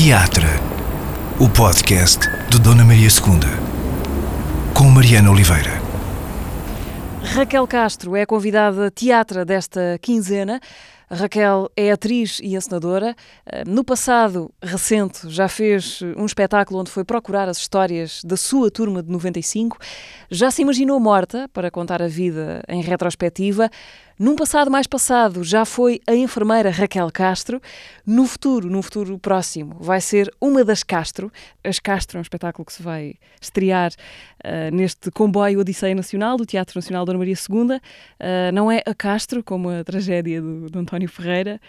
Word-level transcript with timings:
Teatro, 0.00 0.46
o 1.40 1.48
podcast 1.48 2.20
de 2.48 2.60
Dona 2.60 2.84
Maria 2.84 3.08
II, 3.08 4.72
com 4.72 4.84
Mariana 4.84 5.28
Oliveira. 5.28 5.72
Raquel 7.20 7.66
Castro 7.66 8.14
é 8.14 8.22
a 8.22 8.26
convidada 8.26 8.92
teatra 8.92 9.44
desta 9.44 9.98
quinzena. 10.00 10.60
Raquel 11.10 11.68
é 11.76 11.90
atriz 11.90 12.38
e 12.40 12.54
encenadora. 12.54 13.16
Eh, 13.44 13.64
no 13.66 13.82
passado 13.82 14.52
recente 14.62 15.28
já 15.28 15.48
fez 15.48 16.00
um 16.16 16.26
espetáculo 16.26 16.78
onde 16.78 16.92
foi 16.92 17.02
procurar 17.02 17.48
as 17.48 17.58
histórias 17.58 18.22
da 18.24 18.36
sua 18.36 18.70
turma 18.70 19.02
de 19.02 19.10
95. 19.10 19.78
Já 20.30 20.48
se 20.52 20.62
imaginou 20.62 21.00
morta 21.00 21.50
para 21.52 21.72
contar 21.72 22.00
a 22.00 22.06
vida 22.06 22.62
em 22.68 22.82
retrospectiva. 22.82 23.68
Num 24.18 24.34
passado 24.34 24.68
mais 24.68 24.88
passado, 24.88 25.44
já 25.44 25.64
foi 25.64 26.00
a 26.04 26.12
enfermeira 26.12 26.70
Raquel 26.70 27.08
Castro. 27.12 27.62
No 28.04 28.26
futuro, 28.26 28.68
num 28.68 28.82
futuro 28.82 29.16
próximo, 29.16 29.76
vai 29.78 30.00
ser 30.00 30.28
uma 30.40 30.64
das 30.64 30.82
Castro. 30.82 31.30
As 31.62 31.78
Castro 31.78 32.18
é 32.18 32.20
um 32.20 32.22
espetáculo 32.22 32.66
que 32.66 32.72
se 32.72 32.82
vai 32.82 33.14
estrear 33.40 33.92
uh, 33.92 34.74
neste 34.74 35.12
comboio 35.12 35.60
Odisseia 35.60 35.94
Nacional, 35.94 36.36
do 36.36 36.44
Teatro 36.44 36.76
Nacional 36.76 37.04
Dona 37.04 37.16
Maria 37.16 37.34
II. 37.34 37.76
Uh, 37.76 37.80
não 38.52 38.72
é 38.72 38.82
a 38.84 38.92
Castro, 38.92 39.40
como 39.44 39.70
a 39.70 39.84
tragédia 39.84 40.42
do, 40.42 40.68
do 40.68 40.80
António 40.80 41.08
Ferreira, 41.08 41.60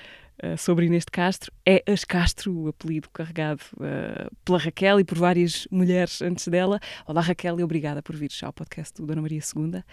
uh, 0.43 0.57
sobre 0.57 0.85
Inês 0.85 1.05
de 1.05 1.11
Castro, 1.11 1.51
é 1.65 1.83
As 1.87 2.03
Castro, 2.03 2.55
o 2.55 2.67
apelido 2.67 3.09
carregado 3.09 3.61
uh, 3.75 4.33
pela 4.43 4.57
Raquel 4.57 4.99
e 4.99 5.03
por 5.03 5.17
várias 5.17 5.67
mulheres 5.71 6.21
antes 6.21 6.47
dela. 6.47 6.79
Olá 7.05 7.21
Raquel 7.21 7.59
e 7.59 7.63
obrigada 7.63 8.01
por 8.01 8.15
vir 8.15 8.29
ao 8.43 8.53
podcast 8.53 8.93
do 8.95 9.05
Dona 9.05 9.21
Maria 9.21 9.39
II. 9.39 9.83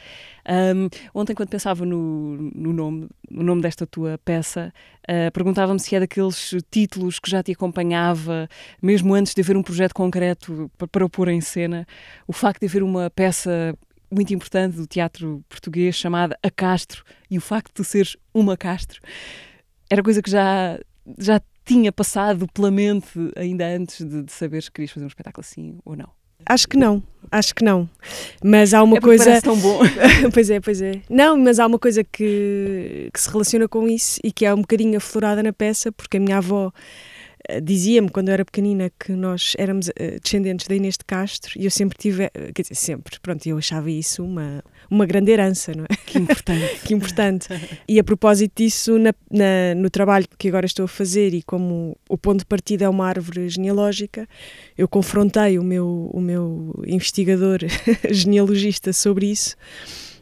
Um, 0.49 0.89
ontem, 1.15 1.35
quando 1.35 1.49
pensava 1.49 1.85
no, 1.85 2.37
no, 2.55 2.73
nome, 2.73 3.09
no 3.31 3.43
nome 3.43 3.63
desta 3.63 3.87
tua 3.87 4.19
peça, 4.25 4.73
uh, 5.03 5.33
perguntava-me 5.33 5.81
se 5.81 5.95
é 5.95 6.01
daqueles 6.01 6.55
títulos 6.71 7.19
que 7.19 7.31
já 7.31 7.43
te 7.43 7.53
acompanhava, 7.53 8.49
mesmo 8.83 9.15
antes 9.15 9.35
de 9.35 9.41
haver 9.41 9.57
um 9.57 9.63
projeto 9.63 9.95
concreto 9.95 10.71
para, 10.77 10.89
para 10.89 11.05
o 11.05 11.11
pôr 11.11 11.29
em 11.29 11.41
cena, 11.41 11.87
o 12.27 12.33
facto 12.33 12.61
de 12.61 12.67
haver 12.67 12.83
uma 12.83 13.11
peça 13.11 13.77
muito 14.11 14.33
importante 14.33 14.77
do 14.77 14.87
teatro 14.87 15.45
português 15.49 15.97
chamada 15.97 16.39
A 16.43 16.51
Castro 16.51 17.05
e 17.31 17.37
o 17.37 17.41
facto 17.41 17.83
de 17.83 17.87
seres 17.87 18.17
uma 18.33 18.57
Castro 18.57 19.01
era 19.91 20.03
coisa 20.03 20.23
que 20.23 20.31
já, 20.31 20.79
já 21.19 21.41
tinha 21.65 21.91
passado 21.91 22.47
pela 22.53 22.71
mente 22.71 23.09
ainda 23.37 23.67
antes 23.67 24.05
de, 24.05 24.23
de 24.23 24.33
saberes 24.33 24.69
que 24.69 24.75
querias 24.75 24.93
fazer 24.93 25.05
um 25.05 25.09
espetáculo 25.09 25.45
assim 25.47 25.79
ou 25.85 25.97
não? 25.97 26.09
Acho 26.49 26.69
que 26.69 26.77
não, 26.77 27.03
acho 27.31 27.55
que 27.55 27.65
não. 27.65 27.89
Mas 28.43 28.73
há 28.73 28.83
uma 28.83 28.99
é 28.99 29.01
coisa. 29.01 29.25
Parece 29.25 29.43
tão 29.43 29.59
bom. 29.59 29.81
pois 30.33 30.49
é, 30.49 30.61
pois 30.61 30.81
é. 30.81 31.01
Não, 31.11 31.37
mas 31.37 31.59
há 31.59 31.67
uma 31.67 31.79
coisa 31.79 32.05
que, 32.05 33.11
que 33.13 33.21
se 33.21 33.29
relaciona 33.29 33.67
com 33.67 33.89
isso 33.89 34.21
e 34.23 34.31
que 34.31 34.47
é 34.47 34.55
um 34.55 34.61
bocadinho 34.61 34.97
aflorada 34.99 35.43
na 35.43 35.53
peça, 35.53 35.91
porque 35.91 36.19
a 36.19 36.21
minha 36.21 36.37
avó 36.37 36.73
dizia-me 37.63 38.09
quando 38.09 38.29
eu 38.29 38.35
era 38.35 38.45
pequenina 38.45 38.91
que 38.99 39.13
nós 39.13 39.55
éramos 39.59 39.89
uh, 39.89 40.21
descendentes 40.23 40.67
da 40.67 40.75
Inês 40.75 40.97
de 40.97 41.05
Castro 41.05 41.53
e 41.57 41.65
eu 41.65 41.71
sempre 41.71 41.97
tive, 41.99 42.27
uh, 42.27 42.53
quer 42.55 42.63
dizer, 42.63 42.75
sempre, 42.75 43.19
pronto, 43.21 43.47
eu 43.47 43.59
achava 43.59 43.91
isso 43.91 44.25
uma, 44.25 44.63
uma 44.91 45.07
grande 45.07 45.31
herança, 45.31 45.73
não 45.75 45.85
é? 45.85 45.97
Que 46.07 46.19
importante. 46.19 46.81
que 46.85 46.95
importante. 46.95 47.49
E 47.89 47.99
a 47.99 48.05
propósito 48.05 48.53
disso, 48.57 48.99
na, 48.99 49.15
na, 49.31 49.75
no 49.77 49.91
trabalho 49.91 50.27
que 50.39 50.49
agora 50.49 50.67
estou 50.67 50.85
a 50.85 50.89
fazer 50.89 51.35
e 51.35 51.43
como 51.43 51.97
o 52.09 52.19
ponto 52.19 52.41
de 52.41 52.47
partida 52.47 52.85
é 52.85 52.89
uma 52.89 53.07
árvore 53.07 53.49
genealógica, 53.49 54.29
eu 54.77 54.89
confrontei 54.89 55.59
o 55.59 55.63
meu, 55.63 56.11
o 56.13 56.21
meu 56.21 56.75
investigador 56.87 57.61
genealogista 58.11 58.93
sobre 58.93 59.27
isso 59.27 59.57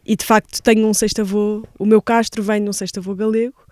e 0.07 0.17
de 0.17 0.25
facto 0.25 0.63
tenho 0.63 0.87
um 0.87 0.93
sexto-avô, 0.93 1.67
o 1.79 1.87
meu 1.87 2.03
Castro 2.03 2.43
vem 2.43 2.63
de 2.63 2.69
um 2.69 2.73
sexto-avô 2.73 3.15
galego 3.15 3.64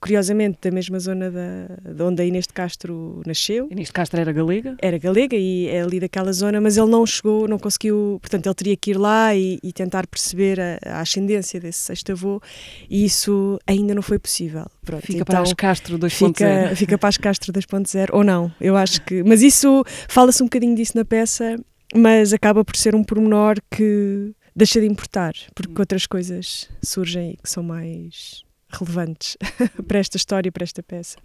curiosamente 0.00 0.58
da 0.62 0.70
mesma 0.70 0.98
zona 0.98 1.30
da, 1.30 1.92
de 1.92 2.02
onde 2.02 2.22
a 2.22 2.24
Inês 2.24 2.46
de 2.46 2.52
Castro 2.52 3.22
nasceu. 3.26 3.68
Inês 3.70 3.88
de 3.88 3.92
Castro 3.92 4.20
era 4.20 4.32
galega? 4.32 4.76
Era 4.80 4.98
galega 4.98 5.36
e 5.36 5.68
é 5.68 5.82
ali 5.82 6.00
daquela 6.00 6.32
zona, 6.32 6.60
mas 6.60 6.76
ele 6.76 6.90
não 6.90 7.04
chegou, 7.06 7.48
não 7.48 7.58
conseguiu, 7.58 8.18
portanto 8.20 8.46
ele 8.46 8.54
teria 8.54 8.76
que 8.76 8.90
ir 8.90 8.98
lá 8.98 9.34
e, 9.34 9.58
e 9.62 9.72
tentar 9.72 10.06
perceber 10.06 10.60
a, 10.60 10.78
a, 10.84 11.00
ascendência 11.00 11.58
desse 11.60 11.78
sexto 11.78 12.12
avô 12.12 12.40
e 12.88 13.04
isso 13.04 13.58
ainda 13.66 13.94
não 13.94 14.02
foi 14.02 14.18
possível. 14.18 14.66
Pronto, 14.84 15.02
fica 15.02 15.20
então, 15.20 15.34
para 15.34 15.42
as 15.42 15.52
Castro 15.52 15.98
2.0. 15.98 16.10
Fica, 16.10 16.76
fica 16.76 16.98
para 16.98 17.08
as 17.08 17.16
Castro 17.16 17.52
2.0 17.52 18.08
ou 18.12 18.22
não, 18.22 18.52
eu 18.60 18.76
acho 18.76 19.02
que, 19.02 19.22
mas 19.22 19.42
isso, 19.42 19.84
fala-se 20.08 20.42
um 20.42 20.46
bocadinho 20.46 20.74
disso 20.74 20.96
na 20.96 21.04
peça, 21.04 21.56
mas 21.94 22.32
acaba 22.32 22.64
por 22.64 22.76
ser 22.76 22.94
um 22.94 23.02
pormenor 23.02 23.56
que 23.70 24.32
deixa 24.54 24.80
de 24.80 24.86
importar, 24.86 25.34
porque 25.54 25.72
hum. 25.72 25.80
outras 25.80 26.06
coisas 26.06 26.68
surgem 26.82 27.32
e 27.32 27.36
que 27.36 27.48
são 27.48 27.62
mais 27.62 28.45
relevantes 28.68 29.36
para 29.86 29.98
esta 29.98 30.16
história, 30.16 30.50
para 30.50 30.64
esta 30.64 30.82
peça. 30.82 31.16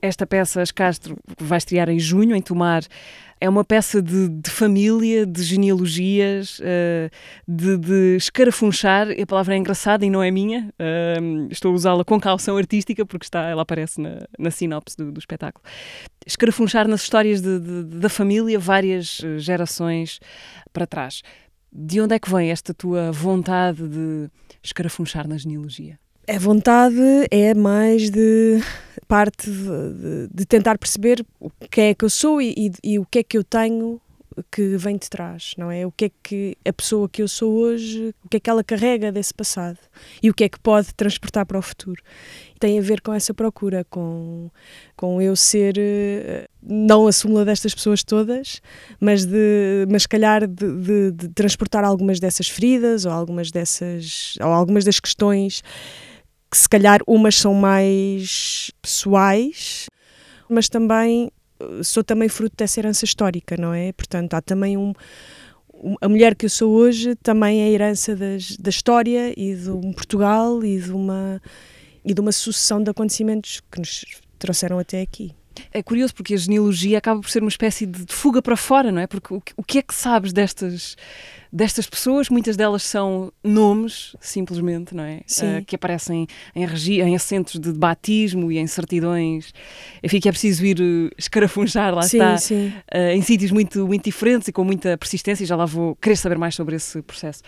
Esta 0.00 0.26
peça, 0.26 0.62
As 0.62 0.70
Castro, 0.70 1.16
vai 1.40 1.58
estrear 1.58 1.88
em 1.88 1.98
junho, 1.98 2.36
em 2.36 2.42
Tomar. 2.42 2.82
É 3.40 3.48
uma 3.48 3.64
peça 3.64 4.02
de, 4.02 4.28
de 4.28 4.50
família, 4.50 5.24
de 5.24 5.42
genealogias, 5.42 6.58
uh, 6.58 7.10
de, 7.46 7.76
de 7.76 8.16
escarafunchar. 8.16 9.08
A 9.10 9.26
palavra 9.26 9.54
é 9.54 9.58
engraçada 9.58 10.04
e 10.04 10.10
não 10.10 10.22
é 10.22 10.30
minha. 10.30 10.72
Uh, 10.74 11.48
estou 11.50 11.72
a 11.72 11.74
usá-la 11.74 12.04
com 12.04 12.20
calção 12.20 12.56
artística, 12.56 13.06
porque 13.06 13.26
está, 13.26 13.48
ela 13.48 13.62
aparece 13.62 14.00
na, 14.00 14.20
na 14.38 14.50
sinopse 14.50 14.96
do, 14.96 15.12
do 15.12 15.18
espetáculo. 15.18 15.64
Escarafunchar 16.26 16.86
nas 16.88 17.02
histórias 17.02 17.40
de, 17.40 17.58
da 17.84 18.08
família, 18.08 18.58
várias 18.58 19.20
eh, 19.24 19.38
gerações 19.38 20.20
para 20.72 20.86
trás. 20.86 21.22
De 21.72 22.00
onde 22.00 22.14
é 22.14 22.18
que 22.18 22.30
vem 22.30 22.50
esta 22.50 22.74
tua 22.74 23.10
vontade 23.12 23.86
de 23.88 24.28
escarafunchar 24.62 25.26
na 25.26 25.38
genealogia? 25.38 25.98
A 26.28 26.38
vontade 26.38 27.26
é 27.30 27.54
mais 27.54 28.10
de 28.10 28.62
parte 29.08 29.50
de, 29.50 30.28
de, 30.30 30.44
tentar 30.44 30.76
perceber 30.76 31.24
quem 31.70 31.86
é 31.86 31.94
que 31.94 32.04
eu 32.04 32.10
sou 32.10 32.42
e, 32.42 32.52
e, 32.54 32.72
e, 32.84 32.98
o 32.98 33.06
que 33.06 33.20
é 33.20 33.22
que 33.22 33.38
eu 33.38 33.42
tenho 33.42 33.98
que 34.52 34.76
vem 34.76 34.98
de 34.98 35.08
trás, 35.08 35.54
não 35.56 35.70
é? 35.70 35.86
O 35.86 35.90
que 35.90 36.04
é 36.04 36.10
que 36.22 36.58
a 36.66 36.72
pessoa 36.72 37.08
que 37.08 37.22
eu 37.22 37.28
sou 37.28 37.54
hoje, 37.54 38.14
o 38.22 38.28
que 38.28 38.36
é 38.36 38.40
que 38.40 38.50
ela 38.50 38.62
carrega 38.62 39.10
desse 39.10 39.32
passado 39.32 39.78
e 40.22 40.28
o 40.28 40.34
que 40.34 40.44
é 40.44 40.50
que 40.50 40.60
pode 40.60 40.94
transportar 40.94 41.46
para 41.46 41.58
o 41.58 41.62
futuro. 41.62 42.02
Tem 42.60 42.78
a 42.78 42.82
ver 42.82 43.00
com 43.00 43.14
essa 43.14 43.32
procura, 43.32 43.86
com, 43.88 44.50
com 44.94 45.22
eu 45.22 45.34
ser 45.34 45.76
eh, 45.78 46.46
não 46.62 47.06
a 47.06 47.12
súmula 47.12 47.44
destas 47.44 47.74
pessoas 47.74 48.04
todas, 48.04 48.60
mas 49.00 49.24
de, 49.24 49.86
mas 49.90 50.04
calhar 50.06 50.46
de, 50.46 50.76
de, 50.76 51.10
de 51.12 51.28
transportar 51.30 51.84
algumas 51.84 52.20
dessas 52.20 52.48
feridas 52.48 53.06
ou 53.06 53.12
algumas 53.12 53.50
dessas 53.50 54.34
ou 54.40 54.48
algumas 54.48 54.84
das 54.84 55.00
questões 55.00 55.62
que 56.50 56.56
se 56.56 56.68
calhar 56.68 57.00
umas 57.06 57.34
são 57.34 57.54
mais 57.54 58.70
pessoais, 58.80 59.86
mas 60.48 60.68
também 60.68 61.30
eh, 61.60 61.82
sou 61.82 62.02
também 62.02 62.28
fruto 62.28 62.56
dessa 62.56 62.80
herança 62.80 63.04
histórica, 63.04 63.56
não 63.56 63.74
é? 63.74 63.92
Portanto, 63.92 64.34
há 64.34 64.40
também 64.40 64.76
um 64.76 64.92
a 66.00 66.08
mulher 66.08 66.34
que 66.34 66.46
eu 66.46 66.50
sou 66.50 66.72
hoje 66.72 67.14
também 67.16 67.60
é 67.60 67.70
herança 67.70 68.16
das, 68.16 68.56
da 68.56 68.70
história 68.70 69.32
e 69.36 69.54
de 69.54 69.70
um 69.70 69.92
Portugal 69.92 70.64
e 70.64 70.80
de 70.80 70.90
uma 70.90 71.40
e 72.04 72.14
de 72.14 72.20
uma 72.20 72.32
sucessão 72.32 72.82
de 72.82 72.90
acontecimentos 72.90 73.60
que 73.70 73.78
nos 73.78 74.04
trouxeram 74.38 74.78
até 74.78 75.02
aqui. 75.02 75.34
É 75.72 75.82
curioso 75.82 76.14
porque 76.14 76.34
a 76.34 76.36
genealogia 76.36 76.98
acaba 76.98 77.20
por 77.20 77.30
ser 77.30 77.42
uma 77.42 77.48
espécie 77.48 77.86
de, 77.86 78.12
fuga 78.12 78.40
para 78.42 78.56
fora, 78.56 78.90
não 78.92 79.00
é? 79.00 79.06
Porque 79.06 79.34
o, 79.34 79.42
o 79.56 79.62
que 79.62 79.78
é 79.78 79.82
que 79.82 79.94
sabes 79.94 80.32
destas 80.32 80.96
destas 81.52 81.86
pessoas, 81.86 82.28
muitas 82.28 82.56
delas 82.56 82.82
são 82.82 83.32
nomes, 83.42 84.14
simplesmente, 84.20 84.94
não 84.94 85.02
é? 85.02 85.22
Uh, 85.40 85.64
que 85.64 85.74
aparecem 85.74 86.26
em, 86.54 86.66
regi 86.66 87.00
em 87.00 87.16
assentos 87.16 87.58
de 87.58 87.72
batismo 87.72 88.52
e 88.52 88.58
em 88.58 88.66
certidões. 88.66 89.52
Enfim, 90.02 90.20
que 90.20 90.28
é 90.28 90.32
preciso 90.32 90.64
ir 90.64 90.78
uh, 90.78 91.10
escarafunchar, 91.16 91.94
lá 91.94 92.02
sim, 92.02 92.18
está, 92.18 92.36
sim. 92.36 92.72
Uh, 92.94 93.12
em 93.14 93.22
sítios 93.22 93.50
muito, 93.50 93.86
muito 93.86 94.04
diferentes 94.04 94.48
e 94.48 94.52
com 94.52 94.62
muita 94.62 94.96
persistência, 94.98 95.44
e 95.44 95.46
já 95.46 95.56
lá 95.56 95.64
vou 95.64 95.96
querer 95.96 96.16
saber 96.16 96.38
mais 96.38 96.54
sobre 96.54 96.76
esse 96.76 97.00
processo. 97.02 97.42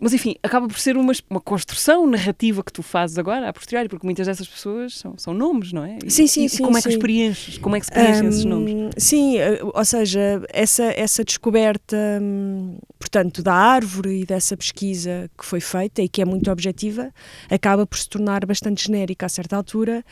Mas 0.00 0.14
enfim, 0.14 0.34
acaba 0.42 0.66
por 0.66 0.78
ser 0.78 0.96
uma, 0.96 1.12
uma 1.28 1.40
construção 1.40 2.06
narrativa 2.06 2.64
que 2.64 2.72
tu 2.72 2.82
fazes 2.82 3.18
agora, 3.18 3.48
a 3.48 3.52
posteriori, 3.52 3.88
porque 3.88 4.06
muitas 4.06 4.26
dessas 4.26 4.48
pessoas 4.48 4.98
são, 4.98 5.14
são 5.18 5.34
nomes, 5.34 5.72
não 5.72 5.84
é? 5.84 5.98
E, 6.04 6.10
sim, 6.10 6.26
sim, 6.26 6.46
e, 6.46 6.48
sim. 6.48 6.62
como 6.62 6.78
é 6.78 6.82
que 6.82 6.92
sim. 6.92 6.98
preenches? 6.98 7.58
Como 7.58 7.76
é 7.76 7.80
que 7.80 7.86
se 7.86 7.92
preenchem 7.92 8.24
um, 8.24 8.28
esses 8.28 8.44
nomes? 8.44 8.90
Sim, 8.96 9.36
eh, 9.36 9.60
ou 9.62 9.84
seja, 9.84 10.42
essa, 10.48 10.84
essa 10.96 11.22
descoberta, 11.22 11.96
hum, 12.22 12.78
portanto, 12.98 13.42
da 13.42 13.52
árvore 13.52 14.22
e 14.22 14.24
dessa 14.24 14.56
pesquisa 14.56 15.30
que 15.36 15.44
foi 15.44 15.60
feita 15.60 16.00
e 16.00 16.08
que 16.08 16.22
é 16.22 16.24
muito 16.24 16.50
objetiva, 16.50 17.12
acaba 17.50 17.86
por 17.86 17.98
se 17.98 18.08
tornar 18.08 18.46
bastante 18.46 18.86
genérica 18.86 19.26
a 19.26 19.28
certa 19.28 19.56
altura 19.56 20.02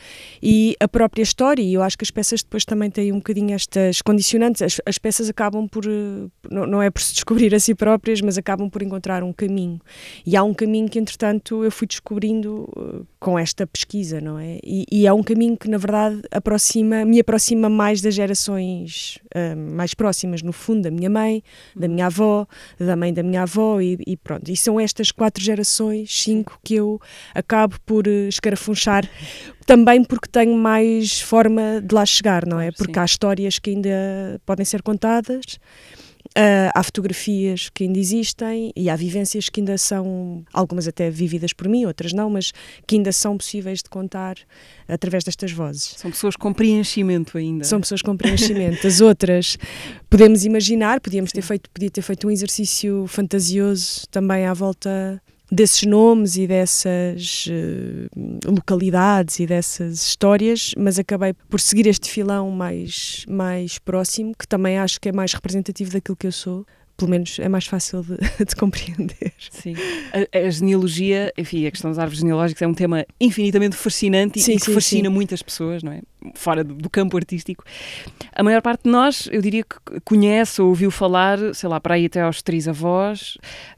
e 0.41 0.75
a 0.79 0.87
própria 0.87 1.23
história, 1.23 1.63
e 1.63 1.73
eu 1.73 1.81
acho 1.81 1.97
que 1.97 2.03
as 2.03 2.11
peças 2.11 2.43
depois 2.43 2.63
também 2.63 2.91
têm 2.91 3.11
um 3.11 3.17
bocadinho 3.17 3.55
estas 3.55 4.03
condicionantes, 4.03 4.61
as, 4.61 4.79
as 4.85 4.99
peças 4.99 5.29
acabam 5.29 5.67
por, 5.67 5.85
eh, 5.85 6.27
não, 6.49 6.67
não 6.67 6.81
é 6.81 6.91
por 6.91 7.01
se 7.01 7.13
descobrir 7.13 7.55
a 7.55 7.59
si 7.59 7.73
próprias, 7.73 8.21
mas 8.21 8.37
acabam 8.37 8.69
por 8.69 8.83
encontrar 8.83 9.23
um 9.23 9.33
caminho. 9.33 9.78
E 10.25 10.35
há 10.35 10.43
um 10.43 10.53
caminho 10.53 10.89
que, 10.89 10.99
entretanto, 10.99 11.63
eu 11.63 11.71
fui 11.71 11.87
descobrindo 11.87 12.69
uh, 12.75 13.05
com 13.19 13.37
esta 13.37 13.65
pesquisa, 13.65 14.21
não 14.21 14.39
é? 14.39 14.59
E, 14.63 14.85
e, 14.91 15.07
é 15.07 15.13
um 15.13 15.23
caminho 15.23 15.57
que, 15.57 15.69
na 15.69 15.77
verdade, 15.77 16.21
aproxima, 16.31 17.05
me 17.05 17.19
aproxima 17.19 17.69
mais 17.69 18.01
das 18.01 18.13
gerações 18.13 19.19
uh, 19.35 19.57
mais 19.57 19.93
próximas, 19.93 20.41
no 20.41 20.51
fundo, 20.51 20.83
da 20.83 20.91
minha 20.91 21.09
mãe, 21.09 21.43
da 21.75 21.87
minha 21.87 22.07
avó, 22.07 22.47
da 22.79 22.95
mãe 22.95 23.13
da 23.13 23.23
minha 23.23 23.43
avó 23.43 23.81
e, 23.81 23.97
e, 24.05 24.17
pronto. 24.17 24.49
E 24.49 24.55
são 24.55 24.79
estas 24.79 25.11
quatro 25.11 25.43
gerações, 25.43 26.23
cinco, 26.23 26.59
que 26.63 26.75
eu 26.75 26.99
acabo 27.33 27.75
por 27.85 28.07
uh, 28.07 28.27
escarafunchar 28.27 29.09
também 29.65 30.03
porque 30.03 30.27
tenho 30.27 30.55
mais 30.55 31.21
forma 31.21 31.79
de 31.79 31.93
lá 31.93 32.05
chegar, 32.05 32.45
não 32.45 32.59
é? 32.59 32.71
Porque 32.71 32.93
Sim. 32.93 32.99
há 32.99 33.05
histórias 33.05 33.59
que 33.59 33.69
ainda 33.69 34.41
podem 34.43 34.65
ser 34.65 34.81
contadas 34.81 35.59
Uh, 36.37 36.69
há 36.75 36.83
fotografias 36.83 37.69
que 37.69 37.83
ainda 37.83 37.97
existem 37.97 38.71
e 38.75 38.87
há 38.87 38.95
vivências 38.95 39.49
que 39.49 39.61
ainda 39.61 39.77
são, 39.79 40.43
algumas 40.53 40.87
até 40.87 41.09
vividas 41.09 41.53
por 41.53 41.67
mim, 41.67 41.85
outras 41.85 42.13
não, 42.13 42.29
mas 42.29 42.53
que 42.85 42.95
ainda 42.95 43.11
são 43.11 43.35
possíveis 43.35 43.81
de 43.81 43.89
contar 43.89 44.37
através 44.87 45.23
destas 45.23 45.51
vozes. 45.51 45.95
São 45.97 46.11
pessoas 46.11 46.35
com 46.35 46.53
preenchimento 46.53 47.37
ainda. 47.37 47.63
São 47.63 47.81
pessoas 47.81 48.03
com 48.03 48.15
preenchimento. 48.15 48.85
As 48.85 49.01
outras, 49.01 49.57
podemos 50.07 50.45
imaginar, 50.45 51.01
podíamos 51.01 51.31
ter 51.31 51.41
feito, 51.41 51.69
podia 51.71 51.89
ter 51.89 52.01
feito 52.03 52.27
um 52.27 52.31
exercício 52.31 53.05
fantasioso 53.07 54.07
também 54.11 54.45
à 54.45 54.53
volta 54.53 55.21
desses 55.51 55.83
nomes 55.83 56.37
e 56.37 56.45
dessas 56.45 57.47
uh, 57.47 58.49
localidades 58.49 59.39
e 59.39 59.47
dessas 59.47 60.05
histórias, 60.05 60.73
mas 60.77 60.99
acabei 60.99 61.33
por 61.33 61.59
seguir 61.59 61.87
este 61.87 62.09
filão 62.09 62.51
mais, 62.51 63.25
mais 63.27 63.79
próximo, 63.79 64.33
que 64.37 64.47
também 64.47 64.77
acho 64.77 64.99
que 64.99 65.09
é 65.09 65.11
mais 65.11 65.33
representativo 65.33 65.91
daquilo 65.91 66.15
que 66.17 66.27
eu 66.27 66.31
sou 66.31 66.65
pelo 66.99 67.09
menos 67.09 67.39
é 67.39 67.47
mais 67.47 67.65
fácil 67.65 68.03
de, 68.03 68.17
de 68.45 68.55
compreender. 68.55 69.33
Sim. 69.49 69.73
A, 70.11 70.37
a, 70.37 70.49
genealogia, 70.49 71.31
enfim, 71.37 71.65
a 71.65 71.71
questão 71.71 71.89
das 71.89 71.97
árvores 71.97 72.19
genealógicas 72.19 72.61
é 72.61 72.67
um 72.67 72.73
tema 72.73 73.05
infinitamente 73.19 73.75
fascinante 73.75 74.41
sim, 74.41 74.53
e 74.53 74.55
que 74.57 74.65
sim, 74.65 74.73
fascina 74.73 75.09
sim. 75.09 75.15
muitas 75.15 75.41
pessoas, 75.41 75.81
não 75.81 75.93
é? 75.93 76.01
Fora 76.35 76.63
do, 76.63 76.75
do, 76.75 76.89
campo 76.89 77.15
artístico. 77.15 77.63
A 78.33 78.43
maior 78.43 78.61
parte 78.61 78.83
de 78.83 78.89
nós, 78.89 79.29
eu 79.31 79.41
diria 79.41 79.63
que 79.63 79.99
conhece 80.03 80.61
ou 80.61 80.67
ouviu 80.67 80.91
falar, 80.91 81.39
sei 81.55 81.69
lá, 81.69 81.79
para 81.79 81.95
aí 81.95 82.05
até 82.05 82.21
aos 82.21 82.41
três 82.41 82.67
avós, 82.67 83.37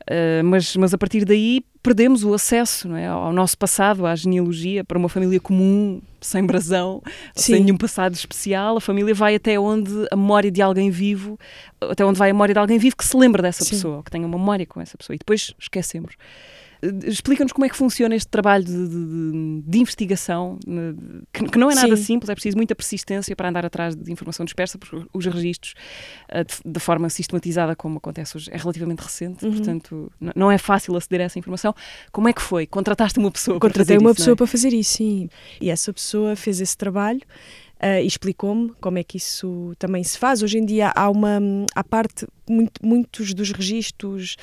uh, 0.09 0.43
mas, 0.43 0.75
mas 0.75 0.93
a 0.93 0.97
partir 0.97 1.23
daí 1.23 1.63
perdemos 1.81 2.23
o 2.23 2.33
acesso 2.33 2.93
é, 2.95 3.07
ao 3.07 3.33
nosso 3.33 3.57
passado, 3.57 4.05
à 4.05 4.15
genealogia, 4.15 4.83
para 4.83 4.97
uma 4.97 5.09
família 5.09 5.39
comum, 5.39 6.01
sem 6.19 6.45
brasão, 6.45 7.01
Sim. 7.35 7.53
sem 7.53 7.63
nenhum 7.63 7.77
passado 7.77 8.13
especial. 8.13 8.77
A 8.77 8.81
família 8.81 9.13
vai 9.13 9.35
até 9.35 9.59
onde 9.59 9.91
a 10.11 10.15
memória 10.15 10.51
de 10.51 10.61
alguém 10.61 10.89
vivo, 10.89 11.39
até 11.81 12.05
onde 12.05 12.19
vai 12.19 12.29
a 12.29 12.33
memória 12.33 12.53
de 12.53 12.59
alguém 12.59 12.77
vivo 12.77 12.95
que 12.95 13.05
se 13.05 13.17
lembra 13.17 13.41
dessa 13.41 13.63
Sim. 13.63 13.71
pessoa, 13.71 14.03
que 14.03 14.11
tenha 14.11 14.25
uma 14.25 14.37
memória 14.37 14.65
com 14.65 14.79
essa 14.79 14.97
pessoa. 14.97 15.15
E 15.15 15.19
depois 15.19 15.53
esquecemos. 15.59 16.15
Explica-nos 17.03 17.51
como 17.53 17.65
é 17.65 17.69
que 17.69 17.75
funciona 17.75 18.15
este 18.15 18.27
trabalho 18.27 18.63
de, 18.63 18.87
de, 18.87 19.61
de 19.65 19.79
investigação, 19.79 20.57
que, 21.31 21.45
que, 21.45 21.57
não 21.57 21.69
é 21.69 21.75
nada 21.75 21.95
Sim. 21.95 22.03
simples, 22.03 22.29
é 22.29 22.33
preciso 22.33 22.57
muita 22.57 22.73
persistência 22.73 23.35
para 23.35 23.49
andar 23.49 23.65
atrás 23.65 23.95
de 23.95 24.11
informação 24.11 24.43
dispersa, 24.43 24.77
porque 24.77 25.05
os 25.13 25.25
registros, 25.25 25.75
eh, 26.29 26.43
da 26.65 26.79
forma 26.79 27.09
sistematizada 27.09 27.75
como 27.75 27.97
acontece 27.97 28.35
hoje, 28.35 28.49
é 28.51 28.57
relativamente 28.57 28.99
recente, 28.99 29.45
uhum. 29.45 29.51
portanto, 29.51 30.11
não 30.35 30.51
é 30.51 30.57
fácil 30.57 30.95
aceder 30.95 31.21
a 31.21 31.23
essa 31.25 31.37
informação. 31.37 31.75
Como 32.11 32.27
é 32.27 32.33
que 32.33 32.41
foi? 32.41 32.65
Contrataste 32.65 33.19
uma 33.19 33.31
pessoa 33.31 33.59
Contratei 33.59 33.97
uma 33.97 34.09
isso, 34.09 34.17
pessoa 34.17 34.33
é? 34.33 34.37
para 34.37 34.47
fazer 34.47 34.73
isso, 34.73 34.97
sim. 34.97 35.29
E 35.59 35.69
essa 35.69 35.93
pessoa 35.93 36.35
fez 36.35 36.59
esse 36.59 36.75
trabalho 36.75 37.21
e 37.83 38.05
explicou-me 38.05 38.73
como 38.79 38.99
é 38.99 39.03
que 39.03 39.17
isso 39.17 39.73
também 39.79 40.03
se 40.03 40.17
faz. 40.17 40.43
Hoje 40.43 40.59
em 40.59 40.65
dia 40.65 40.91
há 40.95 41.09
uma 41.09 41.39
há 41.73 41.83
parte 41.83 42.27
muito, 42.47 42.85
muitos 42.85 43.33
dos 43.33 43.51
registros 43.51 44.35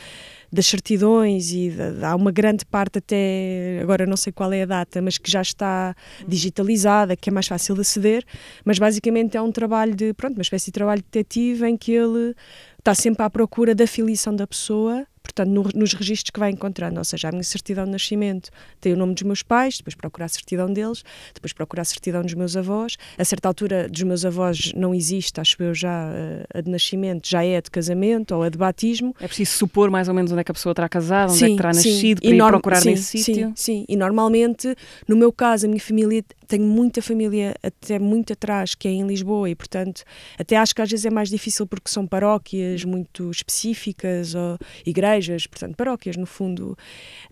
das 0.52 0.66
certidões 0.66 1.52
e 1.52 1.72
há 2.02 2.16
uma 2.16 2.32
grande 2.32 2.64
parte 2.64 2.98
até 2.98 3.78
agora 3.82 4.06
não 4.06 4.16
sei 4.16 4.32
qual 4.32 4.52
é 4.52 4.62
a 4.62 4.66
data, 4.66 5.00
mas 5.00 5.18
que 5.18 5.30
já 5.30 5.42
está 5.42 5.94
digitalizada, 6.26 7.14
que 7.14 7.28
é 7.28 7.32
mais 7.32 7.46
fácil 7.46 7.74
de 7.74 7.82
aceder, 7.82 8.24
mas 8.64 8.78
basicamente 8.78 9.36
é 9.36 9.42
um 9.42 9.52
trabalho 9.52 9.94
de 9.94 10.12
pronto, 10.14 10.34
uma 10.34 10.42
espécie 10.42 10.66
de 10.66 10.72
trabalho 10.72 11.02
detetive 11.02 11.66
em 11.66 11.76
que 11.76 11.92
ele 11.92 12.34
está 12.78 12.94
sempre 12.94 13.22
à 13.22 13.30
procura 13.30 13.74
da 13.74 13.86
filiação 13.86 14.34
da 14.34 14.46
pessoa 14.46 15.06
portanto, 15.28 15.50
no, 15.50 15.68
nos 15.74 15.92
registros 15.92 16.30
que 16.30 16.40
vai 16.40 16.50
encontrando, 16.50 16.98
ou 16.98 17.04
seja, 17.04 17.28
a 17.28 17.32
minha 17.32 17.44
certidão 17.44 17.84
de 17.84 17.90
nascimento 17.90 18.50
tem 18.80 18.92
o 18.92 18.96
nome 18.96 19.14
dos 19.14 19.22
meus 19.22 19.42
pais, 19.42 19.76
depois 19.76 19.94
procurar 19.94 20.26
a 20.26 20.28
certidão 20.28 20.72
deles, 20.72 21.04
depois 21.34 21.52
procurar 21.52 21.82
a 21.82 21.84
certidão 21.84 22.22
dos 22.22 22.34
meus 22.34 22.56
avós. 22.56 22.96
A 23.16 23.24
certa 23.24 23.48
altura 23.48 23.88
dos 23.88 24.02
meus 24.02 24.24
avós 24.24 24.72
não 24.74 24.94
existe, 24.94 25.40
acho 25.40 25.62
eu 25.62 25.74
já, 25.74 26.10
eh, 26.12 26.44
a 26.54 26.60
de 26.60 26.70
nascimento 26.70 27.28
já 27.28 27.44
é 27.44 27.58
a 27.58 27.60
de 27.60 27.70
casamento 27.70 28.34
ou 28.34 28.42
a 28.42 28.48
de 28.48 28.56
batismo. 28.56 29.14
É 29.20 29.26
preciso 29.26 29.52
supor 29.52 29.90
mais 29.90 30.08
ou 30.08 30.14
menos 30.14 30.32
onde 30.32 30.40
é 30.40 30.44
que 30.44 30.50
a 30.50 30.54
pessoa 30.54 30.74
terá 30.74 30.88
casado, 30.88 31.30
onde 31.30 31.38
sim, 31.38 31.44
é 31.44 31.48
que 31.50 31.56
terá 31.56 31.68
nascido, 31.68 32.20
sim. 32.22 32.36
para 32.36 32.46
ir 32.46 32.50
procurar 32.50 32.80
sim, 32.80 32.90
nesse 32.90 33.04
sim, 33.04 33.18
sítio. 33.18 33.52
Sim, 33.54 33.84
e 33.88 33.96
normalmente, 33.96 34.74
no 35.06 35.16
meu 35.16 35.32
caso, 35.32 35.66
a 35.66 35.68
minha 35.68 35.80
família, 35.80 36.24
tenho 36.48 36.64
muita 36.64 37.02
família 37.02 37.54
até 37.62 37.98
muito 37.98 38.32
atrás, 38.32 38.74
que 38.74 38.88
é 38.88 38.90
em 38.90 39.06
Lisboa, 39.06 39.48
e 39.50 39.54
portanto, 39.54 40.02
até 40.38 40.56
acho 40.56 40.74
que 40.74 40.82
às 40.82 40.90
vezes 40.90 41.06
é 41.06 41.10
mais 41.10 41.28
difícil 41.28 41.66
porque 41.66 41.90
são 41.90 42.06
paróquias 42.06 42.84
muito 42.84 43.30
específicas 43.30 44.34
ou 44.34 44.58
igrejas 44.84 45.46
portanto, 45.46 45.76
paróquias, 45.76 46.16
no 46.16 46.26
fundo, 46.26 46.76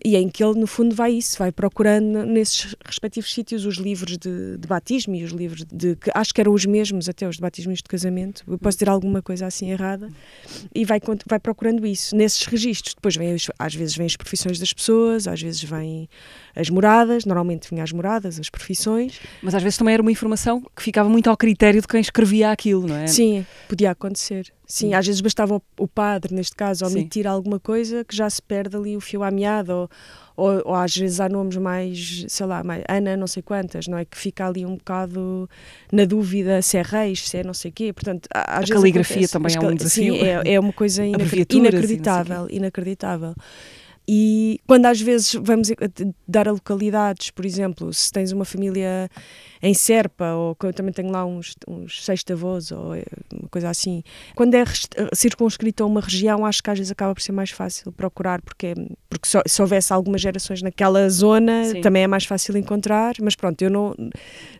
e 0.03 0.15
em 0.15 0.29
que 0.29 0.43
ele, 0.43 0.59
no 0.59 0.67
fundo, 0.67 0.95
vai 0.95 1.13
isso, 1.13 1.37
vai 1.37 1.51
procurando 1.51 2.25
nesses 2.25 2.75
respectivos 2.85 3.33
sítios 3.33 3.65
os 3.65 3.77
livros 3.77 4.17
de, 4.17 4.57
de 4.57 4.67
batismo 4.67 5.15
e 5.15 5.23
os 5.23 5.31
livros 5.31 5.65
de. 5.71 5.95
que 5.95 6.11
acho 6.13 6.33
que 6.33 6.41
eram 6.41 6.53
os 6.53 6.65
mesmos, 6.65 7.09
até 7.09 7.27
os 7.27 7.35
de 7.35 7.41
batismo 7.41 7.71
e 7.71 7.75
os 7.75 7.79
de 7.79 7.89
casamento. 7.89 8.43
Eu 8.47 8.57
posso 8.57 8.77
ter 8.77 8.89
alguma 8.89 9.21
coisa 9.21 9.45
assim 9.45 9.71
errada, 9.71 10.09
e 10.73 10.85
vai, 10.85 10.99
vai 11.25 11.39
procurando 11.39 11.85
isso 11.85 12.15
nesses 12.15 12.45
registros. 12.45 12.93
Depois, 12.93 13.15
vem, 13.15 13.35
às 13.57 13.75
vezes, 13.75 13.95
vêm 13.95 14.05
as 14.05 14.15
profissões 14.15 14.59
das 14.59 14.73
pessoas, 14.73 15.27
às 15.27 15.41
vezes, 15.41 15.63
vêm 15.63 16.09
as 16.55 16.69
moradas, 16.69 17.25
normalmente 17.25 17.69
vinha 17.69 17.83
as 17.83 17.91
moradas, 17.91 18.39
as 18.39 18.49
profissões. 18.49 19.06
Mas 19.41 19.55
às 19.55 19.63
vezes 19.63 19.77
também 19.77 19.93
era 19.93 20.01
uma 20.01 20.11
informação 20.11 20.61
que 20.75 20.81
ficava 20.81 21.09
muito 21.09 21.29
ao 21.29 21.37
critério 21.37 21.81
de 21.81 21.87
quem 21.87 21.99
escrevia 21.99 22.51
aquilo, 22.51 22.87
não 22.87 22.95
é? 22.95 23.07
Sim, 23.07 23.45
podia 23.67 23.91
acontecer. 23.91 24.51
Sim, 24.65 24.93
às 24.93 25.05
vezes 25.05 25.21
bastava 25.21 25.61
o, 25.79 25.87
padre, 25.87 26.35
neste 26.35 26.53
caso, 26.53 26.85
omitir 26.85 27.23
Sim. 27.23 27.29
alguma 27.29 27.57
coisa 27.57 28.03
que 28.03 28.13
já 28.13 28.29
se 28.29 28.41
perde 28.41 28.75
ali 28.75 28.97
o 28.97 28.99
fio 28.99 29.23
à 29.23 29.31
meada, 29.31 29.73
ou, 29.73 29.89
ou, 30.35 30.61
ou, 30.65 30.75
às 30.75 30.95
vezes 30.95 31.21
há 31.21 31.29
nomes 31.29 31.55
mais, 31.55 32.25
sei 32.27 32.45
lá, 32.45 32.61
mais, 32.65 32.83
Ana 32.89 33.15
não 33.15 33.27
sei 33.27 33.41
quantas, 33.41 33.87
não 33.87 33.97
é? 33.97 34.03
Que 34.03 34.17
fica 34.17 34.45
ali 34.45 34.65
um 34.65 34.75
bocado 34.75 35.49
na 35.89 36.03
dúvida 36.03 36.61
se 36.61 36.77
é 36.77 36.81
reis, 36.81 37.29
se 37.29 37.37
é 37.37 37.43
não 37.45 37.53
sei 37.53 37.71
quê. 37.71 37.93
Portanto, 37.93 38.27
às 38.33 38.69
a 38.69 38.73
caligrafia 38.73 39.25
acontece, 39.25 39.31
também 39.31 39.55
é 39.55 39.59
um 39.61 39.75
desafio. 39.75 40.13
Sim, 40.15 40.21
é, 40.21 40.53
é 40.55 40.59
uma 40.59 40.73
coisa 40.73 41.01
inacreditável, 41.49 42.47
inacreditável. 42.49 43.33
E 44.07 44.61
quando 44.65 44.85
às 44.85 45.01
vezes 45.01 45.33
vamos 45.33 45.69
dar 46.25 46.47
a 46.47 46.51
localidades, 46.51 47.29
por 47.29 47.45
exemplo, 47.45 47.93
se 47.93 48.09
tens 48.11 48.31
uma 48.31 48.45
família 48.45 49.09
em 49.61 49.73
Serpa, 49.73 50.33
ou 50.33 50.55
eu 50.63 50.73
também 50.73 50.93
tenho 50.93 51.11
lá 51.11 51.25
uns, 51.25 51.55
uns 51.67 52.05
sexta-avós, 52.05 52.71
ou 52.71 52.95
é 52.95 53.03
uma 53.33 53.49
coisa 53.49 53.69
assim. 53.69 54.03
Quando 54.35 54.53
é 54.55 54.63
circunscrito 55.13 55.83
a 55.83 55.85
uma 55.85 55.99
região, 55.99 56.45
acho 56.45 56.63
que 56.63 56.69
às 56.69 56.77
vezes 56.77 56.91
acaba 56.91 57.13
por 57.13 57.21
ser 57.21 57.31
mais 57.31 57.51
fácil 57.51 57.91
procurar, 57.91 58.41
porque, 58.41 58.73
porque 59.09 59.27
só, 59.27 59.41
se 59.45 59.61
houvesse 59.61 59.91
algumas 59.91 60.21
gerações 60.21 60.61
naquela 60.61 61.09
zona, 61.09 61.65
Sim. 61.65 61.81
também 61.81 62.03
é 62.03 62.07
mais 62.07 62.25
fácil 62.25 62.55
encontrar, 62.57 63.15
mas 63.21 63.35
pronto, 63.35 63.61
eu 63.61 63.69
não, 63.69 63.95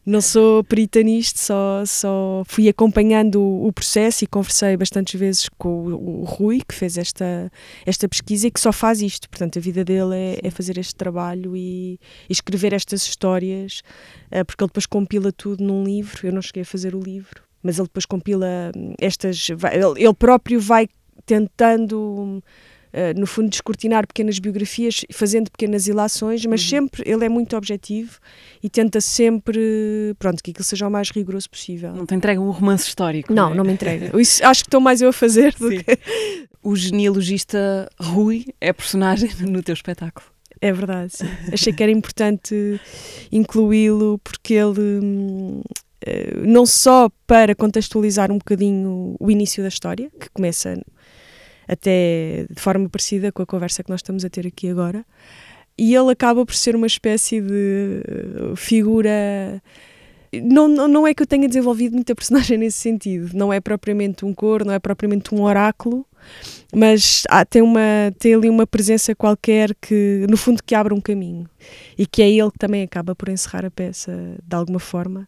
não 0.05 0.21
sou 0.21 0.63
perita 0.63 1.01
nisto, 1.01 1.39
só, 1.39 1.83
só 1.85 2.43
fui 2.47 2.67
acompanhando 2.67 3.39
o, 3.39 3.67
o 3.67 3.73
processo 3.73 4.24
e 4.24 4.27
conversei 4.27 4.75
bastantes 4.75 5.19
vezes 5.19 5.50
com 5.57 5.69
o, 5.69 6.22
o, 6.22 6.24
Rui, 6.24 6.62
que 6.67 6.74
fez 6.74 6.98
esta, 6.98 7.51
esta 7.86 8.07
pesquisa 8.07 8.48
e 8.48 8.51
que 8.51 8.60
só 8.60 8.72
faz 8.72 9.01
isto, 9.01 9.29
portanto 9.38 9.60
a 9.60 9.62
vida 9.62 9.86
dele 9.86 10.15
é, 10.15 10.39
é 10.44 10.50
fazer 10.50 10.77
este 10.77 10.96
trabalho 10.96 11.56
e, 11.56 12.00
e 12.27 12.32
escrever 12.32 12.74
estas 12.74 13.03
histórias, 13.03 13.84
uh, 14.32 14.44
porque 14.44 14.63
ele 14.63 14.70
depois 14.70 14.88
compila 14.88 15.32
tudo 15.32 15.63
num 15.63 15.84
livro. 15.84 16.25
Eu 16.25 16.34
não 16.34 16.41
cheguei 16.41 16.63
a 16.63 16.65
fazer 16.65 16.96
o 16.96 17.00
livro, 17.00 17.44
mas 17.62 17.77
ele 17.77 17.88
depois 17.88 18.06
compila 18.06 18.72
hum, 18.75 18.94
estas. 19.00 19.48
Ele 19.96 20.13
próprio 20.13 20.60
vai 20.60 20.88
tentando. 21.25 22.41
Uh, 22.88 23.20
no 23.20 23.27
fundo, 23.27 23.50
descortinar 23.50 24.08
pequenas 24.08 24.39
biografias, 24.39 25.01
fazendo 25.12 25.51
pequenas 25.51 25.88
ilações, 25.88 26.44
mas 26.46 26.63
uhum. 26.63 26.70
sempre 26.70 27.03
ele 27.06 27.25
é 27.25 27.29
muito 27.29 27.56
objetivo 27.56 28.17
e 28.63 28.70
tenta 28.70 29.01
sempre, 29.01 30.15
pronto, 30.17 30.41
que 30.41 30.51
aquilo 30.51 30.63
seja 30.63 30.88
o 30.88 30.89
mais 30.89 31.12
rigoroso 31.12 31.50
possível. 31.50 31.94
Não 31.94 32.06
te 32.06 32.15
entrega 32.15 32.39
um 32.39 32.50
romance 32.50 32.88
histórico? 32.88 33.32
Não, 33.32 33.48
não, 33.48 33.53
é? 33.53 33.58
não 33.58 33.63
me 33.65 33.74
entrega. 33.74 34.10
Isso, 34.20 34.44
acho 34.44 34.63
que 34.63 34.70
estou 34.70 34.79
mais 34.79 35.01
eu 35.01 35.10
a 35.10 35.13
fazer 35.13 35.53
do 35.56 35.70
Sim. 35.70 35.79
que... 35.79 36.00
O 36.67 36.75
genealogista 36.75 37.89
Rui 37.97 38.47
é 38.59 38.74
personagem 38.74 39.29
no 39.47 39.63
teu 39.63 39.71
espetáculo. 39.71 40.27
É 40.59 40.74
verdade, 40.74 41.15
sim. 41.15 41.25
Achei 41.53 41.71
que 41.71 41.81
era 41.81 41.89
importante 41.89 42.77
incluí-lo 43.31 44.19
porque 44.21 44.55
ele 44.55 45.00
hum, 45.01 45.62
eh, 46.05 46.41
não 46.45 46.65
só 46.65 47.09
para 47.25 47.55
contextualizar 47.55 48.33
um 48.33 48.38
bocadinho 48.38 49.15
o 49.17 49.31
início 49.31 49.63
da 49.63 49.69
história, 49.69 50.12
que 50.19 50.29
começa 50.31 50.77
até 51.69 52.45
de 52.50 52.62
forma 52.62 52.89
parecida 52.89 53.31
com 53.31 53.43
a 53.43 53.45
conversa 53.45 53.81
que 53.81 53.89
nós 53.89 54.00
estamos 54.00 54.25
a 54.25 54.29
ter 54.29 54.45
aqui 54.45 54.69
agora, 54.69 55.05
e 55.77 55.95
ele 55.95 56.12
acaba 56.12 56.45
por 56.45 56.53
ser 56.53 56.75
uma 56.75 56.88
espécie 56.88 57.39
de 57.39 58.01
eh, 58.05 58.55
figura. 58.57 59.63
Não, 60.43 60.67
não, 60.67 60.89
não 60.89 61.07
é 61.07 61.13
que 61.13 61.24
eu 61.24 61.27
tenha 61.27 61.47
desenvolvido 61.47 61.93
muita 61.93 62.13
personagem 62.13 62.57
nesse 62.59 62.79
sentido, 62.79 63.29
não 63.33 63.53
é 63.53 63.62
propriamente 63.62 64.25
um 64.25 64.33
cor, 64.33 64.65
não 64.65 64.74
é 64.74 64.79
propriamente 64.79 65.33
um 65.33 65.43
oráculo, 65.43 66.05
mas 66.74 67.24
tem, 67.50 67.62
uma, 67.62 68.13
tem 68.19 68.36
ali 68.36 68.50
uma 68.50 68.67
presença 68.67 69.15
qualquer 69.15 69.74
que, 69.75 70.25
no 70.29 70.38
fundo, 70.38 70.62
que 70.63 70.75
abre 70.75 70.93
um 70.93 71.01
caminho 71.01 71.50
e 71.98 72.05
que 72.05 72.22
é 72.22 72.29
ele 72.29 72.51
que 72.51 72.60
também 72.60 72.84
acaba 72.84 73.15
por 73.15 73.29
encerrar 73.29 73.65
a 73.65 73.72
peça 73.72 74.12
de 74.43 74.55
alguma 74.55 74.79
forma. 74.79 75.27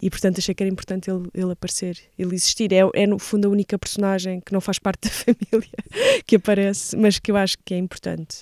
e 0.00 0.10
portanto 0.10 0.38
achei 0.38 0.54
que 0.54 0.62
era 0.62 0.70
importante 0.70 1.10
ele, 1.10 1.28
ele 1.34 1.52
aparecer, 1.52 1.96
ele 2.18 2.34
existir. 2.34 2.72
É, 2.72 2.80
é 2.94 3.06
no 3.06 3.18
fundo 3.18 3.46
a 3.46 3.50
única 3.50 3.78
personagem 3.78 4.40
que 4.40 4.52
não 4.52 4.60
faz 4.60 4.78
parte 4.78 5.02
da 5.08 5.10
família 5.10 5.78
que 6.26 6.36
aparece, 6.36 6.96
mas 6.96 7.18
que 7.18 7.30
eu 7.30 7.36
acho 7.36 7.56
que 7.64 7.74
é 7.74 7.78
importante. 7.78 8.38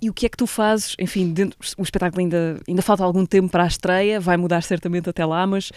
E 0.00 0.08
o 0.08 0.14
que 0.14 0.26
é 0.26 0.28
que 0.28 0.36
tu 0.36 0.46
fazes? 0.46 0.94
Enfim, 0.98 1.32
dentro, 1.32 1.58
o 1.76 1.82
espetáculo 1.82 2.20
ainda, 2.20 2.60
ainda 2.68 2.82
falta 2.82 3.02
algum 3.02 3.26
tempo 3.26 3.48
para 3.48 3.64
a 3.64 3.66
estreia, 3.66 4.20
vai 4.20 4.36
mudar 4.36 4.62
certamente 4.62 5.10
até 5.10 5.24
lá, 5.26 5.44
mas 5.44 5.72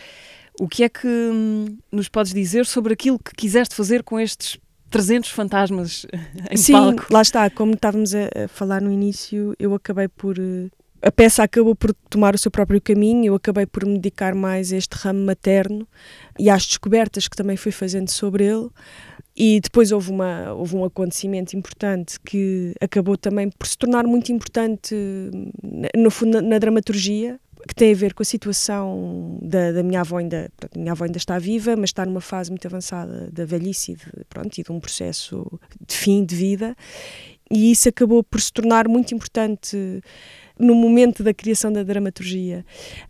o 0.59 0.67
que 0.67 0.83
é 0.83 0.89
que 0.89 1.07
hum, 1.07 1.77
nos 1.91 2.07
podes 2.07 2.33
dizer 2.33 2.65
sobre 2.65 2.93
aquilo 2.93 3.17
que 3.17 3.33
quiseste 3.35 3.73
fazer 3.73 4.03
com 4.03 4.19
estes 4.19 4.57
300 4.91 5.29
fantasmas 5.31 6.05
em 6.51 6.57
Sim, 6.57 6.73
palco? 6.73 7.05
lá 7.09 7.21
está, 7.21 7.49
como 7.49 7.73
estávamos 7.73 8.13
a, 8.13 8.29
a 8.43 8.47
falar 8.47 8.81
no 8.81 8.91
início, 8.91 9.55
eu 9.57 9.73
acabei 9.73 10.07
por 10.07 10.37
uh, 10.37 10.69
a 11.01 11.11
peça 11.11 11.41
acabou 11.41 11.75
por 11.75 11.93
tomar 12.09 12.35
o 12.35 12.37
seu 12.37 12.51
próprio 12.51 12.79
caminho, 12.79 13.25
eu 13.25 13.35
acabei 13.35 13.65
por 13.65 13.85
me 13.85 13.95
dedicar 13.95 14.35
mais 14.35 14.71
a 14.71 14.77
este 14.77 14.93
ramo 14.93 15.25
materno 15.25 15.87
e 16.37 16.49
às 16.49 16.65
descobertas 16.65 17.27
que 17.27 17.35
também 17.35 17.57
fui 17.57 17.71
fazendo 17.71 18.09
sobre 18.09 18.45
ele. 18.45 18.69
E 19.35 19.59
depois 19.61 19.91
houve, 19.91 20.11
uma, 20.11 20.53
houve 20.53 20.75
um 20.75 20.83
acontecimento 20.83 21.55
importante 21.55 22.19
que 22.19 22.75
acabou 22.79 23.17
também 23.17 23.49
por 23.49 23.65
se 23.65 23.77
tornar 23.77 24.05
muito 24.05 24.31
importante, 24.31 24.93
no 25.95 26.11
fundo, 26.11 26.41
na, 26.41 26.49
na 26.49 26.59
dramaturgia, 26.59 27.39
que 27.67 27.75
tem 27.75 27.93
a 27.93 27.95
ver 27.95 28.13
com 28.13 28.23
a 28.23 28.25
situação 28.25 29.37
da, 29.41 29.71
da 29.71 29.83
minha 29.83 30.01
avó 30.01 30.17
ainda, 30.17 30.51
minha 30.75 30.91
avó 30.91 31.05
ainda 31.05 31.17
está 31.17 31.37
viva, 31.39 31.75
mas 31.75 31.89
está 31.89 32.05
numa 32.05 32.21
fase 32.21 32.49
muito 32.49 32.65
avançada 32.67 33.29
da 33.31 33.45
velhice 33.45 33.95
de, 33.95 34.25
pronto, 34.29 34.57
e 34.57 34.63
de 34.63 34.71
um 34.71 34.79
processo 34.79 35.59
de 35.87 35.95
fim 35.95 36.25
de 36.25 36.35
vida, 36.35 36.75
e 37.49 37.71
isso 37.71 37.89
acabou 37.89 38.23
por 38.23 38.39
se 38.39 38.51
tornar 38.51 38.87
muito 38.87 39.13
importante 39.13 40.01
no 40.61 40.75
momento 40.75 41.23
da 41.23 41.33
criação 41.33 41.71
da 41.71 41.83
dramaturgia. 41.83 42.65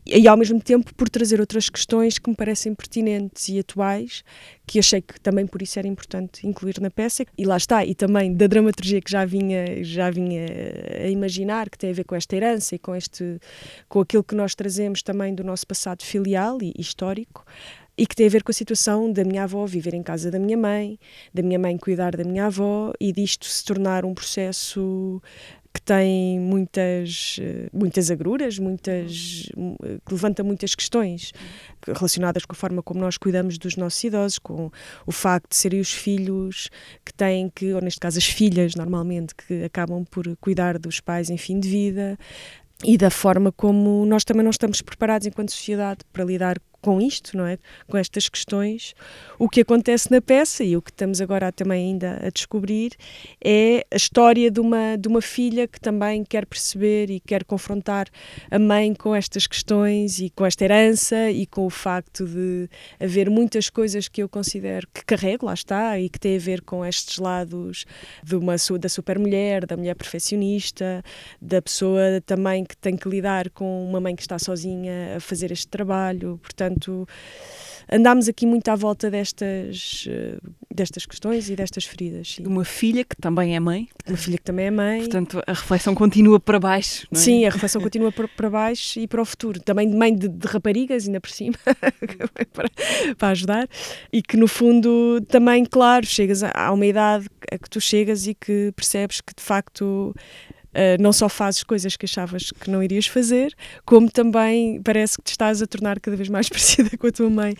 E 0.05 0.27
ao 0.27 0.37
mesmo 0.37 0.59
tempo 0.61 0.93
por 0.95 1.09
trazer 1.09 1.39
outras 1.39 1.69
questões 1.69 2.17
que 2.17 2.29
me 2.29 2.35
parecem 2.35 2.73
pertinentes 2.73 3.49
e 3.49 3.59
atuais 3.59 4.23
que 4.65 4.79
achei 4.79 5.01
que 5.01 5.19
também 5.19 5.45
por 5.45 5.61
isso 5.61 5.77
era 5.77 5.87
importante 5.87 6.47
incluir 6.47 6.79
na 6.79 6.89
peça. 6.89 7.25
E 7.37 7.45
lá 7.45 7.57
está 7.57 7.85
e 7.85 7.93
também 7.93 8.33
da 8.33 8.47
dramaturgia 8.47 9.01
que 9.01 9.11
já 9.11 9.25
vinha 9.25 9.83
já 9.83 10.09
vinha 10.09 10.45
a 11.03 11.07
imaginar 11.07 11.69
que 11.69 11.77
tem 11.77 11.89
a 11.89 11.93
ver 11.93 12.05
com 12.05 12.15
esta 12.15 12.35
herança 12.35 12.75
e 12.75 12.79
com 12.79 12.95
este 12.95 13.39
com 13.89 13.99
aquilo 13.99 14.23
que 14.23 14.35
nós 14.35 14.55
trazemos 14.55 15.03
também 15.03 15.35
do 15.35 15.43
nosso 15.43 15.67
passado 15.67 16.03
filial 16.03 16.57
e 16.61 16.73
histórico 16.79 17.45
e 17.97 18.05
que 18.07 18.15
tem 18.15 18.25
a 18.25 18.29
ver 18.29 18.43
com 18.43 18.51
a 18.51 18.53
situação 18.53 19.11
da 19.11 19.23
minha 19.23 19.43
avó 19.43 19.65
viver 19.65 19.93
em 19.93 20.01
casa 20.01 20.31
da 20.31 20.39
minha 20.39 20.57
mãe, 20.57 20.97
da 21.33 21.43
minha 21.43 21.59
mãe 21.59 21.77
cuidar 21.77 22.15
da 22.15 22.23
minha 22.23 22.45
avó 22.45 22.93
e 22.99 23.11
disto 23.11 23.45
se 23.45 23.63
tornar 23.63 24.05
um 24.05 24.13
processo 24.13 25.21
que 25.73 25.81
tem 25.81 26.39
muitas, 26.39 27.37
eh, 27.41 27.69
muitas 27.71 28.11
agruras, 28.11 28.59
muitas, 28.59 29.49
que 30.05 30.13
levanta 30.13 30.43
muitas 30.43 30.75
questões 30.75 31.31
relacionadas 31.87 32.45
com 32.45 32.53
a 32.53 32.55
forma 32.55 32.83
como 32.83 32.99
nós 32.99 33.17
cuidamos 33.17 33.57
dos 33.57 33.75
nossos 33.77 34.03
idosos, 34.03 34.37
com 34.37 34.69
o 35.05 35.11
facto 35.11 35.49
de 35.49 35.55
serem 35.55 35.79
os 35.79 35.91
filhos 35.91 36.69
que 37.05 37.13
têm 37.13 37.49
que, 37.49 37.73
ou 37.73 37.81
neste 37.81 37.99
caso 37.99 38.17
as 38.17 38.25
filhas 38.25 38.75
normalmente, 38.75 39.33
que 39.33 39.63
acabam 39.63 40.05
por 40.05 40.25
cuidar 40.37 40.77
dos 40.77 40.99
pais 40.99 41.29
em 41.29 41.37
fim 41.37 41.59
de 41.59 41.69
vida, 41.69 42.17
e 42.83 42.97
da 42.97 43.09
forma 43.09 43.51
como 43.51 44.05
nós 44.05 44.23
também 44.23 44.43
não 44.43 44.51
estamos 44.51 44.81
preparados 44.81 45.27
enquanto 45.27 45.51
sociedade 45.51 45.99
para 46.11 46.23
lidar 46.23 46.57
com 46.81 46.99
isto, 46.99 47.37
não 47.37 47.45
é? 47.45 47.57
Com 47.87 47.97
estas 47.97 48.27
questões. 48.27 48.93
O 49.37 49.47
que 49.47 49.61
acontece 49.61 50.11
na 50.11 50.21
peça 50.21 50.63
e 50.63 50.75
o 50.75 50.81
que 50.81 50.91
estamos 50.91 51.21
agora 51.21 51.51
também 51.51 51.91
ainda 51.91 52.19
a 52.25 52.29
descobrir 52.29 52.91
é 53.43 53.85
a 53.91 53.95
história 53.95 54.49
de 54.49 54.59
uma, 54.59 54.97
de 54.97 55.07
uma 55.07 55.21
filha 55.21 55.67
que 55.67 55.79
também 55.79 56.23
quer 56.23 56.45
perceber 56.45 57.09
e 57.09 57.19
quer 57.19 57.43
confrontar 57.43 58.07
a 58.49 58.59
mãe 58.59 58.93
com 58.93 59.15
estas 59.15 59.47
questões 59.47 60.19
e 60.19 60.29
com 60.29 60.45
esta 60.45 60.63
herança 60.63 61.29
e 61.29 61.45
com 61.45 61.65
o 61.65 61.69
facto 61.69 62.25
de 62.25 62.69
haver 62.99 63.29
muitas 63.29 63.69
coisas 63.69 64.07
que 64.07 64.23
eu 64.23 64.29
considero 64.29 64.87
que 64.93 65.05
carrego, 65.05 65.45
lá 65.45 65.53
está, 65.53 65.99
e 65.99 66.09
que 66.09 66.19
tem 66.19 66.35
a 66.35 66.39
ver 66.39 66.61
com 66.61 66.85
estes 66.85 67.17
lados 67.17 67.85
de 68.23 68.35
uma, 68.35 68.55
da 68.79 68.89
supermulher, 68.89 69.65
da 69.65 69.77
mulher 69.77 69.95
perfeccionista, 69.95 71.03
da 71.41 71.61
pessoa 71.61 72.21
também 72.25 72.63
que 72.63 72.77
tem 72.77 72.95
que 72.95 73.09
lidar 73.09 73.49
com 73.49 73.85
uma 73.87 73.99
mãe 73.99 74.15
que 74.15 74.21
está 74.21 74.39
sozinha 74.39 75.17
a 75.17 75.19
fazer 75.19 75.51
este 75.51 75.67
trabalho. 75.67 76.39
Portanto, 76.41 76.70
Portanto, 76.71 77.07
andámos 77.91 78.29
aqui 78.29 78.45
muito 78.45 78.69
à 78.69 78.75
volta 78.75 79.11
destas, 79.11 80.05
eh, 80.07 80.37
destas 80.73 81.05
questões 81.05 81.49
e 81.49 81.55
destas 81.55 81.83
feridas. 81.85 82.35
Sim. 82.35 82.45
Uma 82.45 82.63
filha 82.63 83.03
que 83.03 83.15
também 83.15 83.55
é 83.55 83.59
mãe. 83.59 83.89
Uma 84.07 84.17
filha 84.17 84.37
que 84.37 84.43
também 84.43 84.67
é 84.67 84.71
mãe. 84.71 84.99
Portanto, 84.99 85.41
a 85.45 85.53
reflexão 85.53 85.93
continua 85.93 86.39
para 86.39 86.59
baixo. 86.59 87.07
É? 87.11 87.15
Sim, 87.15 87.45
a 87.45 87.49
reflexão 87.49 87.81
continua 87.81 88.11
para, 88.11 88.27
para 88.27 88.49
baixo 88.49 88.99
e 88.99 89.07
para 89.07 89.21
o 89.21 89.25
futuro. 89.25 89.59
Também 89.59 89.89
de 89.89 89.95
mãe 89.95 90.15
de, 90.15 90.29
de 90.29 90.47
raparigas, 90.47 91.05
ainda 91.05 91.19
por 91.19 91.29
cima, 91.29 91.55
para, 92.53 92.69
para, 93.17 93.27
ajudar. 93.29 93.67
E 94.11 94.21
que, 94.21 94.37
no 94.37 94.47
fundo, 94.47 95.21
também, 95.27 95.65
claro, 95.65 96.05
chegas 96.05 96.43
a, 96.43 96.51
a 96.55 96.71
uma 96.71 96.85
idade 96.85 97.27
a 97.51 97.57
que 97.57 97.69
tu 97.69 97.81
chegas 97.81 98.27
e 98.27 98.33
que 98.33 98.71
percebes 98.75 99.19
que, 99.19 99.33
de 99.35 99.43
facto, 99.43 100.15
Uh, 100.71 101.01
não 101.01 101.11
só 101.11 101.27
fazes 101.27 101.63
coisas 101.63 101.97
que 101.97 102.05
achavas 102.05 102.51
que 102.51 102.69
não 102.69 102.81
irias 102.81 103.05
fazer, 103.05 103.53
como 103.85 104.09
também 104.09 104.81
parece 104.81 105.17
que 105.17 105.23
te 105.23 105.31
estás 105.31 105.61
a 105.61 105.67
tornar 105.67 105.99
cada 105.99 106.15
vez 106.15 106.29
mais 106.29 106.47
parecida 106.49 106.97
com 106.97 107.07
a 107.07 107.11
tua 107.11 107.29
mãe. 107.29 107.53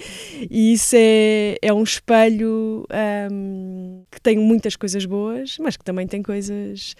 E 0.49 0.73
isso 0.73 0.95
é, 0.97 1.57
é 1.61 1.73
um 1.73 1.83
espelho 1.83 2.87
um, 3.31 4.03
que 4.09 4.21
tem 4.21 4.37
muitas 4.37 4.75
coisas 4.75 5.05
boas, 5.05 5.57
mas 5.59 5.75
que 5.75 5.83
também 5.83 6.07
tem 6.07 6.23
coisas 6.23 6.95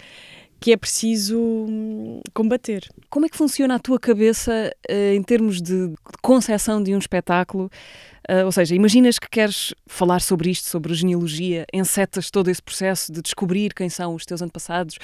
que 0.61 0.71
é 0.71 0.77
preciso 0.77 1.39
hum, 1.39 2.21
combater. 2.35 2.87
Como 3.09 3.25
é 3.25 3.29
que 3.29 3.35
funciona 3.35 3.75
a 3.75 3.79
tua 3.79 3.99
cabeça 3.99 4.71
uh, 4.87 5.15
em 5.15 5.23
termos 5.23 5.59
de 5.59 5.91
concepção 6.21 6.83
de 6.83 6.93
um 6.93 6.99
espetáculo? 6.99 7.69
Uh, 8.29 8.45
ou 8.45 8.51
seja, 8.51 8.75
imaginas 8.75 9.17
que 9.17 9.27
queres 9.27 9.73
falar 9.87 10.21
sobre 10.21 10.51
isto, 10.51 10.69
sobre 10.69 10.93
genealogia, 10.93 11.65
encetas 11.73 12.29
todo 12.29 12.49
esse 12.49 12.61
processo 12.61 13.11
de 13.11 13.23
descobrir 13.23 13.73
quem 13.73 13.89
são 13.89 14.13
os 14.13 14.23
teus 14.23 14.43
antepassados 14.43 14.99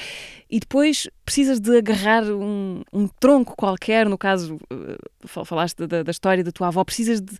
e 0.48 0.60
depois 0.60 1.10
precisas 1.26 1.60
de 1.60 1.76
agarrar 1.76 2.24
um, 2.26 2.84
um 2.94 3.08
tronco 3.08 3.56
qualquer, 3.58 4.08
no 4.08 4.18
caso, 4.18 4.60
uh, 4.72 5.44
falaste 5.44 5.88
da, 5.88 6.04
da, 6.04 6.12
história 6.12 6.44
da 6.44 6.52
tua 6.52 6.68
avó, 6.68 6.84
precisas 6.84 7.20
de 7.20 7.36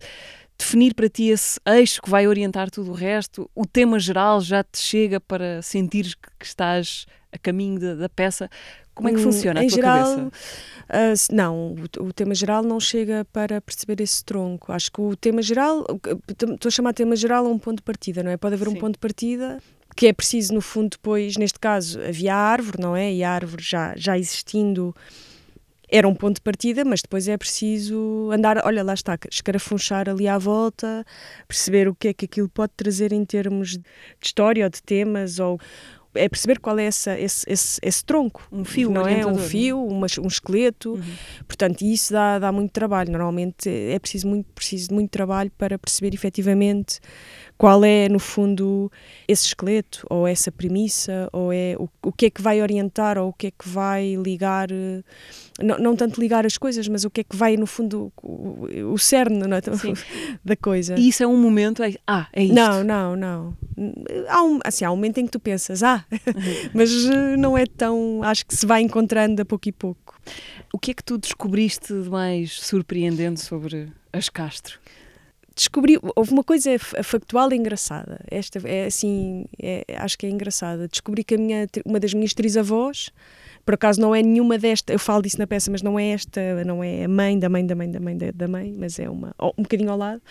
definir 0.58 0.94
para 0.94 1.08
ti 1.08 1.28
esse 1.28 1.60
eixo 1.66 2.02
que 2.02 2.10
vai 2.10 2.26
orientar 2.26 2.70
tudo 2.70 2.90
o 2.90 2.94
resto, 2.94 3.48
o 3.54 3.64
tema 3.64 3.98
geral 3.98 4.40
já 4.40 4.64
te 4.64 4.78
chega 4.78 5.20
para 5.20 5.62
sentir 5.62 6.16
que, 6.16 6.44
estás 6.44 7.06
a 7.32 7.38
caminho 7.38 7.78
da, 7.78 7.94
da 7.94 8.08
peça. 8.08 8.50
Como 8.94 9.08
é 9.08 9.12
que 9.12 9.18
hum, 9.18 9.22
funciona 9.22 9.60
a 9.60 9.62
tua 9.62 9.70
geral, 9.70 10.16
cabeça? 10.16 10.32
Uh, 10.88 11.34
não, 11.34 11.74
o, 11.74 12.06
o, 12.06 12.12
tema 12.12 12.34
geral 12.34 12.64
não 12.64 12.80
chega 12.80 13.24
para 13.32 13.60
perceber 13.60 14.02
esse 14.02 14.24
tronco. 14.24 14.72
Acho 14.72 14.90
que 14.90 15.00
o 15.00 15.14
tema 15.14 15.40
geral, 15.40 15.86
estou 16.28 16.68
a 16.68 16.70
chamar 16.70 16.92
tema 16.92 17.14
geral 17.14 17.46
a 17.46 17.48
um 17.48 17.58
ponto 17.58 17.76
de 17.76 17.82
partida, 17.84 18.24
não 18.24 18.30
é? 18.32 18.36
Pode 18.36 18.54
haver 18.54 18.68
Sim. 18.68 18.74
um 18.74 18.80
ponto 18.80 18.94
de 18.94 18.98
partida 18.98 19.62
que 19.96 20.06
é 20.06 20.12
preciso, 20.12 20.54
no 20.54 20.60
fundo, 20.60 20.90
depois, 20.90 21.36
neste 21.36 21.58
caso, 21.58 22.00
havia 22.00 22.34
a 22.34 22.38
árvore, 22.38 22.80
não 22.80 22.96
é? 22.96 23.12
E 23.12 23.24
a 23.24 23.32
árvore 23.32 23.62
já, 23.62 23.94
já 23.96 24.18
existindo 24.18 24.94
era 25.90 26.06
um 26.06 26.14
ponto 26.14 26.36
de 26.36 26.42
partida, 26.42 26.84
mas 26.84 27.00
depois 27.00 27.28
é 27.28 27.36
preciso 27.36 28.30
andar, 28.32 28.64
olha, 28.64 28.82
lá 28.82 28.94
está, 28.94 29.18
escarafunchar 29.30 30.08
ali 30.08 30.28
à 30.28 30.36
volta, 30.36 31.04
perceber 31.46 31.88
o 31.88 31.94
que 31.94 32.08
é 32.08 32.12
que 32.12 32.26
aquilo 32.26 32.48
pode 32.48 32.72
trazer 32.76 33.12
em 33.12 33.24
termos 33.24 33.70
de 33.70 33.82
história 34.22 34.64
ou 34.64 34.70
de 34.70 34.82
temas, 34.82 35.38
ou 35.38 35.58
é 36.14 36.28
perceber 36.28 36.58
qual 36.58 36.78
é 36.78 36.84
essa, 36.84 37.18
esse, 37.18 37.50
esse, 37.50 37.78
esse 37.82 38.04
tronco. 38.04 38.46
Um 38.50 38.64
fio, 38.64 38.90
não 38.90 39.06
é? 39.06 39.24
Um 39.24 39.36
é? 39.36 39.38
fio, 39.38 39.82
uma, 39.84 40.06
um 40.20 40.26
esqueleto. 40.26 40.94
Uhum. 40.94 41.02
Portanto, 41.46 41.82
isso 41.82 42.12
dá, 42.12 42.38
dá 42.38 42.50
muito 42.50 42.72
trabalho. 42.72 43.10
Normalmente 43.10 43.68
é 43.68 43.98
preciso 43.98 44.26
muito, 44.26 44.46
preciso 44.54 44.88
de 44.88 44.94
muito 44.94 45.10
trabalho 45.10 45.50
para 45.56 45.78
perceber 45.78 46.14
efetivamente 46.14 46.98
qual 47.58 47.84
é, 47.84 48.08
no 48.08 48.20
fundo, 48.20 48.90
esse 49.26 49.46
esqueleto, 49.46 50.06
ou 50.08 50.28
essa 50.28 50.50
premissa, 50.52 51.28
ou 51.32 51.52
é 51.52 51.74
o, 51.76 51.88
o 52.04 52.12
que 52.12 52.26
é 52.26 52.30
que 52.30 52.40
vai 52.40 52.62
orientar, 52.62 53.18
ou 53.18 53.30
o 53.30 53.32
que 53.32 53.48
é 53.48 53.50
que 53.50 53.68
vai 53.68 54.14
ligar, 54.14 54.70
eh, 54.70 55.02
não, 55.60 55.76
não 55.76 55.96
tanto 55.96 56.20
ligar 56.20 56.46
as 56.46 56.56
coisas, 56.56 56.86
mas 56.86 57.04
o 57.04 57.10
que 57.10 57.22
é 57.22 57.24
que 57.24 57.34
vai, 57.34 57.56
no 57.56 57.66
fundo, 57.66 58.12
o, 58.22 58.92
o 58.92 58.96
cerne 58.96 59.42
é? 59.42 59.60
da 60.44 60.54
coisa. 60.54 60.94
E 60.96 61.08
isso 61.08 61.24
é 61.24 61.26
um 61.26 61.36
momento, 61.36 61.82
é, 61.82 61.94
ah, 62.06 62.28
é 62.32 62.44
isto. 62.44 62.54
Não, 62.54 62.84
não, 62.84 63.16
não. 63.16 63.56
Há 64.28 64.42
um, 64.44 64.60
assim, 64.64 64.84
há 64.84 64.92
um 64.92 64.96
momento 64.96 65.18
em 65.18 65.26
que 65.26 65.32
tu 65.32 65.40
pensas, 65.40 65.82
ah, 65.82 66.04
mas 66.72 66.90
eh, 67.06 67.36
não 67.36 67.58
é 67.58 67.66
tão, 67.66 68.22
acho 68.22 68.46
que 68.46 68.54
se 68.54 68.64
vai 68.64 68.82
encontrando 68.82 69.42
a 69.42 69.44
pouco 69.44 69.68
e 69.68 69.72
pouco. 69.72 70.20
O 70.72 70.78
que 70.78 70.92
é 70.92 70.94
que 70.94 71.02
tu 71.02 71.18
descobriste 71.18 71.92
de 71.92 72.08
mais 72.08 72.52
surpreendente 72.52 73.40
sobre 73.40 73.88
as 74.12 74.28
Castro? 74.28 74.78
Descobri, 75.58 75.98
houve 76.14 76.32
uma 76.32 76.44
coisa 76.44 76.78
factual 76.78 77.52
engraçada. 77.52 78.20
Esta 78.30 78.60
é 78.66 78.86
assim, 78.86 79.44
é, 79.60 79.84
acho 79.96 80.16
que 80.16 80.24
é 80.24 80.30
engraçada. 80.30 80.86
Descobri 80.86 81.24
que 81.24 81.34
a 81.34 81.38
minha, 81.38 81.66
uma 81.84 81.98
das 81.98 82.14
minhas 82.14 82.32
trisavós, 82.32 83.10
por 83.66 83.74
acaso 83.74 84.00
não 84.00 84.14
é 84.14 84.22
nenhuma 84.22 84.56
desta, 84.56 84.92
eu 84.92 84.98
falo 84.98 85.22
disso 85.22 85.38
na 85.38 85.46
peça, 85.46 85.70
mas 85.70 85.82
não 85.82 85.98
é 85.98 86.10
esta, 86.10 86.64
não 86.64 86.82
é 86.82 87.04
a 87.04 87.08
mãe 87.08 87.38
da 87.38 87.48
mãe 87.48 87.66
da 87.66 87.74
mãe 87.74 87.90
da 87.90 88.00
mãe 88.00 88.16
da, 88.16 88.48
mãe, 88.48 88.72
mas 88.78 88.98
é 88.98 89.10
uma, 89.10 89.34
um 89.58 89.62
bocadinho 89.62 89.90
ao 89.90 89.98
lado. 89.98 90.22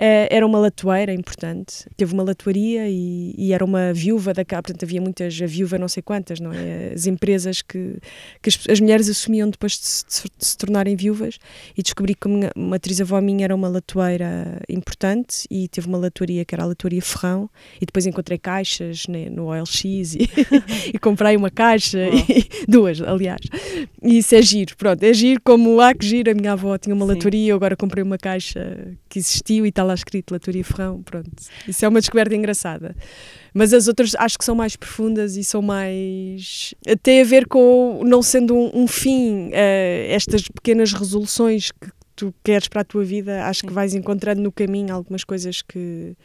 Eh, 0.00 0.28
era 0.30 0.46
uma 0.46 0.60
latoeira 0.60 1.12
importante, 1.12 1.84
teve 1.96 2.14
uma 2.14 2.22
latoaria 2.22 2.88
e, 2.88 3.34
e 3.36 3.52
era 3.52 3.64
uma 3.64 3.92
viúva 3.92 4.32
da 4.32 4.44
casa, 4.44 4.62
portanto 4.62 4.84
havia 4.84 5.00
muitas, 5.00 5.42
a 5.42 5.46
viúva 5.46 5.76
não 5.76 5.88
sei 5.88 6.00
quantas, 6.04 6.38
não 6.38 6.52
é? 6.52 6.92
As 6.94 7.08
empresas 7.08 7.62
que, 7.62 7.96
que 8.40 8.48
as, 8.48 8.60
as 8.70 8.80
mulheres 8.80 9.08
assumiam 9.08 9.50
depois 9.50 9.72
de 9.72 9.86
se, 9.86 10.04
de 10.38 10.46
se, 10.46 10.56
tornarem 10.56 10.94
viúvas. 10.94 11.40
E 11.76 11.82
descobri 11.82 12.14
que 12.14 12.28
uma, 12.28 12.50
uma 12.54 12.76
atriz-avó 12.76 13.20
minha 13.20 13.44
era 13.44 13.54
uma 13.54 13.66
latoeira 13.66 14.60
importante 14.68 15.48
e 15.50 15.66
teve 15.66 15.88
uma 15.88 15.98
latoaria 15.98 16.44
que 16.44 16.54
era 16.54 16.62
a 16.62 16.66
latoaria 16.66 17.02
Ferrão. 17.02 17.50
E 17.80 17.84
depois 17.84 18.06
encontrei 18.06 18.38
caixas 18.38 19.08
né, 19.08 19.28
no 19.28 19.46
OLX 19.46 20.14
e, 20.14 20.30
e 20.94 20.98
comprei 21.00 21.36
uma 21.36 21.50
caixa, 21.50 21.98
e, 22.08 22.46
duas 22.70 23.00
aliás, 23.00 23.40
e 24.00 24.18
isso 24.18 24.32
é 24.34 24.42
giro, 24.42 24.76
pronto, 24.76 25.02
é 25.02 25.12
giro 25.12 25.40
como 25.44 25.80
há 25.80 25.92
que 25.92 26.06
giro, 26.06 26.30
a 26.30 26.34
minha 26.34 26.52
avó 26.52 26.78
tinha 26.78 26.94
uma 26.94 27.04
Sim. 27.04 27.14
latoaria, 27.14 27.50
eu 27.50 27.56
agora 27.56 27.76
comprei 27.76 28.04
uma 28.04 28.16
caixa 28.16 28.96
que 29.08 29.18
existiu 29.18 29.64
e 29.64 29.72
tal 29.72 29.86
lá 29.86 29.94
escrito 29.94 30.32
Latoria 30.32 30.64
Ferrão, 30.64 31.02
pronto. 31.02 31.30
Isso 31.66 31.84
é 31.84 31.88
uma 31.88 32.00
descoberta 32.00 32.34
engraçada. 32.34 32.94
Mas 33.54 33.72
as 33.72 33.88
outras 33.88 34.14
acho 34.16 34.38
que 34.38 34.44
são 34.44 34.54
mais 34.54 34.76
profundas 34.76 35.36
e 35.36 35.44
são 35.44 35.62
mais. 35.62 36.74
tem 37.02 37.20
a 37.20 37.24
ver 37.24 37.46
com 37.46 38.02
não 38.04 38.22
sendo 38.22 38.54
um, 38.54 38.82
um 38.82 38.86
fim, 38.86 39.48
uh, 39.48 39.52
estas 40.08 40.42
pequenas 40.48 40.92
resoluções 40.92 41.70
que 41.70 41.90
tu 42.14 42.34
queres 42.42 42.66
para 42.68 42.80
a 42.80 42.84
tua 42.84 43.04
vida, 43.04 43.44
acho 43.46 43.62
que 43.62 43.72
vais 43.72 43.94
encontrando 43.94 44.42
no 44.42 44.50
caminho 44.50 44.92
algumas 44.92 45.22
coisas 45.22 45.62
que, 45.62 46.16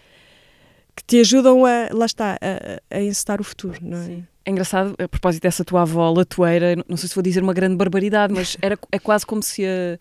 que 0.96 1.04
te 1.06 1.20
ajudam 1.20 1.66
a, 1.66 1.90
lá 1.92 2.06
está, 2.06 2.38
a, 2.42 2.98
a 2.98 3.02
encetar 3.02 3.40
o 3.40 3.44
futuro, 3.44 3.78
não 3.82 3.98
é? 4.00 4.06
Sim. 4.06 4.28
É 4.46 4.52
engraçado, 4.52 4.94
a 5.00 5.08
propósito 5.08 5.44
dessa 5.44 5.63
tua 5.63 5.84
avó 5.84 6.12
latoeira, 6.12 6.75
não 6.90 6.98
sei 6.98 7.08
se 7.08 7.16
vou 7.16 7.22
dizer 7.22 7.42
uma 7.42 7.54
grande 7.54 7.78
barbaridade, 7.78 8.34
mas 8.34 8.58
era, 8.62 8.78
é 8.92 9.00
quase 9.00 9.25
como 9.25 9.42
se 9.42 9.63
a, 9.66 9.98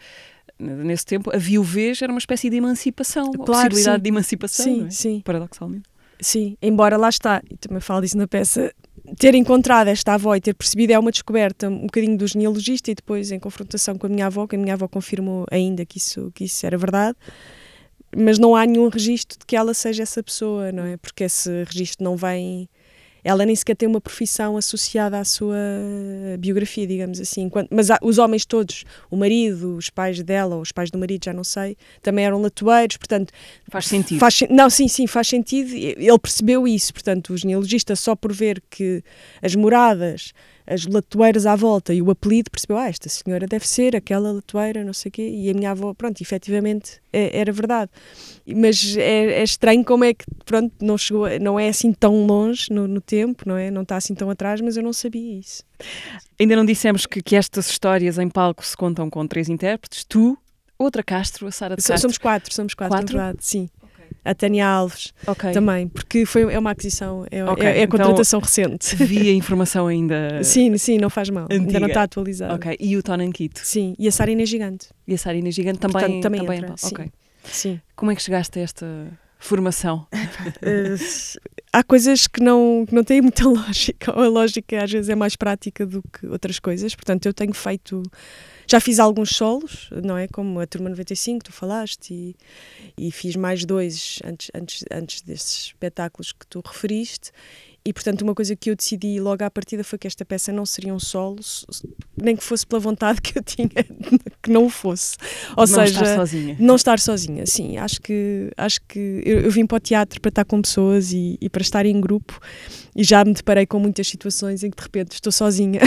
nesse 0.63 1.05
tempo, 1.05 1.35
a 1.35 1.39
viuvez 1.39 2.01
era 2.01 2.13
uma 2.13 2.19
espécie 2.19 2.49
de 2.49 2.57
emancipação, 2.57 3.31
claro, 3.33 3.47
possibilidade 3.47 3.97
sim. 3.97 4.03
de 4.03 4.09
emancipação, 4.09 4.65
sim, 4.65 4.87
é? 4.87 4.91
sim. 4.91 5.23
paradoxalmente. 5.25 5.85
Sim, 6.21 6.57
embora 6.63 6.97
lá 6.97 7.09
está, 7.09 7.43
e 7.51 7.57
também 7.57 7.81
falo 7.81 8.01
disso 8.01 8.17
na 8.17 8.29
peça, 8.29 8.73
ter 9.19 9.35
encontrado 9.35 9.89
esta 9.89 10.15
avó 10.15 10.37
e 10.37 10.41
ter 10.41 10.55
percebido 10.55 10.93
é 10.93 10.99
uma 10.99 11.11
descoberta 11.11 11.69
um 11.69 11.87
bocadinho 11.87 12.17
do 12.17 12.27
genealogista 12.27 12.91
e 12.91 12.95
depois 12.95 13.33
em 13.33 13.41
confrontação 13.41 13.99
com 13.99 14.07
a 14.07 14.09
minha 14.09 14.27
avó, 14.27 14.47
que 14.47 14.55
a 14.55 14.59
minha 14.59 14.75
avó 14.75 14.87
confirmou 14.87 15.45
ainda 15.51 15.85
que 15.85 15.99
isso, 15.99 16.31
que 16.33 16.45
isso 16.45 16.65
era 16.65 16.79
verdade, 16.79 17.17
mas 18.17 18.39
não 18.39 18.55
há 18.55 18.65
nenhum 18.65 18.89
registro 18.89 19.39
de 19.39 19.47
que 19.47 19.57
ela 19.57 19.75
seja 19.75 20.03
essa 20.03 20.23
pessoa, 20.23 20.71
não 20.71 20.85
é? 20.85 20.97
Porque 20.97 21.25
esse 21.25 21.65
registro 21.65 22.05
não 22.05 22.17
vem 22.17 22.69
ela 23.25 23.47
nem 23.47 23.55
sequer 23.55 23.77
tem 23.77 23.89
uma 23.89 24.01
profissão 24.01 24.57
associada 24.57 25.19
à 25.19 25.25
sua 25.25 25.57
biografia, 26.39 26.87
digamos 26.87 27.21
assim. 27.21 27.51
Mas 27.71 27.89
os 28.03 28.19
homens 28.19 28.45
todos, 28.45 28.85
o 29.11 29.17
marido, 29.17 29.77
os 29.77 29.91
pais 29.91 30.23
dela, 30.23 30.57
ou 30.57 30.63
os 30.63 30.73
pais 30.73 30.91
do 30.91 30.99
marido, 30.99 31.25
já 31.25 31.33
não 31.33 31.45
sei, 31.45 31.77
também 32.01 32.25
eram 32.25 32.41
latoeiros, 32.41 32.97
portanto... 32.97 33.33
Faz 33.71 33.87
sentido. 33.87 34.19
Faz, 34.19 34.41
não, 34.51 34.69
sim, 34.69 34.89
sim, 34.89 35.07
faz 35.07 35.29
sentido. 35.29 35.73
Ele 35.75 36.19
percebeu 36.19 36.67
isso, 36.67 36.93
portanto, 36.93 37.33
o 37.33 37.37
genealogista, 37.37 37.95
só 37.95 38.17
por 38.17 38.33
ver 38.33 38.63
que 38.69 39.03
as 39.41 39.55
moradas 39.55 40.33
as 40.67 40.87
latoeiras 40.87 41.47
à 41.47 41.57
volta 41.57 41.93
e 41.93 42.01
o 42.01 42.11
apelido, 42.11 42.51
percebeu, 42.51 42.77
ah, 42.77 42.89
esta 42.89 43.09
senhora 43.09 43.47
deve 43.47 43.67
ser 43.67 43.97
aquela 43.97 44.33
latoeira, 44.33 44.85
não 44.85 44.93
sei 44.93 45.09
o 45.09 45.13
quê, 45.13 45.29
e 45.29 45.51
a 45.51 45.55
minha 45.55 45.71
avó, 45.71 45.93
pronto, 45.95 46.21
efetivamente 46.21 47.01
é, 47.13 47.39
era 47.39 47.53
verdade. 47.53 47.91
Mas 48.47 48.97
é, 48.97 49.41
é, 49.41 49.43
estranho 49.43 49.85
como 49.85 50.05
é 50.05 50.15
que, 50.15 50.25
pronto, 50.45 50.73
não 50.81 50.97
chegou, 50.97 51.27
não 51.41 51.59
é 51.59 51.69
assim 51.69 51.93
tão 51.93 52.27
longe 52.27 52.73
no, 52.73 52.87
no, 52.87 53.01
tempo, 53.01 53.45
não 53.47 53.57
é? 53.57 53.71
Não 53.71 53.83
está 53.83 53.97
assim 53.97 54.15
tão 54.15 54.31
atrás, 54.31 54.61
mas 54.61 54.77
eu 54.77 54.83
não 54.83 54.93
sabia 54.93 55.39
isso. 55.39 55.65
Ainda 56.39 56.57
não 56.57 56.65
dissemos 56.65 57.07
que, 57.07 57.23
que 57.23 57.37
estas 57.37 57.69
histórias 57.69 58.19
em 58.19 58.29
palco 58.29 58.65
se 58.65 58.77
contam 58.77 59.11
com 59.11 59.27
três 59.27 59.49
intérpretes, 59.49 60.05
tu, 60.05 60.39
outra 60.79 61.03
Castro, 61.03 61.47
a 61.47 61.51
Sara 61.51 61.77
de 61.77 61.83
Castro. 61.83 61.99
Somos 61.99 62.19
quatro, 62.19 62.55
somos 62.55 62.75
quatro, 62.75 62.97
quatro? 62.97 63.17
verdade, 63.17 63.39
sim 63.41 63.69
a 64.25 64.35
Tânia 64.35 64.67
Alves 64.67 65.13
okay. 65.27 65.53
também, 65.53 65.89
porque 65.89 66.25
foi, 66.27 66.43
é 66.53 66.59
uma 66.59 66.71
aquisição, 66.71 67.27
é, 67.31 67.45
okay. 67.45 67.67
é, 67.67 67.81
é 67.81 67.83
a 67.83 67.89
contratação 67.89 68.39
então, 68.39 68.49
recente. 68.49 68.97
Vi 68.97 69.31
a 69.31 69.33
informação 69.35 69.87
ainda. 69.87 70.43
sim, 70.43 70.77
sim, 70.79 70.99
não 70.99 71.11
faz 71.11 71.31
mal, 71.31 71.45
Antiga. 71.45 71.63
ainda 71.63 71.81
não 71.81 71.89
está 71.89 72.03
atualizado. 72.03 72.55
Ok, 72.55 72.77
e 72.79 72.97
o 72.97 73.03
Tonanquito? 73.03 73.61
Sim, 73.65 73.95
e 73.99 74.09
a 74.09 74.13
Sarina 74.13 74.45
Gigante. 74.45 74.89
E 75.07 75.15
a 75.15 75.19
Sarina 75.19 75.51
Gigante 75.51 75.79
também, 75.79 75.93
Portanto, 75.93 76.23
também, 76.23 76.41
também 76.41 76.59
entra, 76.59 76.77
sim. 76.77 76.95
sim. 77.45 77.81
Como 77.95 78.11
é 78.11 78.15
que 78.15 78.23
chegaste 78.23 78.59
a 78.59 78.63
esta 78.63 78.87
formação? 79.39 80.07
uh, 80.13 81.39
há 81.73 81.83
coisas 81.83 82.27
que 82.27 82.43
não, 82.43 82.85
que 82.87 82.95
não 82.95 83.03
têm 83.03 83.21
muita 83.21 83.45
lógica, 83.49 84.17
ou 84.17 84.25
a 84.25 84.29
lógica 84.29 84.83
às 84.83 84.91
vezes 84.91 85.09
é 85.09 85.15
mais 85.15 85.37
prática 85.37 85.87
do 85.87 86.03
que 86.03 86.27
outras 86.27 86.59
coisas, 86.59 86.95
portanto 86.95 87.27
eu 87.27 87.35
tenho 87.35 87.55
feito 87.55 88.03
já 88.67 88.81
fiz 88.81 88.99
alguns 88.99 89.31
solos, 89.31 89.89
não 90.05 90.17
é? 90.17 90.29
Como 90.29 90.61
a 90.61 90.67
Turma 90.67 90.89
95, 90.89 91.45
tu 91.45 91.53
falaste, 91.53 92.13
e, 92.13 92.37
e 92.97 93.11
fiz 93.11 93.37
mais 93.37 93.65
dois 93.65 94.19
antes, 94.25 94.51
antes, 94.55 94.85
antes 94.91 95.23
desses 95.23 95.67
espetáculos 95.67 96.33
que 96.33 96.47
tu 96.47 96.63
referiste. 96.65 97.31
E, 97.85 97.93
portanto, 97.93 98.23
uma 98.23 98.35
coisa 98.35 98.55
que 98.55 98.71
eu 98.71 98.77
decidi 98.77 99.19
logo 99.19 99.43
à 99.43 99.51
partida 99.51 99.83
foi 99.83 99.99
que 99.99 100.07
esta 100.07 100.25
peça 100.25 100.53
não 100.53 100.65
seria 100.65 100.95
um 100.95 101.01
solo, 101.01 101.41
nem 102.17 102.37
que 102.37 102.45
fosse 102.45 102.65
pela 102.65 102.79
vontade 102.79 103.21
que 103.21 103.37
eu 103.37 103.43
tinha 103.45 103.69
que 103.69 104.51
não 104.51 104.71
fosse. 104.71 105.17
Ou 105.57 105.67
não 105.67 105.67
seja, 105.67 106.03
estar 106.03 106.17
sozinha. 106.17 106.57
não 106.61 106.77
estar 106.77 106.99
sozinha, 107.01 107.45
sim. 107.45 107.77
Acho 107.79 108.01
que, 108.01 108.53
acho 108.57 108.81
que 108.87 109.23
eu, 109.27 109.41
eu 109.41 109.51
vim 109.51 109.67
para 109.67 109.77
o 109.77 109.81
teatro 109.81 110.21
para 110.21 110.29
estar 110.29 110.45
com 110.45 110.63
pessoas 110.63 111.13
e, 111.13 111.37
e, 111.41 111.51
para 111.51 111.63
estar 111.63 111.85
em 111.85 112.01
grupo 112.01 112.39
e 112.95 113.03
já 113.03 113.25
me 113.25 113.33
deparei 113.33 113.67
com 113.67 113.81
muitas 113.81 114.07
situações 114.07 114.63
em 114.63 114.71
que 114.71 114.77
de 114.77 114.83
repente 114.83 115.13
estou 115.15 115.33
sozinha. 115.33 115.81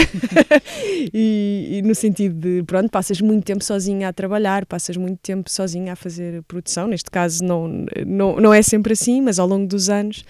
e, 1.14 1.78
e, 1.78 1.82
no 1.82 1.94
sentido 1.94 2.38
de, 2.38 2.62
pronto, 2.64 2.90
passas 2.90 3.22
muito 3.22 3.44
tempo 3.44 3.64
sozinha 3.64 4.08
a 4.08 4.12
trabalhar, 4.12 4.66
passas 4.66 4.98
muito 4.98 5.18
tempo 5.20 5.50
sozinha 5.50 5.94
a 5.94 5.96
fazer 5.96 6.42
produção. 6.42 6.88
Neste 6.88 7.10
caso 7.10 7.42
não, 7.42 7.86
não, 8.06 8.36
não 8.38 8.52
é 8.52 8.60
sempre 8.60 8.92
assim, 8.92 9.22
mas 9.22 9.38
ao 9.38 9.46
longo 9.48 9.66
dos 9.66 9.88
anos 9.88 10.24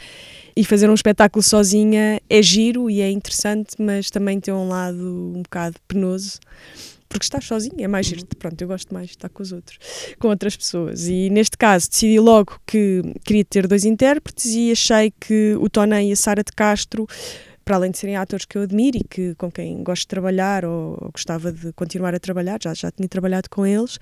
e 0.57 0.65
fazer 0.65 0.89
um 0.89 0.95
espetáculo 0.95 1.43
sozinha 1.43 2.21
é 2.29 2.43
giro 2.43 2.89
e 2.89 3.01
é 3.01 3.11
interessante, 3.11 3.77
mas 3.79 4.11
também 4.11 4.41
tem 4.41 4.55
um 4.55 4.69
lado 4.69 5.33
um 5.37 5.43
bocado 5.43 5.77
penoso 5.87 6.41
porque 7.09 7.25
estás 7.25 7.45
sozinho, 7.45 7.75
é 7.79 7.87
mais 7.87 8.07
giro. 8.07 8.23
Uhum. 8.23 8.39
Pronto, 8.39 8.61
eu 8.61 8.69
gosto 8.69 8.93
mais 8.93 9.07
de 9.07 9.13
estar 9.13 9.29
com 9.29 9.43
os 9.43 9.53
outros, 9.53 9.79
com 10.19 10.29
outras 10.29 10.57
pessoas. 10.57 11.07
E 11.07 11.31
neste 11.31 11.57
caso 11.57 11.89
decidi 11.89 12.19
logo 12.19 12.61
que 12.67 13.03
queria 13.25 13.45
ter 13.45 13.67
dois 13.67 13.85
intérpretes 13.85 14.47
e 14.47 14.73
achei 14.73 15.13
que 15.21 15.55
o 15.61 15.69
Toné 15.71 16.05
e 16.05 16.13
a 16.13 16.17
Sara 16.17 16.43
de 16.43 16.53
Castro 16.53 17.07
para 17.65 17.77
além 17.77 17.91
de 17.91 17.99
serem 17.99 18.15
atores 18.15 18.45
que 18.45 18.57
eu 18.57 18.63
admiro 18.63 18.97
e 18.97 19.03
que, 19.03 19.35
com 19.35 19.51
quem 19.51 19.83
gosto 19.83 20.03
de 20.03 20.07
trabalhar 20.07 20.65
ou, 20.65 20.97
ou, 21.01 21.11
gostava 21.11 21.51
de 21.51 21.73
continuar 21.73 22.15
a 22.15 22.21
trabalhar, 22.21 22.61
já, 22.63 22.73
já 22.73 22.93
tinha 22.93 23.09
trabalhado 23.09 23.51
com 23.51 23.67
eles, 23.67 23.99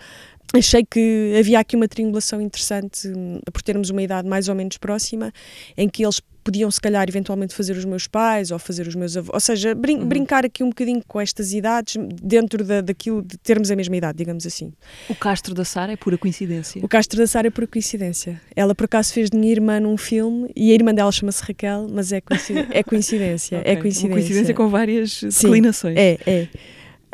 achei 0.54 0.84
que 0.84 1.34
havia 1.38 1.58
aqui 1.60 1.74
uma 1.74 1.88
triangulação 1.88 2.42
interessante 2.42 3.08
hum, 3.08 3.40
por 3.50 3.62
termos 3.62 3.88
uma 3.88 4.02
idade 4.02 4.28
mais 4.28 4.50
ou 4.50 4.54
menos 4.54 4.76
próxima, 4.76 5.32
em 5.78 5.88
que 5.88 6.04
eles 6.04 6.20
podiam 6.44 6.70
se 6.70 6.80
calhar 6.80 7.08
eventualmente 7.08 7.54
fazer 7.54 7.76
os 7.76 7.84
meus 7.84 8.06
pais 8.06 8.50
ou 8.50 8.58
fazer 8.58 8.86
os 8.86 8.94
meus 8.94 9.16
avós, 9.16 9.30
ou 9.32 9.40
seja, 9.40 9.74
brin 9.74 9.98
uhum. 9.98 10.06
brincar 10.06 10.44
aqui 10.44 10.62
um 10.62 10.68
bocadinho 10.68 11.02
com 11.08 11.20
estas 11.20 11.52
idades 11.52 11.96
dentro 12.22 12.62
da, 12.62 12.80
daquilo 12.82 13.22
de 13.22 13.38
termos 13.38 13.70
a 13.70 13.76
mesma 13.76 13.96
idade, 13.96 14.18
digamos 14.18 14.46
assim. 14.46 14.72
O 15.08 15.14
Castro 15.14 15.54
da 15.54 15.64
Sara 15.64 15.92
é 15.92 15.96
pura 15.96 16.18
coincidência? 16.18 16.84
O 16.84 16.88
Castro 16.88 17.18
da 17.18 17.26
Sara 17.26 17.48
é 17.48 17.50
pura 17.50 17.66
coincidência. 17.66 18.40
Ela 18.54 18.74
por 18.74 18.84
acaso 18.84 19.12
fez 19.12 19.30
de 19.30 19.38
minha 19.38 19.52
irmã 19.52 19.80
num 19.80 19.96
filme 19.96 20.50
e 20.54 20.70
a 20.70 20.74
irmã 20.74 20.94
dela 20.94 21.10
chama-se 21.10 21.42
Raquel, 21.42 21.88
mas 21.90 22.12
é, 22.12 22.20
coincidência. 22.20 22.70
É 22.70 22.82
coincidência, 22.82 23.58
okay. 23.60 23.72
é 23.72 23.76
coincidência. 23.76 24.08
Uma 24.08 24.16
coincidência 24.16 24.54
com 24.54 24.68
várias 24.68 25.20
declinações. 25.22 25.94
Sim, 25.94 26.00
é, 26.00 26.18
é. 26.26 26.48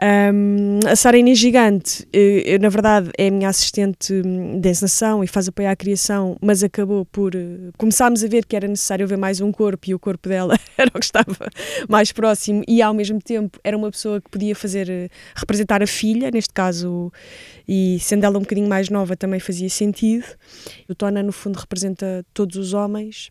Um, 0.03 0.81
a 0.89 0.97
Sara 0.97 1.19
Inês 1.19 1.39
Gigante, 1.39 2.09
eu, 2.11 2.59
na 2.59 2.71
verdade, 2.71 3.11
é 3.19 3.29
a 3.29 3.31
minha 3.31 3.51
assistente 3.51 4.15
hum, 4.15 4.59
de 4.59 4.71
encenação 4.71 5.23
e 5.23 5.27
faz 5.27 5.47
apoio 5.47 5.69
à 5.69 5.77
criação, 5.77 6.39
mas 6.41 6.63
acabou 6.63 7.05
por. 7.05 7.35
Uh, 7.35 7.71
começámos 7.77 8.25
a 8.25 8.27
ver 8.27 8.47
que 8.47 8.57
era 8.57 8.67
necessário 8.67 9.07
ver 9.07 9.19
mais 9.19 9.43
um 9.43 9.53
corpo 9.53 9.91
e 9.91 9.95
o 9.95 9.99
corpo 9.99 10.27
dela 10.27 10.59
era 10.79 10.89
o 10.89 10.99
que 10.99 11.05
estava 11.05 11.51
mais 11.87 12.13
próximo 12.13 12.65
e, 12.67 12.81
ao 12.81 12.95
mesmo 12.95 13.21
tempo, 13.21 13.59
era 13.63 13.77
uma 13.77 13.91
pessoa 13.91 14.21
que 14.21 14.31
podia 14.31 14.57
fazer. 14.57 14.89
Uh, 14.89 15.11
representar 15.35 15.83
a 15.83 15.87
filha, 15.87 16.31
neste 16.31 16.53
caso, 16.53 17.13
e 17.69 17.99
sendo 18.01 18.25
ela 18.25 18.39
um 18.39 18.43
bocadinho 18.43 18.69
mais 18.69 18.89
nova 18.89 19.17
também 19.17 19.41
fazia 19.41 19.69
sentido. 19.69 20.25
O 20.89 20.95
Tona, 20.95 21.23
no 21.23 21.33
fundo, 21.33 21.59
representa 21.59 22.25
todos 22.33 22.57
os 22.57 22.73
homens, 22.73 23.31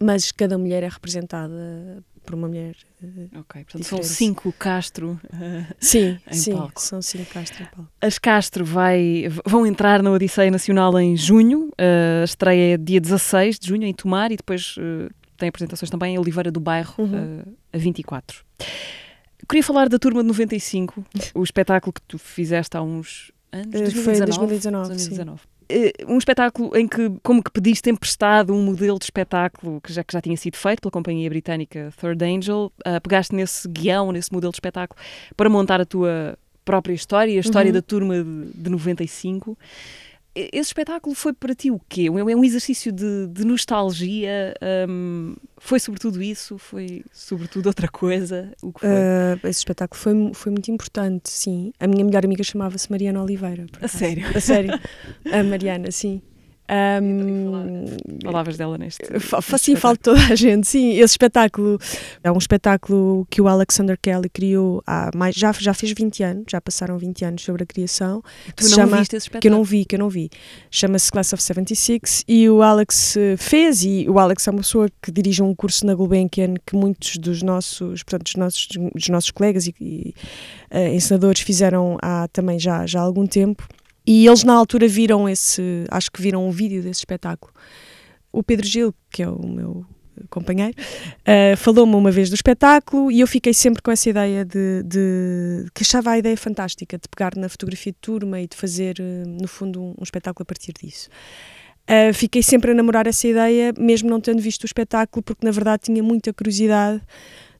mas 0.00 0.32
cada 0.32 0.56
mulher 0.56 0.82
é 0.82 0.88
representada 0.88 2.02
por 2.26 2.34
uma 2.34 2.48
mulher. 2.48 2.76
Uh, 3.02 3.40
ok, 3.40 3.64
portanto 3.64 3.82
diferente. 3.82 3.86
são 3.86 4.02
cinco 4.02 4.52
Castro 4.52 5.20
uh, 5.24 5.74
sim, 5.78 6.18
em 6.30 6.34
sim, 6.34 6.52
palco. 6.52 6.80
são 6.80 7.00
cinco 7.00 7.32
Castro 7.32 7.62
em 7.62 7.66
palco. 7.66 7.90
As 8.00 8.18
Castro 8.18 8.64
vai, 8.64 9.24
vão 9.46 9.66
entrar 9.66 10.02
na 10.02 10.10
Odisseia 10.10 10.50
Nacional 10.50 10.98
em 10.98 11.16
junho, 11.16 11.68
uh, 11.68 12.22
a 12.22 12.24
estreia 12.24 12.74
é 12.74 12.76
dia 12.76 13.00
16 13.00 13.58
de 13.58 13.68
junho 13.68 13.84
em 13.84 13.94
Tomar 13.94 14.32
e 14.32 14.36
depois 14.36 14.74
tem 15.36 15.48
apresentações 15.48 15.90
também 15.90 16.14
em 16.14 16.18
Oliveira 16.18 16.50
do 16.50 16.60
Bairro 16.60 16.94
uhum. 16.98 17.42
a 17.72 17.78
24. 17.78 18.44
queria 19.48 19.62
falar 19.62 19.88
da 19.88 19.98
Turma 19.98 20.22
de 20.22 20.28
95, 20.28 21.04
o 21.34 21.42
espetáculo 21.42 21.92
que 21.92 22.02
tu 22.02 22.18
fizeste 22.18 22.76
há 22.76 22.82
uns 22.82 23.30
anos, 23.52 23.70
2019, 23.70 24.04
Foi 24.04 24.14
em 24.14 24.18
2019, 24.26 24.88
2019. 24.88 25.40
Eh, 25.68 25.92
um 26.06 26.18
espetáculo 26.18 26.76
em 26.76 26.86
que, 26.86 27.10
como 27.22 27.42
que 27.42 27.50
pediste 27.50 27.90
emprestado 27.90 28.54
um 28.54 28.62
modelo 28.62 28.98
de 28.98 29.04
espetáculo 29.04 29.80
que 29.80 29.92
já, 29.92 30.04
que 30.04 30.12
já 30.12 30.20
tinha 30.20 30.36
sido 30.36 30.56
feito 30.56 30.80
pela 30.80 30.92
companhia 30.92 31.28
britânica 31.28 31.92
Third 32.00 32.24
Angel, 32.24 32.72
uh, 32.86 33.00
pegaste 33.02 33.34
nesse 33.34 33.68
guião, 33.68 34.12
nesse 34.12 34.32
modelo 34.32 34.52
de 34.52 34.56
espetáculo, 34.56 35.00
para 35.36 35.50
montar 35.50 35.80
a 35.80 35.84
tua 35.84 36.38
própria 36.64 36.94
história, 36.94 37.36
a 37.36 37.40
história 37.40 37.68
uhum. 37.68 37.74
da 37.74 37.82
turma 37.82 38.22
de, 38.22 38.52
de 38.54 38.70
95. 38.70 39.56
Esse 40.36 40.68
espetáculo 40.68 41.14
foi 41.14 41.32
para 41.32 41.54
ti 41.54 41.70
o 41.70 41.80
quê? 41.88 42.06
É 42.06 42.10
um 42.10 42.44
exercício 42.44 42.92
de, 42.92 43.26
de 43.28 43.44
nostalgia? 43.44 44.54
Um, 44.88 45.34
foi 45.56 45.80
sobretudo 45.80 46.22
isso? 46.22 46.58
Foi 46.58 47.02
sobretudo 47.10 47.66
outra 47.66 47.88
coisa? 47.88 48.52
O 48.62 48.72
que 48.72 48.80
foi? 48.80 48.88
Uh, 48.88 49.48
esse 49.48 49.60
espetáculo 49.60 49.98
foi, 49.98 50.34
foi 50.34 50.52
muito 50.52 50.70
importante, 50.70 51.30
sim. 51.30 51.72
A 51.80 51.86
minha 51.86 52.04
melhor 52.04 52.24
amiga 52.24 52.44
chamava-se 52.44 52.90
Mariana 52.90 53.22
Oliveira. 53.22 53.66
A 53.80 53.88
sério? 53.88 54.26
A 54.36 54.40
sério. 54.40 54.78
A 55.32 55.42
Mariana, 55.42 55.90
sim. 55.90 56.20
Um, 56.68 57.84
Palavras 58.22 58.56
dela 58.56 58.76
neste. 58.76 59.04
Sim, 59.58 59.76
falo 59.76 59.96
toda 59.96 60.20
a 60.20 60.34
gente. 60.34 60.66
Sim, 60.66 60.92
esse 60.92 61.12
espetáculo 61.12 61.78
é 62.24 62.30
um 62.30 62.38
espetáculo 62.38 63.26
que 63.30 63.40
o 63.40 63.48
Alexander 63.48 63.96
Kelly 64.00 64.28
criou 64.28 64.82
há 64.86 65.10
mais. 65.14 65.34
Já, 65.34 65.52
já 65.52 65.72
fez 65.72 65.92
20 65.92 66.22
anos, 66.22 66.44
já 66.50 66.60
passaram 66.60 66.98
20 66.98 67.24
anos 67.24 67.42
sobre 67.42 67.62
a 67.62 67.66
criação. 67.66 68.22
Tu 68.54 68.64
não 68.64 68.70
chama, 68.70 68.98
viste 68.98 69.16
esse 69.16 69.26
espetáculo? 69.26 69.40
Que 69.40 69.48
eu 69.48 69.52
não 69.52 69.64
vi, 69.64 69.84
que 69.84 69.94
eu 69.94 69.98
não 69.98 70.08
vi. 70.08 70.30
Chama-se 70.70 71.10
Class 71.10 71.32
of 71.32 71.42
76 71.42 72.24
e 72.26 72.48
o 72.48 72.62
Alex 72.62 73.16
eh, 73.16 73.36
fez. 73.36 73.84
E 73.84 74.06
o 74.08 74.18
Alex 74.18 74.46
é 74.48 74.50
uma 74.50 74.60
pessoa 74.60 74.88
que 75.00 75.12
dirige 75.12 75.42
um 75.42 75.54
curso 75.54 75.86
na 75.86 75.94
Gulbenkian 75.94 76.54
que 76.64 76.74
muitos 76.74 77.16
dos 77.18 77.42
nossos, 77.42 78.02
portanto, 78.02 78.24
dos 78.24 78.34
nossos, 78.34 78.68
dos 78.94 79.08
nossos 79.08 79.30
colegas 79.30 79.66
e, 79.66 79.74
e 79.80 80.14
uh, 80.72 80.94
ensinadores 80.94 81.40
fizeram 81.42 81.96
há 82.02 82.26
também 82.32 82.58
já, 82.58 82.86
já 82.86 83.00
há 83.00 83.02
algum 83.02 83.26
tempo. 83.26 83.66
E 84.06 84.26
eles 84.26 84.44
na 84.44 84.54
altura 84.54 84.86
viram 84.86 85.28
esse, 85.28 85.84
acho 85.90 86.10
que 86.12 86.22
viram 86.22 86.46
um 86.46 86.50
vídeo 86.50 86.82
desse 86.82 87.00
espetáculo. 87.00 87.52
O 88.32 88.42
Pedro 88.42 88.66
Gil, 88.66 88.94
que 89.10 89.22
é 89.22 89.28
o 89.28 89.46
meu 89.46 89.84
companheiro, 90.30 90.74
uh, 90.78 91.56
falou-me 91.56 91.94
uma 91.94 92.10
vez 92.10 92.30
do 92.30 92.34
espetáculo 92.34 93.10
e 93.10 93.20
eu 93.20 93.26
fiquei 93.26 93.52
sempre 93.52 93.82
com 93.82 93.90
essa 93.90 94.08
ideia 94.08 94.44
de, 94.44 94.82
de, 94.84 95.66
que 95.74 95.82
achava 95.82 96.10
a 96.10 96.18
ideia 96.18 96.36
fantástica 96.36 96.96
de 96.96 97.08
pegar 97.08 97.32
na 97.36 97.48
fotografia 97.48 97.92
de 97.92 97.98
turma 98.00 98.40
e 98.40 98.46
de 98.46 98.56
fazer, 98.56 98.96
uh, 99.00 99.28
no 99.28 99.48
fundo, 99.48 99.82
um, 99.82 99.88
um, 99.98 100.02
espetáculo 100.02 100.42
a 100.42 100.46
partir 100.46 100.72
disso. 100.72 101.08
Uh, 101.88 102.12
fiquei 102.14 102.42
sempre 102.42 102.70
a 102.70 102.74
namorar 102.74 103.06
essa 103.06 103.26
ideia, 103.26 103.72
mesmo 103.78 104.08
não 104.08 104.20
tendo 104.20 104.40
visto 104.40 104.62
o 104.62 104.66
espetáculo, 104.66 105.22
porque 105.22 105.44
na 105.44 105.52
verdade 105.52 105.84
tinha 105.84 106.02
muita 106.02 106.32
curiosidade 106.32 107.00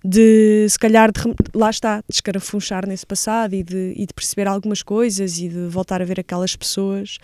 de 0.06 0.68
se 0.68 0.78
calhar 0.78 1.10
de, 1.10 1.20
lá 1.52 1.68
está, 1.68 1.98
de 1.98 2.14
escarafunchar 2.14 2.86
nesse 2.86 3.04
passado 3.04 3.54
e 3.54 3.62
de, 3.62 3.92
e 3.96 4.06
de 4.06 4.14
perceber 4.14 4.46
algumas 4.46 4.82
coisas 4.82 5.38
e 5.38 5.48
de 5.48 5.66
voltar 5.66 6.00
a 6.00 6.04
ver 6.04 6.20
aquelas 6.20 6.54
pessoas. 6.54 7.18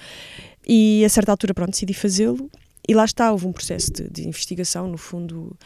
E 0.66 1.04
a 1.04 1.08
certa 1.08 1.30
altura 1.30 1.54
pronto 1.54 1.70
decidi 1.70 1.94
fazê-lo. 1.94 2.50
E 2.88 2.94
lá 2.94 3.04
está, 3.04 3.30
houve 3.30 3.46
um 3.46 3.52
processo 3.52 3.92
de, 3.92 4.10
de 4.10 4.26
investigação 4.26 4.88
no 4.88 4.98
fundo 4.98 5.56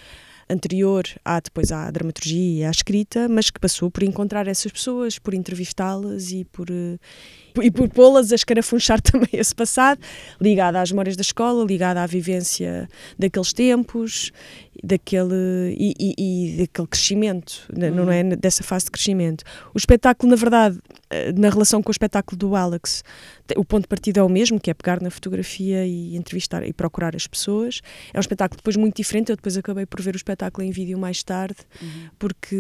anterior 0.48 1.04
à 1.24 1.40
depois 1.40 1.72
à 1.72 1.90
dramaturgia 1.90 2.60
e 2.60 2.64
à 2.64 2.70
escrita, 2.70 3.28
mas 3.28 3.50
que 3.50 3.58
passou 3.58 3.90
por 3.90 4.02
encontrar 4.02 4.46
essas 4.46 4.70
pessoas, 4.70 5.18
por 5.18 5.34
entrevistá-las 5.34 6.30
e 6.30 6.44
por 6.44 6.70
uh, 6.70 6.98
e 7.62 7.70
por 7.70 7.88
pô-las 7.88 8.32
a 8.32 8.34
escarafunchar 8.34 9.00
também 9.02 9.28
esse 9.32 9.54
passado, 9.54 10.00
ligado 10.40 10.76
às 10.76 10.90
memórias 10.90 11.16
da 11.16 11.22
escola, 11.22 11.64
ligado 11.64 11.98
à 11.98 12.06
vivência 12.06 12.88
daqueles 13.18 13.52
tempos, 13.52 14.32
daquele 14.82 15.74
e, 15.76 15.94
e, 15.98 16.14
e 16.18 16.56
daquele 16.58 16.88
crescimento, 16.88 17.66
uhum. 17.72 17.94
não 17.94 18.10
é 18.10 18.22
dessa 18.36 18.62
fase 18.62 18.86
de 18.86 18.90
crescimento. 18.90 19.44
O 19.74 19.78
espetáculo, 19.78 20.30
na 20.30 20.36
verdade, 20.36 20.78
eh, 21.10 21.32
na 21.32 21.48
relação 21.48 21.82
com 21.82 21.90
o 21.90 21.92
espetáculo 21.92 22.36
do 22.36 22.56
Alex, 22.56 23.02
o 23.56 23.64
ponto 23.64 23.82
de 23.82 23.88
partida 23.88 24.20
é 24.20 24.22
o 24.22 24.28
mesmo, 24.28 24.58
que 24.58 24.70
é 24.70 24.74
pegar 24.74 25.00
na 25.00 25.10
fotografia 25.10 25.86
e 25.86 26.16
entrevistar 26.16 26.66
e 26.66 26.72
procurar 26.72 27.14
as 27.14 27.26
pessoas. 27.26 27.80
É 28.12 28.18
um 28.18 28.20
espetáculo 28.20 28.56
depois 28.56 28.76
muito 28.76 28.96
diferente. 28.96 29.30
Eu 29.30 29.36
depois 29.36 29.56
acabei 29.56 29.86
por 29.86 30.00
ver 30.00 30.14
o 30.14 30.16
espetáculo 30.16 30.66
em 30.66 30.70
vídeo 30.70 30.98
mais 30.98 31.22
tarde, 31.22 31.58
uhum. 31.80 32.08
porque 32.18 32.56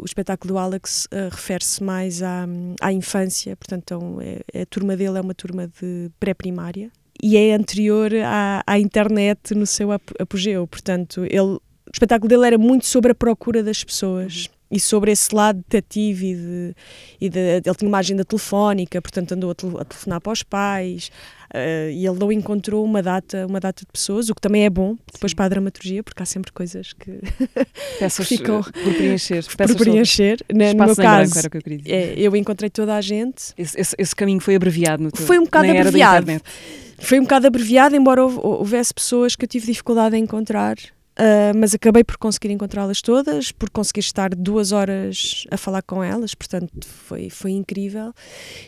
o 0.00 0.04
espetáculo 0.04 0.54
do 0.54 0.58
Alex 0.58 1.06
uh, 1.06 1.28
refere-se 1.30 1.82
mais 1.82 2.22
à, 2.22 2.46
à 2.80 2.92
infância, 2.92 3.54
portanto, 3.56 3.82
então, 3.84 4.20
é, 4.20 4.31
a 4.54 4.66
turma 4.66 4.96
dele 4.96 5.18
é 5.18 5.20
uma 5.20 5.34
turma 5.34 5.66
de 5.80 6.10
pré-primária 6.18 6.90
e 7.22 7.36
é 7.36 7.54
anterior 7.54 8.12
à, 8.24 8.62
à 8.66 8.78
internet 8.78 9.54
no 9.54 9.66
seu 9.66 9.90
apogeu. 9.92 10.66
Portanto, 10.66 11.24
ele, 11.24 11.40
o 11.40 11.60
espetáculo 11.92 12.28
dele 12.28 12.46
era 12.46 12.58
muito 12.58 12.86
sobre 12.86 13.12
a 13.12 13.14
procura 13.14 13.62
das 13.62 13.82
pessoas. 13.84 14.46
Uhum 14.46 14.61
e 14.72 14.80
sobre 14.80 15.12
esse 15.12 15.34
lado 15.34 15.62
detetivo 15.68 16.24
e 16.24 16.34
de, 16.34 16.74
e 17.20 17.28
de, 17.28 17.38
ele 17.38 17.74
tinha 17.76 17.88
uma 17.88 17.98
agenda 17.98 18.24
telefónica, 18.24 19.02
portanto 19.02 19.32
andou 19.32 19.50
a, 19.50 19.54
tel 19.54 19.78
a 19.78 19.84
telefonar 19.84 20.18
para 20.18 20.32
os 20.32 20.42
pais 20.42 21.10
uh, 21.54 21.90
e 21.90 22.06
ele 22.06 22.18
não 22.18 22.32
encontrou 22.32 22.82
uma 22.82 23.02
data, 23.02 23.46
uma 23.46 23.60
data 23.60 23.82
de 23.84 23.92
pessoas, 23.92 24.30
o 24.30 24.34
que 24.34 24.40
também 24.40 24.64
é 24.64 24.70
bom 24.70 24.96
depois 25.12 25.32
Sim. 25.32 25.36
para 25.36 25.44
a 25.44 25.48
dramaturgia, 25.50 26.02
porque 26.02 26.22
há 26.22 26.26
sempre 26.26 26.50
coisas 26.52 26.94
que 26.94 27.20
peças 28.00 28.26
ficam 28.26 28.60
uh, 28.60 28.64
por 28.64 28.94
preencher, 28.94 29.44
por 29.54 29.76
preencher. 29.76 30.38
Né, 30.50 30.72
no 30.72 30.86
meu 30.86 30.96
caso, 30.96 31.34
branco, 31.34 31.58
eu, 31.68 31.94
é, 31.94 32.14
eu 32.16 32.34
encontrei 32.34 32.70
toda 32.70 32.96
a 32.96 33.00
gente. 33.02 33.52
Esse, 33.58 33.78
esse, 33.78 33.94
esse, 33.98 34.16
caminho 34.16 34.40
foi 34.40 34.54
abreviado 34.54 35.02
no 35.02 35.12
teu, 35.12 35.26
Foi 35.26 35.38
um 35.38 35.44
bocado 35.44 35.70
abreviado. 35.70 36.26
Foi 36.98 37.18
um 37.18 37.24
bocado 37.24 37.46
abreviado, 37.46 37.94
embora 37.94 38.24
houvesse 38.24 38.94
pessoas 38.94 39.36
que 39.36 39.44
eu 39.44 39.48
tive 39.48 39.66
dificuldade 39.66 40.16
em 40.16 40.22
encontrar 40.22 40.76
Uh, 41.12 41.52
mas 41.54 41.74
acabei 41.74 42.02
por 42.02 42.16
conseguir 42.16 42.50
encontrá-las 42.50 43.02
todas, 43.02 43.52
por 43.52 43.68
conseguir 43.68 44.00
estar 44.00 44.34
duas 44.34 44.72
horas 44.72 45.44
a 45.50 45.58
falar 45.58 45.82
com 45.82 46.02
elas, 46.02 46.34
portanto 46.34 46.86
foi, 46.86 47.28
foi 47.28 47.50
incrível. 47.50 48.14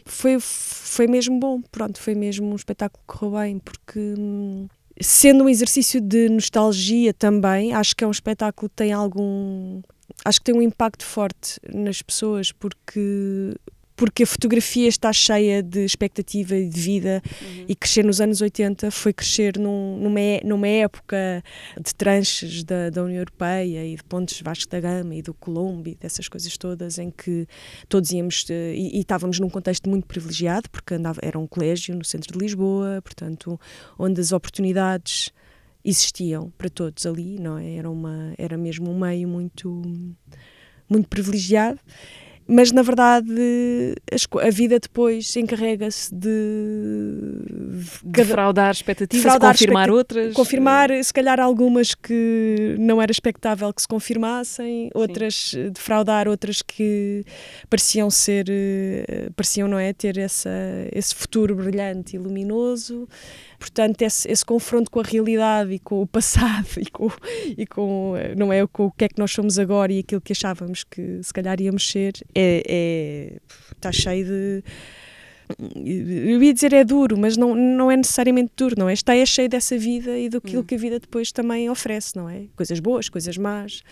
Foi, 0.05 0.39
foi 0.39 1.07
mesmo 1.07 1.41
bom, 1.41 1.63
pronto, 1.63 1.99
foi 1.99 2.15
mesmo 2.15 2.53
um 2.53 2.57
espetáculo 2.57 3.03
que 3.07 3.19
correu 3.19 3.41
bem, 3.41 3.59
porque 3.59 3.99
hum, 3.99 4.69
sendo 5.01 5.45
um 5.45 5.49
exercício 5.49 6.01
de 6.01 6.29
nostalgia 6.29 7.15
também, 7.15 7.73
acho 7.73 7.97
que 7.97 8.05
é 8.05 8.07
um 8.07 8.11
espetáculo 8.11 8.69
que 8.69 8.77
tem 8.77 8.93
algum. 8.93 9.81
Acho 10.25 10.39
que 10.39 10.45
tem 10.45 10.55
um 10.55 10.63
impacto 10.63 11.05
forte 11.05 11.59
nas 11.73 12.03
pessoas, 12.03 12.53
porque 12.53 13.55
porque 13.97 14.25
a 14.25 14.27
fotografia 14.27 14.89
está 14.89 15.13
cheia 15.13 15.63
de 15.63 15.85
expectativa 15.85 16.57
e 16.57 16.69
de 16.69 16.81
vida 16.81 17.23
uhum. 17.25 17.65
e 17.69 17.75
crescer 17.75 18.05
nos 18.05 18.21
anos 18.21 18.41
80 18.41 18.91
foi 18.91 19.13
crescer 19.13 19.59
num, 19.59 19.99
numa, 19.99 20.21
numa 20.45 20.69
época 20.69 21.43
de 21.81 21.95
tranches 21.95 22.65
da, 22.65 22.91
da 22.91 23.03
União 23.03 23.19
Europeia 23.19 23.87
e 23.87 23.95
de 23.95 24.03
pontes 24.05 24.41
Vasco 24.41 24.71
da 24.71 24.81
Gama 24.81 25.15
e 25.15 25.23
do 25.23 25.33
Colombo 25.33 25.89
e 25.89 25.95
dessas 25.95 26.29
coisas 26.29 26.57
todas 26.57 26.99
em 26.99 27.11
que 27.11 27.47
todos 27.89 28.11
íamos 28.11 28.45
eh, 28.51 28.75
e, 28.75 28.97
e 28.97 29.01
estávamos 29.01 29.39
num 29.39 29.49
contexto 29.49 29.89
muito 29.89 30.07
privilegiado 30.07 30.69
porque 30.71 30.95
andava, 30.95 31.21
era 31.23 31.39
um 31.39 31.47
colégio 31.47 31.95
no 31.95 32.05
centro 32.05 32.33
de 32.33 32.39
Lisboa, 32.39 33.01
portanto 33.03 33.61
onde 33.99 34.21
as 34.21 34.33
oportunidades 34.33 35.33
existiam 35.85 36.51
para 36.57 36.71
todos 36.71 37.05
ali, 37.05 37.39
não 37.39 37.59
é? 37.59 37.77
Era, 37.77 37.91
uma, 37.91 38.35
era 38.39 38.57
mesmo 38.57 38.91
um 38.91 38.99
meio 38.99 39.29
muito, 39.29 39.83
muito 40.89 41.09
privilegiado 41.09 41.79
mas 42.47 42.71
na 42.73 42.83
verdade 42.83 43.27
a, 44.43 44.51
vida 44.51 44.79
depois 44.79 45.35
encarrega-se 45.37 46.15
de, 46.15 46.29
de 48.05 48.23
defraudar 48.23 48.73
expectativas, 48.73 49.39
confirmar 49.39 49.91
outras. 49.91 50.35
Confirmar, 50.35 50.91
se 51.03 51.13
calhar, 51.13 51.41
algumas 51.41 51.95
que 51.95 52.77
não 52.79 53.01
era 53.01 53.11
expectável 53.11 53.73
que 53.73 53.81
se 53.81 53.89
confirmassem, 53.89 54.91
outras 54.95 55.51
Sim. 55.51 55.71
defraudar, 55.71 56.29
outras 56.29 56.61
que 56.61 57.25
pareciam 57.71 58.11
ser, 58.11 58.47
eh, 58.49 59.31
pareciam, 59.35 59.67
não 59.67 59.79
é, 59.79 59.93
ter 59.93 60.19
essa, 60.19 60.51
esse 60.93 61.15
futuro 61.15 61.55
brilhante 61.55 62.17
e 62.17 62.19
luminoso 62.19 63.09
portanto 63.59 64.03
esse, 64.03 64.31
esse, 64.31 64.45
confronto 64.45 64.91
com 64.91 65.01
a 65.01 65.03
realidade 65.03 65.73
e 65.73 65.79
com 65.79 66.03
o 66.03 66.07
passado 66.07 66.69
e 66.79 66.87
com, 66.87 67.09
e 67.57 67.67
com 67.67 68.15
não 68.37 68.53
é 68.53 68.67
com 68.67 68.87
o 68.87 68.91
que 68.91 69.05
é 69.05 69.09
que 69.09 69.19
nós 69.19 69.33
somos 69.33 69.59
agora 69.59 69.93
e 69.93 70.01
aquilo 70.01 70.21
que 70.21 70.33
achávamos 70.33 70.85
que 70.85 71.23
se 71.23 71.33
calhar 71.33 71.61
íamos 71.61 71.89
ser 71.89 72.15
é, 72.35 72.63
é 72.67 73.39
está 73.75 73.93
cheio 73.93 74.25
de 74.25 74.65
eu 75.77 76.43
ia 76.43 76.55
dizer 76.55 76.73
é 76.73 76.83
duro, 76.85 77.19
mas 77.19 77.37
não, 77.37 77.55
não 77.55 77.91
é 77.91 77.97
necessariamente 77.97 78.53
duro, 78.57 78.77
não 78.79 78.89
é? 78.89 78.95
Está 78.95 79.15
é 79.15 79.27
cheio 79.27 79.49
dessa 79.49 79.77
vida 79.77 80.19
e 80.19 80.29
do 80.29 80.39
hum. 80.39 80.63
que 80.63 80.75
a 80.75 80.79
vida 80.79 80.99
depois 80.99 81.31
também 81.31 81.69
oferece, 81.69 82.17
não 82.17 82.29
é? 82.29 82.47
Coisas 82.57 82.81
boas, 82.81 83.09
coisas 83.11 83.37
más, 83.37 83.83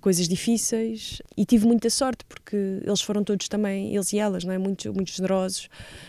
coisas 0.00 0.28
difíceis 0.28 1.22
e 1.36 1.44
tive 1.44 1.66
muita 1.66 1.88
sorte 1.88 2.24
porque 2.28 2.56
eles 2.84 3.00
foram 3.00 3.22
todos 3.22 3.48
também, 3.48 3.94
eles 3.94 4.12
e 4.12 4.18
elas, 4.18 4.44
não 4.44 4.52
é? 4.52 4.58
Muito, 4.58 4.92
muito 4.92 5.12
generosos 5.12 5.68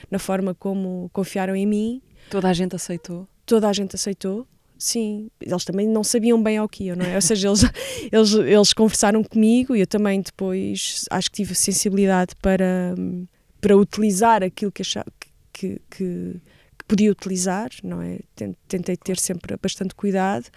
na 0.09 0.17
forma 0.17 0.55
como 0.55 1.09
confiaram 1.13 1.55
em 1.55 1.65
mim 1.65 2.01
Toda 2.29 2.49
a 2.49 2.53
gente 2.53 2.75
aceitou? 2.75 3.27
Toda 3.45 3.67
a 3.67 3.73
gente 3.73 3.95
aceitou, 3.95 4.47
sim. 4.77 5.29
Eles 5.41 5.65
também 5.65 5.87
não 5.87 6.03
sabiam 6.03 6.41
bem 6.41 6.57
ao 6.57 6.69
que 6.69 6.85
iam, 6.85 6.95
não 6.95 7.05
é? 7.05 7.15
Ou 7.15 7.21
seja, 7.21 7.47
eles, 7.47 7.63
eles, 8.11 8.33
eles 8.33 8.73
conversaram 8.73 9.23
comigo 9.23 9.75
e 9.75 9.81
eu 9.81 9.87
também 9.87 10.21
depois 10.21 11.05
acho 11.09 11.29
que 11.29 11.37
tive 11.37 11.55
sensibilidade 11.55 12.35
para, 12.41 12.95
para 13.59 13.75
utilizar 13.75 14.43
aquilo 14.43 14.71
que 14.71 14.81
achava 14.81 15.07
que, 15.51 15.81
que, 15.89 16.35
podia 16.87 17.11
utilizar, 17.11 17.69
não 17.83 18.01
é? 18.01 18.19
Tentei 18.67 18.97
ter 18.97 19.19
sempre 19.19 19.55
bastante 19.57 19.93
cuidado 19.93 20.49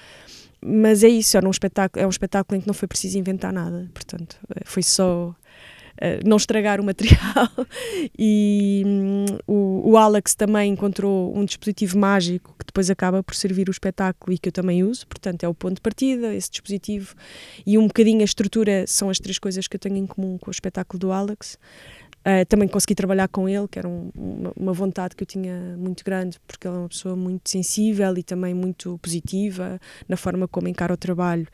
mas 0.64 1.02
é 1.02 1.08
isso, 1.08 1.37
era 1.37 1.46
um 1.46 1.50
espetáculo, 1.50 2.02
é 2.02 2.06
um 2.06 2.11
espetáculo 2.11 2.56
em 2.56 2.61
que 2.61 2.68
não 2.68 2.74
foi 2.74 2.87
preciso 2.87 3.18
inventar 3.18 3.52
nada, 3.52 3.90
portanto, 3.92 4.38
foi 4.64 4.82
só 4.82 5.35
eh, 5.35 5.41
não 6.24 6.37
estragar 6.37 6.81
o 6.81 6.85
material. 6.85 7.48
e 8.18 8.83
um, 8.85 9.24
o, 9.46 9.90
o, 9.90 9.96
Alex 9.96 10.35
também 10.35 10.72
encontrou 10.72 11.37
um 11.37 11.44
dispositivo 11.44 11.98
mágico 11.98 12.55
que 12.59 12.66
depois 12.66 12.90
acaba 12.90 13.22
por 13.22 13.35
servir 13.35 13.68
o 13.68 13.70
espetáculo 13.70 14.33
e 14.33 14.38
que 14.38 14.48
eu 14.48 14.52
também 14.52 14.83
uso, 14.83 15.07
portanto 15.07 15.44
é 15.44 15.48
o 15.48 15.55
ponto 15.55 15.76
de 15.76 15.81
partida, 15.81 16.35
esse 16.35 16.50
dispositivo 16.50 17.14
e 17.66 17.78
um 17.78 17.87
bocadinho 17.87 18.20
a 18.20 18.24
estrutura 18.24 18.85
são 18.87 19.11
as 19.11 19.18
três 19.18 19.38
coisas 19.38 19.68
que 19.68 19.76
eu 19.76 19.81
tenho 19.81 19.96
em 19.96 20.07
comum 20.07 20.38
com 20.38 20.50
o 20.50 20.52
espetáculo 20.52 20.98
do 20.98 21.12
Alex. 21.12 21.59
Uh, 22.22 22.46
também 22.46 22.68
consegui 22.68 22.94
trabalhar 22.94 23.26
com 23.26 23.48
ele, 23.48 23.66
que 23.66 23.81
era 23.81 23.88
um, 23.88 24.09
uma, 24.14 24.52
uma, 24.55 24.72
vontade 24.72 25.16
que 25.16 25.24
eu 25.24 25.26
tinha 25.26 25.76
muito 25.76 26.05
grande, 26.05 26.38
porque 26.46 26.68
ele 26.68 26.76
é 26.76 26.78
uma 26.78 26.88
pessoa 26.88 27.16
muito 27.16 27.50
sensível 27.50 28.16
e 28.16 28.22
também 28.22 28.55
muito 28.55 28.96
positiva 28.98 29.81
na 30.09 30.16
forma 30.16 30.46
como 30.46 30.68
encara 30.68 30.94
o 30.94 30.96
trabalho. 30.96 31.48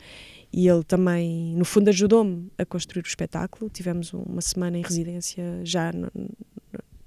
E 0.53 0.67
ele 0.69 0.83
também, 0.83 1.55
no 1.55 1.65
fundo, 1.65 1.89
ajudou-me 1.89 2.51
a 2.57 2.65
construir 2.65 3.05
o 3.05 3.07
espetáculo. 3.07 3.71
Tivemos 3.71 4.13
uma 4.13 4.41
semana 4.41 4.79
em 4.79 4.83
residência 4.83 5.61
já 5.63 5.93
no, 5.93 6.11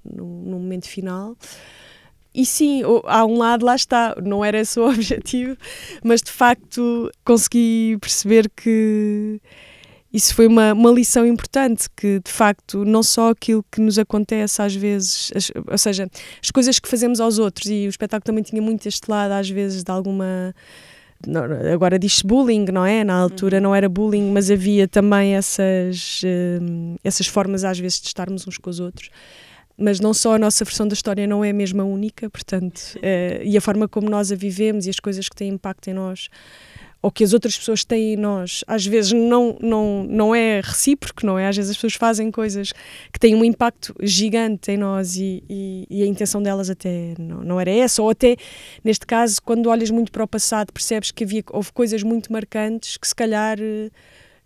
no, 0.04 0.24
no 0.24 0.58
momento 0.58 0.88
final. 0.88 1.36
E 2.34 2.46
sim, 2.46 2.82
há 3.04 3.26
um 3.26 3.36
lado, 3.36 3.66
lá 3.66 3.74
está, 3.74 4.16
não 4.22 4.44
era 4.44 4.58
esse 4.60 4.80
o 4.80 4.88
objetivo, 4.88 5.56
mas 6.02 6.22
de 6.22 6.30
facto 6.30 7.10
consegui 7.24 7.98
perceber 8.00 8.50
que 8.50 9.40
isso 10.12 10.34
foi 10.34 10.46
uma, 10.46 10.72
uma 10.72 10.90
lição 10.90 11.26
importante, 11.26 11.88
que 11.96 12.20
de 12.20 12.30
facto 12.30 12.84
não 12.84 13.02
só 13.02 13.30
aquilo 13.30 13.64
que 13.70 13.80
nos 13.80 13.98
acontece 13.98 14.62
às 14.62 14.74
vezes, 14.74 15.32
as, 15.34 15.50
ou 15.70 15.78
seja, 15.78 16.08
as 16.42 16.50
coisas 16.50 16.78
que 16.78 16.88
fazemos 16.88 17.20
aos 17.20 17.38
outros, 17.38 17.66
e 17.66 17.86
o 17.86 17.90
espetáculo 17.90 18.24
também 18.24 18.42
tinha 18.42 18.60
muito 18.62 18.86
este 18.86 19.10
lado 19.10 19.32
às 19.32 19.48
vezes 19.48 19.82
de 19.82 19.90
alguma 19.90 20.54
agora 21.72 21.98
diz-se 21.98 22.26
bullying, 22.26 22.66
não 22.72 22.84
é? 22.84 23.04
Na 23.04 23.14
altura 23.14 23.56
uhum. 23.56 23.62
não 23.62 23.74
era 23.74 23.88
bullying, 23.88 24.30
mas 24.30 24.50
havia 24.50 24.88
também 24.88 25.34
essas, 25.34 26.22
uh, 26.22 26.96
essas 27.04 27.26
formas 27.26 27.64
às 27.64 27.78
vezes 27.78 28.00
de 28.00 28.08
estarmos 28.08 28.46
uns 28.46 28.58
com 28.58 28.70
os 28.70 28.80
outros. 28.80 29.10
Mas 29.76 30.00
não 30.00 30.12
só 30.12 30.34
a 30.34 30.38
nossa 30.38 30.64
versão 30.64 30.86
da 30.86 30.94
história 30.94 31.26
não 31.26 31.44
é 31.44 31.50
a 31.50 31.54
mesma 31.54 31.82
única, 31.84 32.28
portanto, 32.28 32.96
uh, 32.96 33.42
e 33.42 33.56
a 33.56 33.60
forma 33.60 33.88
como 33.88 34.08
nós 34.08 34.30
a 34.32 34.36
vivemos 34.36 34.86
e 34.86 34.90
as 34.90 35.00
coisas 35.00 35.28
que 35.28 35.36
têm 35.36 35.48
impacto 35.48 35.88
em 35.88 35.94
nós 35.94 36.28
ou 37.02 37.10
que 37.10 37.24
as 37.24 37.32
outras 37.32 37.58
pessoas 37.58 37.84
têm 37.84 38.14
em 38.14 38.16
nós, 38.16 38.62
às 38.66 38.86
vezes 38.86 39.12
não, 39.12 39.58
não, 39.60 40.04
não 40.08 40.32
é 40.32 40.60
recíproco, 40.62 41.26
não 41.26 41.36
é? 41.36 41.48
Às 41.48 41.56
vezes 41.56 41.72
as 41.72 41.76
pessoas 41.76 41.94
fazem 41.94 42.30
coisas 42.30 42.72
que 43.12 43.18
têm 43.18 43.34
um 43.34 43.44
impacto 43.44 43.92
gigante 44.00 44.70
em 44.70 44.76
nós 44.76 45.16
e, 45.16 45.42
e, 45.50 45.86
e, 45.90 46.02
a 46.04 46.06
intenção 46.06 46.40
delas 46.40 46.70
até 46.70 47.14
não, 47.18 47.42
não 47.42 47.60
era 47.60 47.72
essa, 47.72 48.00
ou 48.00 48.08
até, 48.08 48.36
neste 48.84 49.04
caso, 49.04 49.42
quando 49.42 49.66
olhas 49.66 49.90
muito 49.90 50.12
para 50.12 50.22
o 50.22 50.28
passado, 50.28 50.72
percebes 50.72 51.10
que 51.10 51.24
havia, 51.24 51.42
houve 51.50 51.72
coisas 51.72 52.04
muito 52.04 52.32
marcantes 52.32 52.96
que 52.96 53.08
se 53.08 53.14
calhar 53.14 53.58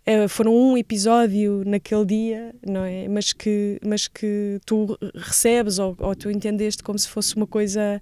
eh, 0.07 0.27
foram 0.27 0.55
um 0.55 0.77
episódio 0.77 1.63
naquele 1.63 2.05
dia, 2.05 2.55
não 2.65 2.83
é? 2.83 3.07
Mas 3.07 3.33
que, 3.33 3.79
mas 3.85 4.07
que 4.07 4.59
tu 4.65 4.97
recebes 5.13 5.77
ou, 5.77 5.95
ou 5.99 6.15
tu 6.15 6.31
entendeste 6.31 6.81
como 6.81 6.97
se 6.97 7.07
fosse 7.07 7.35
uma 7.35 7.45
coisa 7.45 8.01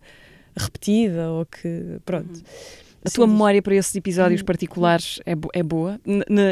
repetida 0.55 1.29
ou 1.31 1.45
que, 1.45 1.99
pronto. 2.05 2.37
Uhum. 2.37 2.84
A 3.05 3.09
tua 3.11 3.27
memória 3.27 3.61
para 3.61 3.75
esses 3.75 3.95
episódios 3.95 4.41
hum. 4.41 4.45
particulares 4.45 5.19
é, 5.25 5.33
é 5.53 5.61
boa? 5.61 5.99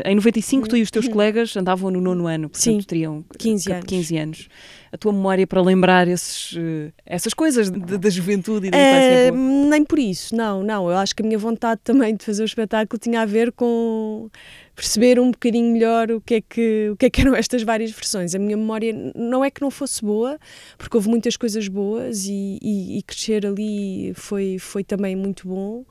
em 0.06 0.16
95, 0.16 0.68
tu 0.68 0.78
e 0.78 0.84
os 0.84 0.92
teus 0.92 1.08
hum. 1.08 1.12
colegas 1.12 1.58
andavam 1.58 1.89
no 1.89 2.00
nono 2.00 2.28
ano, 2.28 2.50
portanto 2.50 2.82
Sim, 2.82 2.82
teriam 2.82 3.26
15 3.39 3.72
anos. 3.72 3.86
15 3.88 4.18
anos. 4.18 4.48
A 4.92 4.98
tua 4.98 5.12
memória 5.12 5.48
para 5.48 5.60
lembrar 5.60 6.08
esses, 6.08 6.56
eh, 6.56 6.92
essas 7.04 7.34
coisas 7.34 7.72
da 7.72 8.10
juventude 8.12 8.68
e 8.68 8.70
da 8.70 8.78
infância 8.78 9.28
é, 9.28 9.32
Nem 9.32 9.84
por 9.84 9.98
isso, 9.98 10.36
não, 10.36 10.62
não. 10.62 10.88
Eu 10.88 10.98
acho 10.98 11.16
que 11.16 11.24
a 11.24 11.26
minha 11.26 11.39
vontade 11.39 11.82
também 11.84 12.16
de 12.16 12.24
fazer 12.24 12.44
o 12.44 12.46
espetáculo 12.46 13.00
tinha 13.00 13.22
a 13.22 13.26
ver 13.26 13.52
com 13.52 14.30
perceber 14.76 15.20
um 15.20 15.32
bocadinho 15.32 15.74
melhor 15.74 16.12
o 16.12 16.22
que 16.22 16.36
é 16.36 16.42
que, 16.42 16.89
o 16.92 16.96
que, 16.96 17.08
é 17.08 17.10
que 17.10 17.22
eram 17.22 17.36
estas 17.36 17.63
várias 17.63 17.89
versões. 17.89 18.36
A 18.36 18.39
minha 18.39 18.56
memória 18.56 18.94
não 19.16 19.44
é 19.44 19.50
que 19.50 19.62
não 19.62 19.72
fosse 19.72 20.04
boa, 20.06 20.38
porque 20.78 20.96
houve 20.96 21.10
muitas 21.10 21.36
coisas 21.36 21.68
boas 21.68 22.26
e, 22.28 22.60
e, 22.62 23.00
e 23.00 23.02
crescer 23.02 23.48
ali 23.48 24.13
foi, 24.13 24.60
foi 24.60 24.84
também 24.84 25.16
muito 25.16 25.48
bom 25.48 25.84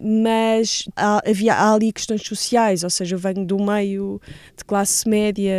mas 0.00 0.88
há, 0.94 1.22
havia 1.28 1.54
há 1.54 1.74
ali 1.74 1.92
questões 1.92 2.22
sociais, 2.22 2.84
ou 2.84 2.90
seja, 2.90 3.16
eu 3.16 3.18
venho 3.18 3.44
do 3.44 3.58
meio 3.58 4.20
de 4.56 4.64
classe 4.64 5.08
média 5.08 5.52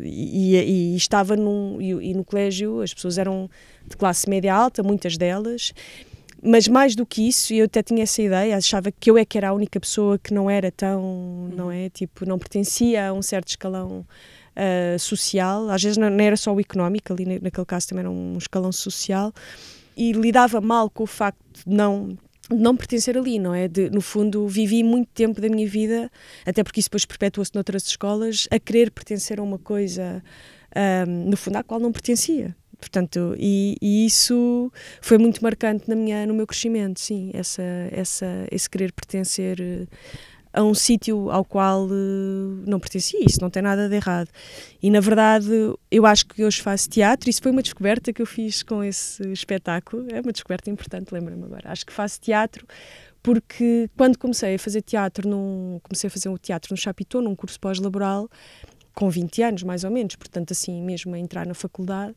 e, 0.00 0.56
e, 0.56 0.92
e 0.92 0.96
estava 0.96 1.36
num, 1.36 1.80
e, 1.80 2.10
e, 2.10 2.14
no 2.14 2.24
colégio 2.24 2.82
as 2.82 2.92
pessoas 2.92 3.16
eram 3.16 3.48
de 3.86 3.96
classe 3.96 4.28
média 4.28 4.54
alta, 4.54 4.82
muitas 4.82 5.16
delas, 5.16 5.72
mas 6.42 6.68
mais 6.68 6.94
do 6.94 7.06
que 7.06 7.26
isso, 7.26 7.54
eu 7.54 7.64
até 7.64 7.82
tinha 7.82 8.02
essa 8.02 8.20
ideia, 8.20 8.56
achava 8.56 8.90
que 8.92 9.10
eu 9.10 9.16
é 9.16 9.24
que 9.24 9.38
era 9.38 9.48
a 9.48 9.52
única 9.52 9.80
pessoa 9.80 10.18
que 10.18 10.34
não 10.34 10.50
era 10.50 10.70
tão, 10.70 11.48
não 11.56 11.70
é, 11.70 11.88
tipo, 11.88 12.26
não 12.26 12.38
pertencia 12.38 13.08
a 13.08 13.12
um 13.12 13.22
certo 13.22 13.48
escalão 13.48 14.04
uh, 14.56 14.98
social, 14.98 15.70
às 15.70 15.82
vezes 15.82 15.96
não, 15.96 16.10
não 16.10 16.24
era 16.24 16.36
só 16.36 16.52
o 16.52 16.60
económico, 16.60 17.12
ali 17.12 17.24
naquele 17.40 17.66
caso 17.66 17.88
também 17.88 18.00
era 18.00 18.10
um 18.10 18.36
escalão 18.36 18.72
social, 18.72 19.32
e 19.96 20.12
lidava 20.12 20.60
mal 20.60 20.90
com 20.90 21.04
o 21.04 21.06
facto 21.06 21.38
de 21.64 21.72
não 21.72 22.18
não 22.50 22.76
pertencer 22.76 23.16
ali, 23.16 23.38
não 23.38 23.54
é? 23.54 23.68
De, 23.68 23.90
no 23.90 24.00
fundo, 24.00 24.46
vivi 24.48 24.82
muito 24.82 25.08
tempo 25.12 25.40
da 25.40 25.48
minha 25.48 25.66
vida, 25.66 26.10
até 26.44 26.62
porque 26.62 26.80
isso 26.80 26.88
depois 26.88 27.04
perpetuou-se 27.04 27.54
noutras 27.54 27.86
escolas, 27.86 28.48
a 28.50 28.58
querer 28.58 28.90
pertencer 28.90 29.38
a 29.38 29.42
uma 29.42 29.58
coisa, 29.58 30.22
um, 31.06 31.30
no 31.30 31.36
fundo, 31.36 31.56
à 31.56 31.62
qual 31.62 31.80
não 31.80 31.92
pertencia. 31.92 32.54
Portanto, 32.78 33.36
e, 33.38 33.76
e, 33.80 34.04
isso 34.06 34.72
foi 35.00 35.16
muito 35.16 35.40
marcante 35.40 35.88
na 35.88 35.94
minha, 35.94 36.26
no 36.26 36.34
meu 36.34 36.46
crescimento, 36.48 36.98
sim, 36.98 37.30
essa, 37.32 37.62
essa, 37.92 38.26
esse 38.50 38.68
querer 38.68 38.92
pertencer 38.92 39.86
a 40.52 40.62
um 40.62 40.74
sítio 40.74 41.30
ao 41.30 41.44
qual 41.44 41.86
uh, 41.86 42.64
não 42.66 42.78
pertencia. 42.78 43.20
Isso 43.24 43.40
não 43.40 43.50
tem 43.50 43.62
nada 43.62 43.88
de 43.88 43.94
errado. 43.94 44.28
E 44.82 44.90
na 44.90 45.00
verdade, 45.00 45.48
eu 45.90 46.06
acho 46.06 46.26
que 46.26 46.44
hoje 46.44 46.60
faço 46.60 46.88
teatro. 46.90 47.30
Isso 47.30 47.42
foi 47.42 47.50
uma 47.50 47.62
descoberta 47.62 48.12
que 48.12 48.20
eu 48.20 48.26
fiz 48.26 48.62
com 48.62 48.82
esse 48.84 49.22
espetáculo. 49.32 50.06
É 50.12 50.20
uma 50.20 50.32
descoberta 50.32 50.70
importante, 50.70 51.12
lembra-me 51.12 51.44
agora. 51.44 51.70
Acho 51.70 51.86
que 51.86 51.92
faço 51.92 52.20
teatro 52.20 52.66
porque 53.22 53.88
quando 53.96 54.18
comecei 54.18 54.56
a 54.56 54.58
fazer 54.58 54.82
teatro, 54.82 55.28
num, 55.28 55.78
comecei 55.82 56.08
a 56.08 56.10
fazer 56.10 56.28
o 56.28 56.36
teatro 56.36 56.72
no 56.72 56.76
Chapitou, 56.76 57.22
num 57.22 57.36
curso 57.36 57.58
pós-laboral, 57.60 58.28
com 58.94 59.08
20 59.08 59.42
anos 59.42 59.62
mais 59.62 59.84
ou 59.84 59.90
menos, 59.90 60.16
portanto, 60.16 60.50
assim 60.50 60.82
mesmo 60.82 61.14
a 61.14 61.18
entrar 61.18 61.46
na 61.46 61.54
faculdade 61.54 62.14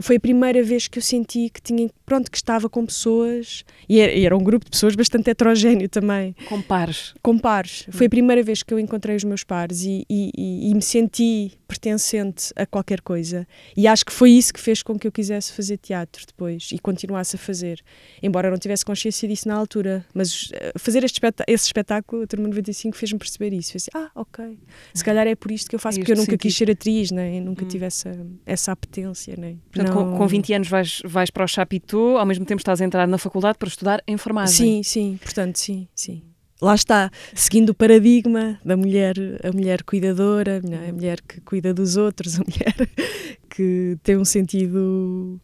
foi 0.00 0.16
a 0.16 0.20
primeira 0.20 0.62
vez 0.62 0.88
que 0.88 0.98
eu 0.98 1.02
senti 1.02 1.50
que 1.50 1.60
tinha, 1.60 1.88
pronto, 2.04 2.30
que 2.30 2.36
estava 2.36 2.68
com 2.68 2.84
pessoas, 2.84 3.64
e 3.88 4.00
era, 4.00 4.12
e 4.12 4.24
era 4.24 4.36
um 4.36 4.42
grupo 4.42 4.64
de 4.64 4.70
pessoas 4.70 4.94
bastante 4.94 5.30
heterogéneo 5.30 5.88
também. 5.88 6.34
Com 6.48 6.60
pares. 6.60 7.14
Com 7.22 7.38
pares. 7.38 7.86
Foi 7.90 8.06
a 8.06 8.10
primeira 8.10 8.42
vez 8.42 8.62
que 8.62 8.72
eu 8.72 8.78
encontrei 8.78 9.16
os 9.16 9.24
meus 9.24 9.44
pares 9.44 9.82
e, 9.84 10.04
e, 10.08 10.70
e, 10.70 10.74
me 10.74 10.82
senti 10.82 11.52
pertencente 11.66 12.52
a 12.56 12.66
qualquer 12.66 13.00
coisa. 13.00 13.46
E 13.76 13.86
acho 13.86 14.04
que 14.04 14.12
foi 14.12 14.30
isso 14.30 14.52
que 14.52 14.60
fez 14.60 14.82
com 14.82 14.98
que 14.98 15.06
eu 15.06 15.12
quisesse 15.12 15.52
fazer 15.52 15.78
teatro 15.78 16.24
depois 16.26 16.70
e 16.72 16.78
continuasse 16.78 17.36
a 17.36 17.38
fazer. 17.38 17.80
Embora 18.22 18.48
eu 18.48 18.50
não 18.50 18.58
tivesse 18.58 18.84
consciência 18.84 19.28
disso 19.28 19.46
na 19.48 19.54
altura. 19.54 20.04
Mas 20.12 20.50
eh, 20.52 20.72
fazer 20.76 21.04
este 21.04 21.16
espetá 21.16 21.44
esse 21.46 21.66
espetáculo, 21.66 22.22
a 22.22 22.26
Turma 22.26 22.48
95, 22.48 22.96
fez-me 22.96 23.18
perceber 23.18 23.52
isso. 23.52 23.72
Fez 23.72 23.88
assim, 23.88 24.04
ah, 24.04 24.10
ok. 24.14 24.58
Se 24.94 25.04
calhar 25.04 25.26
é 25.26 25.34
por 25.34 25.50
isto 25.50 25.68
que 25.68 25.76
eu 25.76 25.80
faço, 25.80 25.98
é 25.98 26.00
porque 26.00 26.12
eu 26.12 26.16
nunca 26.16 26.32
sentido. 26.32 26.40
quis 26.40 26.56
ser 26.56 26.70
atriz, 26.70 27.10
né? 27.10 27.38
eu 27.38 27.42
nunca 27.42 27.64
hum. 27.64 27.68
tive 27.68 27.86
essa, 27.86 28.16
essa 28.44 28.72
apetência. 28.72 29.36
Né? 29.36 29.56
Portanto, 29.70 29.89
com, 29.92 30.16
com 30.16 30.26
20 30.26 30.52
anos 30.54 30.68
vais, 30.68 31.02
vais 31.04 31.30
para 31.30 31.44
o 31.44 31.48
Chapitou, 31.48 32.18
ao 32.18 32.26
mesmo 32.26 32.44
tempo 32.44 32.60
estás 32.60 32.80
a 32.80 32.84
entrar 32.84 33.06
na 33.06 33.18
faculdade 33.18 33.58
para 33.58 33.68
estudar 33.68 34.02
enfermagem. 34.06 34.54
Sim, 34.54 34.82
sim, 34.82 35.18
portanto, 35.22 35.56
sim, 35.58 35.88
sim. 35.94 36.22
Lá 36.60 36.74
está, 36.74 37.10
seguindo 37.34 37.70
o 37.70 37.74
paradigma 37.74 38.60
da 38.62 38.76
mulher, 38.76 39.14
a 39.42 39.50
mulher 39.50 39.82
cuidadora, 39.82 40.60
a 40.88 40.92
mulher 40.92 41.20
que 41.22 41.40
cuida 41.40 41.72
dos 41.72 41.96
outros, 41.96 42.38
a 42.38 42.42
mulher 42.44 42.88
que 43.48 43.96
tem 44.02 44.18
um 44.18 44.26
sentido 44.26 45.40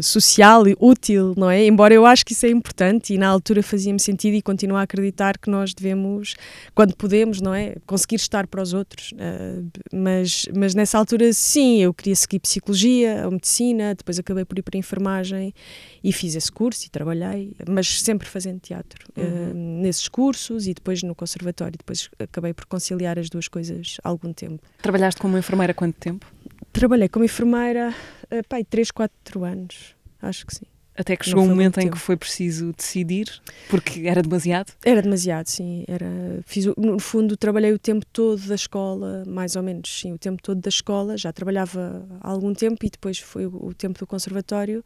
social 0.00 0.66
e 0.66 0.76
útil, 0.80 1.34
não 1.36 1.50
é? 1.50 1.64
Embora 1.64 1.94
eu 1.94 2.04
acho 2.04 2.24
que 2.24 2.32
isso 2.32 2.46
é 2.46 2.50
importante 2.50 3.14
e 3.14 3.18
na 3.18 3.28
altura 3.28 3.62
fazia-me 3.62 4.00
sentido 4.00 4.34
e 4.34 4.42
continuo 4.42 4.76
a 4.76 4.82
acreditar 4.82 5.38
que 5.38 5.48
nós 5.48 5.72
devemos, 5.72 6.34
quando 6.74 6.96
podemos, 6.96 7.40
não 7.40 7.54
é? 7.54 7.76
Conseguir 7.86 8.16
estar 8.16 8.46
para 8.46 8.62
os 8.62 8.72
outros. 8.72 9.12
Uh, 9.12 9.68
mas, 9.92 10.46
mas 10.54 10.74
nessa 10.74 10.98
altura, 10.98 11.32
sim, 11.32 11.80
eu 11.80 11.94
queria 11.94 12.16
seguir 12.16 12.40
psicologia 12.40 13.22
ou 13.24 13.32
medicina, 13.32 13.94
depois 13.94 14.18
acabei 14.18 14.44
por 14.44 14.58
ir 14.58 14.62
para 14.62 14.76
a 14.76 14.80
enfermagem 14.80 15.54
e 16.02 16.12
fiz 16.12 16.34
esse 16.34 16.50
curso 16.50 16.86
e 16.86 16.90
trabalhei, 16.90 17.52
mas 17.68 18.00
sempre 18.00 18.28
fazendo 18.28 18.60
teatro 18.60 19.06
uhum. 19.16 19.24
uh, 19.24 19.54
nesses 19.82 20.08
cursos 20.08 20.66
e 20.66 20.74
depois 20.74 21.02
no 21.02 21.14
conservatório. 21.14 21.78
Depois 21.78 22.10
acabei 22.18 22.52
por 22.52 22.66
conciliar 22.66 23.18
as 23.18 23.30
duas 23.30 23.46
coisas 23.48 23.96
há 24.02 24.08
algum 24.08 24.32
tempo. 24.32 24.62
Trabalhaste 24.82 25.20
como 25.20 25.38
enfermeira 25.38 25.72
quanto 25.72 25.96
tempo? 25.98 26.33
Trabalhei 26.74 27.08
como 27.08 27.24
enfermeira, 27.24 27.94
uh, 28.24 28.48
pai, 28.48 28.64
3, 28.64 28.90
4 28.90 29.44
anos, 29.44 29.94
acho 30.20 30.44
que 30.44 30.56
sim. 30.56 30.66
Até 30.96 31.16
que 31.16 31.24
chegou 31.24 31.44
um 31.44 31.48
momento 31.48 31.78
em 31.78 31.88
que 31.88 31.98
foi 31.98 32.16
preciso 32.16 32.72
decidir, 32.72 33.26
porque 33.70 34.08
era 34.08 34.20
demasiado? 34.20 34.72
Era 34.84 35.00
demasiado, 35.00 35.46
sim. 35.46 35.84
Era, 35.86 36.06
fiz, 36.44 36.66
no 36.76 36.98
fundo, 36.98 37.36
trabalhei 37.36 37.72
o 37.72 37.78
tempo 37.78 38.04
todo 38.12 38.40
da 38.42 38.56
escola, 38.56 39.22
mais 39.24 39.54
ou 39.54 39.62
menos, 39.62 39.88
sim, 40.00 40.12
o 40.12 40.18
tempo 40.18 40.42
todo 40.42 40.60
da 40.60 40.68
escola. 40.68 41.16
Já 41.16 41.32
trabalhava 41.32 42.04
há 42.20 42.28
algum 42.28 42.52
tempo 42.52 42.84
e 42.84 42.90
depois 42.90 43.20
foi 43.20 43.46
o, 43.46 43.66
o 43.66 43.74
tempo 43.74 43.98
do 44.00 44.06
conservatório 44.06 44.84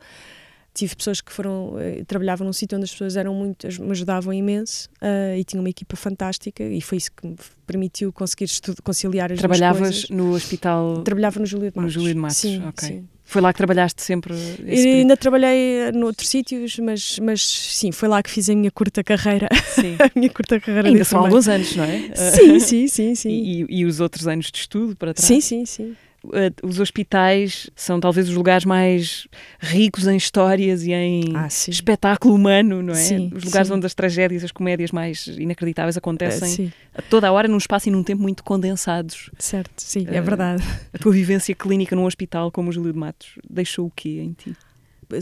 tive 0.75 0.95
pessoas 0.95 1.21
que 1.21 1.33
foram 1.33 1.75
uh, 1.75 2.05
trabalhavam 2.07 2.47
num 2.47 2.53
sítio 2.53 2.77
onde 2.77 2.85
as 2.85 2.93
pessoas 2.93 3.17
eram 3.17 3.35
muito 3.35 3.67
me 3.81 3.91
ajudavam 3.91 4.33
imenso 4.33 4.89
uh, 5.03 5.37
e 5.37 5.45
tinha 5.45 5.61
uma 5.61 5.69
equipa 5.69 5.97
fantástica 5.97 6.63
e 6.63 6.81
foi 6.81 6.99
isso 6.99 7.11
que 7.13 7.27
me 7.27 7.37
permitiu 7.67 8.13
conseguir 8.13 8.45
estudo, 8.45 8.83
conciliar 8.83 9.33
as 9.33 9.39
trabalhavas 9.39 10.09
no 10.09 10.33
hospital 10.35 11.03
trabalhava 11.03 11.41
no 11.41 11.47
Júlio 11.47 11.71
de 11.71 11.77
Matos 11.77 11.95
no 11.95 12.01
Júlio 12.01 12.15
de 12.15 12.21
Matos 12.21 12.37
sim, 12.37 12.65
ok 12.65 12.89
sim. 12.89 13.09
Foi 13.29 13.43
lá 13.43 13.53
que 13.53 13.59
trabalhaste 13.59 14.01
sempre? 14.01 14.35
ainda 14.67 15.15
trabalhei 15.15 15.81
eh, 15.81 15.93
noutros 15.93 16.31
sítios, 16.31 16.79
mas, 16.79 17.19
mas 17.19 17.43
sim, 17.47 17.93
foi 17.93 18.09
lá 18.09 18.23
que 18.23 18.31
fiz 18.31 18.49
a 18.49 18.55
minha 18.55 18.71
curta 18.71 19.05
carreira. 19.05 19.51
Sim. 19.75 19.97
a 20.01 20.11
minha 20.19 20.31
curta 20.31 20.59
carreira. 20.59 20.89
Ainda 20.89 21.05
são 21.05 21.21
alguns 21.21 21.47
anos, 21.47 21.77
não 21.77 21.85
é? 21.85 22.11
Sim, 22.15 22.59
sim, 22.59 22.89
sim. 22.89 23.15
sim. 23.15 23.29
E, 23.29 23.67
e, 23.69 23.85
os 23.85 24.01
outros 24.01 24.27
anos 24.27 24.47
de 24.51 24.61
estudo 24.61 24.97
para 24.97 25.13
trás? 25.13 25.27
Sim, 25.27 25.43
sim, 25.43 25.67
sim. 25.67 25.95
Uh, 26.25 26.67
os 26.67 26.81
hospitais 26.81 27.71
são 27.75 28.01
talvez 28.01 28.29
os 28.29 28.35
lugares 28.35 28.65
mais 28.65 29.27
ricos 29.61 30.07
em 30.07 30.17
histórias 30.17 30.83
e 30.85 30.93
em 30.93 31.37
Ah, 31.37 31.47
espetáculo 31.47 32.35
humano, 32.35 32.83
não 32.83 32.93
é? 32.93 32.97
Sim, 32.97 33.31
os 33.35 33.45
lugares 33.45 33.69
sim. 33.69 33.75
onde 33.75 33.87
as 33.87 33.95
tragédias, 33.95 34.45
as 34.45 34.53
comédias 34.53 34.91
mais 34.91 35.27
inacreditáveis 35.27 35.97
acontecem 35.97 36.49
sim, 36.49 36.73
a 36.95 37.03
toda 37.03 37.29
a 37.29 37.33
hora, 37.33 37.47
num 37.49 37.57
espaço 37.59 37.89
e 37.89 37.93
num 37.93 38.03
tempo 38.03 38.23
muito 38.23 38.43
condensados. 38.45 39.31
certo, 39.39 39.73
sim, 39.83 40.07
é 40.09 40.17
Eh, 40.17 40.21
verdade. 40.21 40.63
A 40.93 40.99
tua 40.99 41.13
vivência 41.13 41.55
clínica 41.55 41.95
num 41.97 42.05
hospital 42.05 42.51
como 42.51 42.71
o 42.71 42.73
Júlio 42.73 42.93
de 42.93 42.99
Matos 42.99 43.39
deixou 43.49 43.87
o 43.87 43.91
quê 43.91 44.21
em 44.21 44.33
ti? 44.33 44.57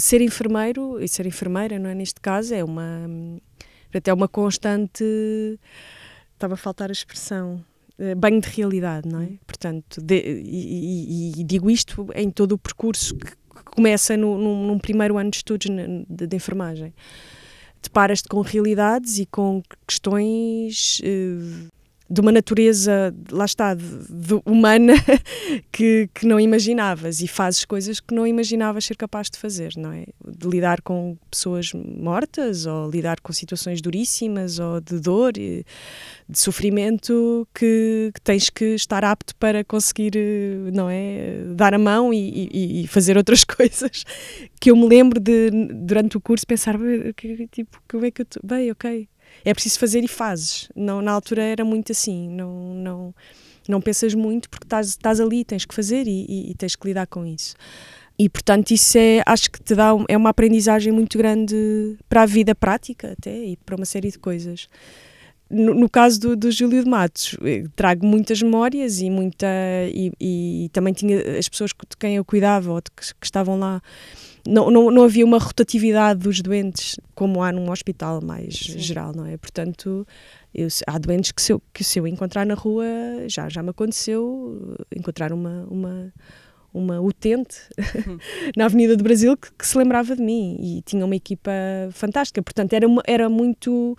ser 0.00 0.20
enfermeiro 0.20 1.00
e 1.00 1.06
ser 1.06 1.26
enfermeira, 1.26 1.78
não 1.78 1.88
é? 1.88 1.94
Neste 1.94 2.20
caso, 2.20 2.52
é 2.52 2.64
uma. 2.64 3.08
Portanto, 3.84 4.08
é 4.08 4.12
uma 4.12 4.26
constante. 4.26 5.04
Estava 6.34 6.54
a 6.54 6.56
faltar 6.56 6.90
a 6.90 6.92
expressão. 6.92 7.64
Eh, 7.98 8.14
Banho 8.14 8.40
de 8.40 8.48
realidade, 8.48 9.08
não 9.08 9.20
é? 9.20 9.28
Portanto, 9.46 10.00
de- 10.02 10.42
e, 10.44 11.32
e- 11.40 11.44
digo 11.44 11.70
isto 11.70 12.06
em 12.14 12.30
todo 12.30 12.52
o 12.52 12.58
percurso 12.58 13.16
que, 13.16 13.32
começa 13.74 14.16
no, 14.16 14.38
num, 14.38 14.66
num 14.68 14.78
primeiro 14.78 15.18
ano 15.18 15.30
de 15.30 15.36
estudos 15.38 15.66
de, 16.08 16.26
de 16.26 16.36
enfermagem. 16.36 16.94
Deparas-te 17.82 18.28
com 18.28 18.40
realidades 18.40 19.18
e 19.18 19.26
com 19.26 19.62
questões 19.86 21.00
eh, 21.04 21.68
de 22.08 22.20
uma 22.20 22.30
natureza, 22.30 23.12
lá 23.32 23.44
está, 23.44 23.74
de, 23.74 23.82
de 24.08 24.34
humana 24.46 24.94
que, 25.72 26.08
que 26.14 26.26
não 26.26 26.38
imaginavas 26.38 27.20
e 27.20 27.26
fazes 27.26 27.64
coisas 27.64 27.98
que 28.00 28.14
não 28.14 28.26
imaginavas 28.26 28.84
ser 28.84 28.96
capaz 28.96 29.28
de 29.28 29.38
fazer, 29.38 29.72
não 29.76 29.92
é? 29.92 30.04
De 30.24 30.48
lidar 30.48 30.80
com 30.82 31.16
pessoas 31.30 31.72
mortas 31.74 32.64
ou 32.66 32.88
lidar 32.88 33.20
com 33.20 33.32
situações 33.32 33.80
duríssimas 33.80 34.58
ou 34.58 34.80
de 34.80 35.00
dor 35.00 35.32
de 35.32 35.64
sofrimento 36.38 37.46
que, 37.54 38.10
que 38.14 38.20
tens 38.20 38.50
que 38.50 38.64
estar 38.74 39.04
apto 39.04 39.34
para 39.36 39.64
conseguir, 39.64 40.12
não 40.72 40.88
é? 40.88 41.42
Dar 41.54 41.74
a 41.74 41.78
mão 41.78 42.12
e, 42.14 42.48
e- 42.52 42.82
e 42.84 42.86
fazer 42.86 43.16
outras 43.16 43.42
coisas 43.44 44.04
que 44.60 44.70
eu 44.70 44.76
me 44.76 44.86
lembro 44.86 45.18
de, 45.20 45.50
durante 45.74 46.16
o 46.16 46.20
curso, 46.20 46.46
pensar, 46.46 46.78
"Bem, 46.78 47.12
que- 47.16 47.46
tipo, 47.48 47.80
como 47.88 48.04
é 48.04 48.10
que 48.10 48.22
eu 48.22 48.24
estou? 48.24 48.42
Bem, 48.44 48.70
ok. 48.70 49.08
É 49.48 49.54
preciso 49.54 49.78
fazer 49.78 50.02
e 50.04 50.08
fazes. 50.08 50.68
Não, 50.74 51.00
na 51.00 51.12
altura 51.12 51.42
era 51.42 51.64
muito 51.64 51.92
assim, 51.92 52.28
não, 52.28 52.74
não, 52.74 53.14
não 53.68 53.80
pensas 53.80 54.12
muito 54.12 54.50
porque 54.50 54.66
estás, 54.66 54.88
estás 54.88 55.20
ali, 55.20 55.44
tens 55.44 55.64
que 55.64 55.74
fazer 55.74 56.06
e, 56.08 56.26
e- 56.28 56.50
e 56.50 56.54
tens 56.54 56.74
que 56.74 56.86
lidar 56.86 57.06
com 57.06 57.24
isso. 57.24 57.54
E 58.18 58.28
portanto, 58.28 58.72
isso 58.72 58.98
é, 58.98 59.22
acho 59.24 59.50
que 59.50 59.62
te 59.62 59.74
dá 59.74 59.90
é 60.08 60.16
uma 60.16 60.30
aprendizagem 60.30 60.92
muito 60.92 61.16
grande 61.16 61.96
para 62.08 62.22
a 62.22 62.26
vida 62.26 62.54
prática 62.54 63.12
até 63.12 63.32
e 63.44 63.56
para 63.58 63.76
uma 63.76 63.84
série 63.84 64.10
de 64.10 64.18
coisas. 64.18 64.68
No, 65.48 65.74
no 65.74 65.88
caso 65.88 66.18
do, 66.18 66.34
do 66.36 66.50
Júlio 66.50 66.82
de 66.82 66.90
Matos, 66.90 67.36
eh, 67.44 67.64
trago 67.76 68.04
muitas 68.04 68.42
memórias 68.42 69.00
e 69.00 69.08
muita 69.08 69.46
e, 69.94 70.10
e 70.20 70.70
também 70.72 70.92
tinha 70.92 71.38
as 71.38 71.48
pessoas 71.48 71.70
de 71.70 71.96
quem 71.96 72.16
eu 72.16 72.24
cuidava 72.24 72.72
ou 72.72 72.80
de 72.80 72.90
que, 72.90 73.14
que 73.14 73.26
estavam 73.26 73.56
lá. 73.56 73.80
Não, 74.48 74.70
não, 74.70 74.90
não 74.90 75.02
havia 75.04 75.24
uma 75.24 75.38
rotatividade 75.38 76.20
dos 76.20 76.40
doentes 76.40 76.96
como 77.14 77.42
há 77.42 77.50
num 77.50 77.70
hospital 77.70 78.20
mais 78.22 78.54
geral, 78.54 79.12
não 79.14 79.26
é? 79.26 79.36
Portanto, 79.36 80.06
eu- 80.54 80.68
há 80.86 80.98
doentes 80.98 81.32
que 81.32 81.42
se, 81.42 81.52
eu, 81.52 81.62
que 81.72 81.82
se 81.82 81.98
eu 81.98 82.06
encontrar 82.06 82.46
na 82.46 82.54
rua, 82.54 82.84
já, 83.26 83.48
já 83.48 83.62
me 83.62 83.70
aconteceu 83.70 84.76
eh, 84.92 84.98
encontrar 84.98 85.32
uma, 85.32 85.66
uma, 85.70 86.12
uma 86.72 87.00
utente 87.00 87.56
na 88.56 88.66
Avenida 88.66 88.96
do 88.96 89.02
Brasil 89.02 89.36
que, 89.36 89.48
que 89.52 89.66
se 89.66 89.76
lembrava 89.76 90.14
de 90.14 90.22
mim 90.22 90.56
e 90.60 90.82
tinha 90.82 91.04
uma 91.04 91.16
equipa 91.16 91.50
fantástica. 91.90 92.42
Portanto, 92.42 92.72
era, 92.72 92.86
era 93.06 93.28
muito. 93.28 93.96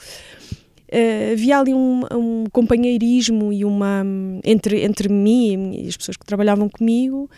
eh, 0.88 1.32
havia 1.34 1.60
ali 1.60 1.74
um, 1.74 2.02
um 2.14 2.44
companheirismo 2.52 3.52
e 3.52 3.66
uma 3.66 4.04
entre, 4.46 4.84
entre 4.84 5.10
mim 5.10 5.74
e 5.84 5.88
as 5.90 5.98
pessoas 5.98 6.16
que 6.18 6.26
trabalhavam 6.26 6.70
comigo 6.70 7.30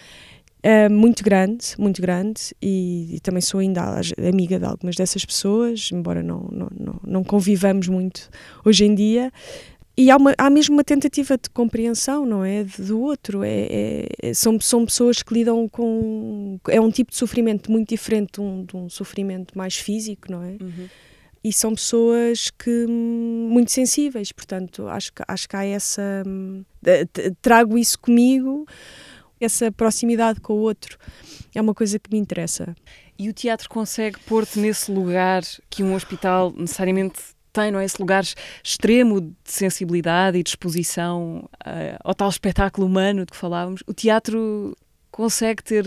eh, 0.62 0.90
muito 0.90 1.24
grande, 1.24 1.68
muito 1.78 2.02
grande 2.02 2.54
e, 2.62 3.16
e 3.16 3.20
também 3.20 3.42
sou 3.42 3.60
ainda 3.60 4.02
amiga 4.28 4.60
de 4.60 4.66
algumas 4.66 4.96
dessas 4.96 5.24
pessoas, 5.26 5.90
embora 5.92 6.22
não, 6.22 6.48
não, 6.52 6.68
não, 6.78 7.00
não 7.06 7.24
convivamos 7.24 7.88
muito 7.88 8.30
hoje 8.66 8.86
em 8.86 8.94
dia. 8.94 9.32
E 9.98 10.10
há, 10.10 10.16
uma, 10.16 10.34
há 10.38 10.50
mesmo 10.50 10.76
uma 10.76 10.84
tentativa 10.84 11.38
de 11.38 11.50
compreensão, 11.50 12.26
não 12.26 12.44
é? 12.46 12.64
Do 12.64 13.02
outro. 13.02 13.44
É, 13.44 13.50
é- 13.50 14.08
é- 14.30 14.34
são, 14.34 14.58
são 14.62 14.86
pessoas 14.86 15.22
que 15.22 15.34
lidam 15.34 15.68
com. 15.68 16.58
É 16.70 16.80
um 16.80 16.90
tipo 16.90 17.12
de 17.12 17.18
sofrimento 17.18 17.70
muito 17.70 17.90
diferente 17.90 18.36
de 18.36 18.42
um, 18.42 18.64
de 18.64 18.78
um 18.78 18.90
sofrimento 18.90 19.58
mais 19.58 19.76
físico, 19.76 20.32
não 20.32 20.42
é? 20.42 20.56
e 21.44 21.54
são 21.54 21.74
pessoas 21.74 22.50
que 22.50 22.86
muito 22.88 23.72
sensíveis, 23.72 24.32
portanto 24.32 24.88
acho 24.88 25.14
que 25.14 25.24
acho 25.28 25.48
que 25.48 25.56
há 25.56 25.64
essa 25.66 26.24
hum, 26.28 26.64
trago 27.42 27.78
isso 27.78 27.98
comigo, 27.98 28.66
essa 29.40 29.72
proximidade 29.72 30.40
com 30.40 30.54
o 30.54 30.58
outro 30.58 30.98
é 31.56 31.62
uma 31.62 31.74
coisa 31.74 31.98
que 31.98 32.12
me 32.12 32.18
interessa. 32.20 32.76
E 33.18 33.30
o 33.30 33.34
teatro 33.34 33.70
consegue 33.70 34.20
pôr-te 34.22 34.60
nesse 34.60 34.92
lugar 34.92 35.44
que 35.70 35.84
um 35.84 35.94
hospital 35.94 36.54
necessariamente 36.56 37.20
tem, 37.52 37.72
não 37.72 37.80
é? 37.80 37.86
Esse 37.86 38.00
lugar 38.00 38.24
extremo 38.64 39.22
de 39.22 39.36
sensibilidade 39.46 40.38
e 40.38 40.44
disposição 40.44 41.50
eh, 41.66 41.98
ao 42.04 42.14
tal 42.14 42.30
espetáculo 42.30 42.86
humano 42.88 43.26
de 43.26 43.32
que 43.32 43.38
falávamos. 43.38 43.84
O 43.88 43.94
teatro 43.94 44.76
consegue 45.12 45.64
ter, 45.64 45.86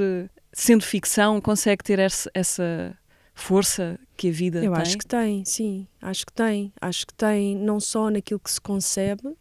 sendo 0.53 0.85
ficção, 0.85 1.41
consegue 1.41 1.85
ter 1.85 1.99
essa, 1.99 2.31
essa 2.35 2.97
força 3.35 3.99
que 4.17 4.29
a 4.29 4.33
vida 4.33 4.59
Eu 4.63 4.73
tem? 4.73 4.83
acho 4.83 4.99
que 4.99 5.07
tem, 5.07 5.45
sim, 5.45 5.87
acho 6.01 6.27
que 6.27 6.33
tem, 6.33 6.73
acho 6.81 7.07
que 7.07 7.15
tem 7.15 7.57
não 7.57 7.81
só 7.81 8.11
naquilo 8.11 8.41
que 8.41 8.51
se 8.51 8.61
concebe, 8.61 9.35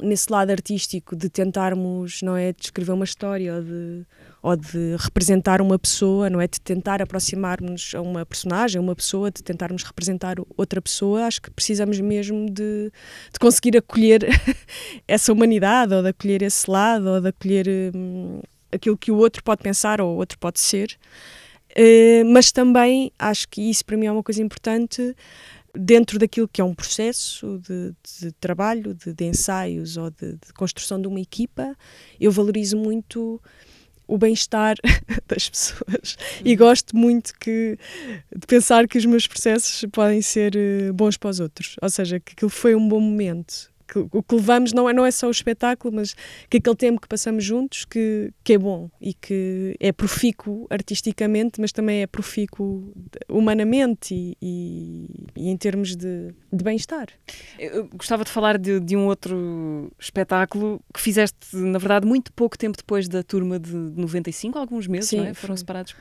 nesse 0.00 0.30
lado 0.30 0.50
artístico 0.50 1.16
de 1.16 1.28
tentarmos, 1.28 2.22
não 2.22 2.36
é, 2.36 2.52
de 2.52 2.64
escrever 2.64 2.92
uma 2.92 3.04
história 3.04 3.54
ou 3.54 3.62
de, 3.62 4.06
ou 4.42 4.56
de 4.56 4.96
representar 4.98 5.60
uma 5.60 5.78
pessoa, 5.78 6.28
não 6.28 6.40
é, 6.40 6.46
de 6.46 6.60
tentar 6.60 7.00
aproximar-nos 7.00 7.94
a 7.94 8.00
uma 8.00 8.26
personagem, 8.26 8.80
uma 8.80 8.94
pessoa, 8.94 9.30
de 9.30 9.42
tentarmos 9.42 9.82
representar 9.82 10.36
outra 10.56 10.80
pessoa, 10.80 11.24
acho 11.24 11.40
que 11.40 11.50
precisamos 11.50 12.00
mesmo 12.00 12.46
de, 12.46 12.90
de 13.32 13.38
conseguir 13.38 13.76
acolher 13.76 14.26
essa 15.06 15.32
humanidade 15.32 15.94
ou 15.94 16.02
de 16.02 16.08
acolher 16.08 16.42
esse 16.42 16.70
lado 16.70 17.08
ou 17.08 17.20
de 17.20 17.28
acolher 17.28 17.66
hum, 17.94 18.40
aquilo 18.72 18.96
que 18.96 19.10
o 19.10 19.16
outro 19.16 19.42
pode 19.42 19.62
pensar 19.62 20.00
ou 20.00 20.14
o 20.14 20.16
outro 20.16 20.38
pode 20.38 20.60
ser. 20.60 20.96
Eh, 21.76 22.22
mas 22.24 22.52
também 22.52 23.10
acho 23.18 23.48
que 23.48 23.68
isso 23.68 23.84
para 23.84 23.96
mim 23.96 24.06
é 24.06 24.12
uma 24.12 24.22
coisa 24.22 24.40
importante 24.40 25.14
dentro 25.74 26.18
daquilo 26.18 26.48
que 26.48 26.60
é 26.60 26.64
um 26.64 26.74
processo 26.74 27.58
de, 27.58 27.94
de 28.20 28.32
trabalho, 28.32 28.94
de, 28.94 29.12
de 29.12 29.24
ensaios 29.24 29.96
ou 29.96 30.10
de, 30.10 30.32
de 30.32 30.52
construção 30.54 31.00
de 31.00 31.08
uma 31.08 31.20
equipa, 31.20 31.76
eu 32.20 32.30
valorizo 32.30 32.76
muito 32.76 33.40
o 34.06 34.18
bem-estar 34.18 34.76
das 35.26 35.48
pessoas. 35.48 36.16
E 36.44 36.54
gosto 36.54 36.96
muito 36.96 37.32
que, 37.38 37.78
de 38.34 38.46
pensar 38.46 38.86
que 38.86 38.98
os 38.98 39.04
meus 39.04 39.26
processos 39.26 39.84
podem 39.90 40.22
ser 40.22 40.54
eh, 40.56 40.92
bons 40.92 41.16
para 41.16 41.30
os 41.30 41.40
outros, 41.40 41.76
ou 41.80 41.88
seja, 41.88 42.20
que 42.20 42.32
aquilo 42.32 42.50
foi 42.50 42.74
um 42.74 42.86
bom 42.86 43.00
momento. 43.00 43.73
Que, 43.86 43.98
o 43.98 44.22
que 44.22 44.34
levamos 44.34 44.72
não 44.72 44.88
é, 44.88 44.92
não 44.92 45.04
é 45.04 45.10
só 45.10 45.26
o 45.28 45.30
espetáculo, 45.30 45.94
mas 45.94 46.14
que 46.48 46.56
aquele 46.56 46.76
tempo 46.76 47.00
que 47.00 47.08
passamos 47.08 47.44
juntos 47.44 47.84
que, 47.84 48.32
que 48.42 48.54
é 48.54 48.58
bom 48.58 48.88
e 49.00 49.12
que 49.14 49.76
é 49.78 49.92
profícuo 49.92 50.66
artisticamente, 50.70 51.60
mas 51.60 51.70
também 51.72 52.02
é 52.02 52.06
profícuo 52.06 52.92
humanamente 53.28 54.14
e, 54.14 54.36
e, 54.40 55.08
e 55.36 55.50
em 55.50 55.56
termos 55.56 55.94
de, 55.96 56.34
de 56.52 56.64
bem-estar. 56.64 57.08
Eu 57.58 57.86
gostava 57.94 58.24
de 58.24 58.30
falar 58.30 58.58
de, 58.58 58.80
de 58.80 58.96
um 58.96 59.06
outro 59.06 59.92
espetáculo 59.98 60.80
que 60.92 61.00
fizeste, 61.00 61.36
na 61.54 61.78
verdade, 61.78 62.06
muito 62.06 62.32
pouco 62.32 62.56
tempo 62.56 62.76
depois 62.76 63.08
da 63.08 63.22
turma 63.22 63.58
de 63.58 63.74
95, 63.74 64.58
alguns 64.58 64.86
meses, 64.86 65.10
Sim, 65.10 65.18
não 65.18 65.26
é? 65.26 65.34
Foram 65.34 65.56
separados. 65.56 65.94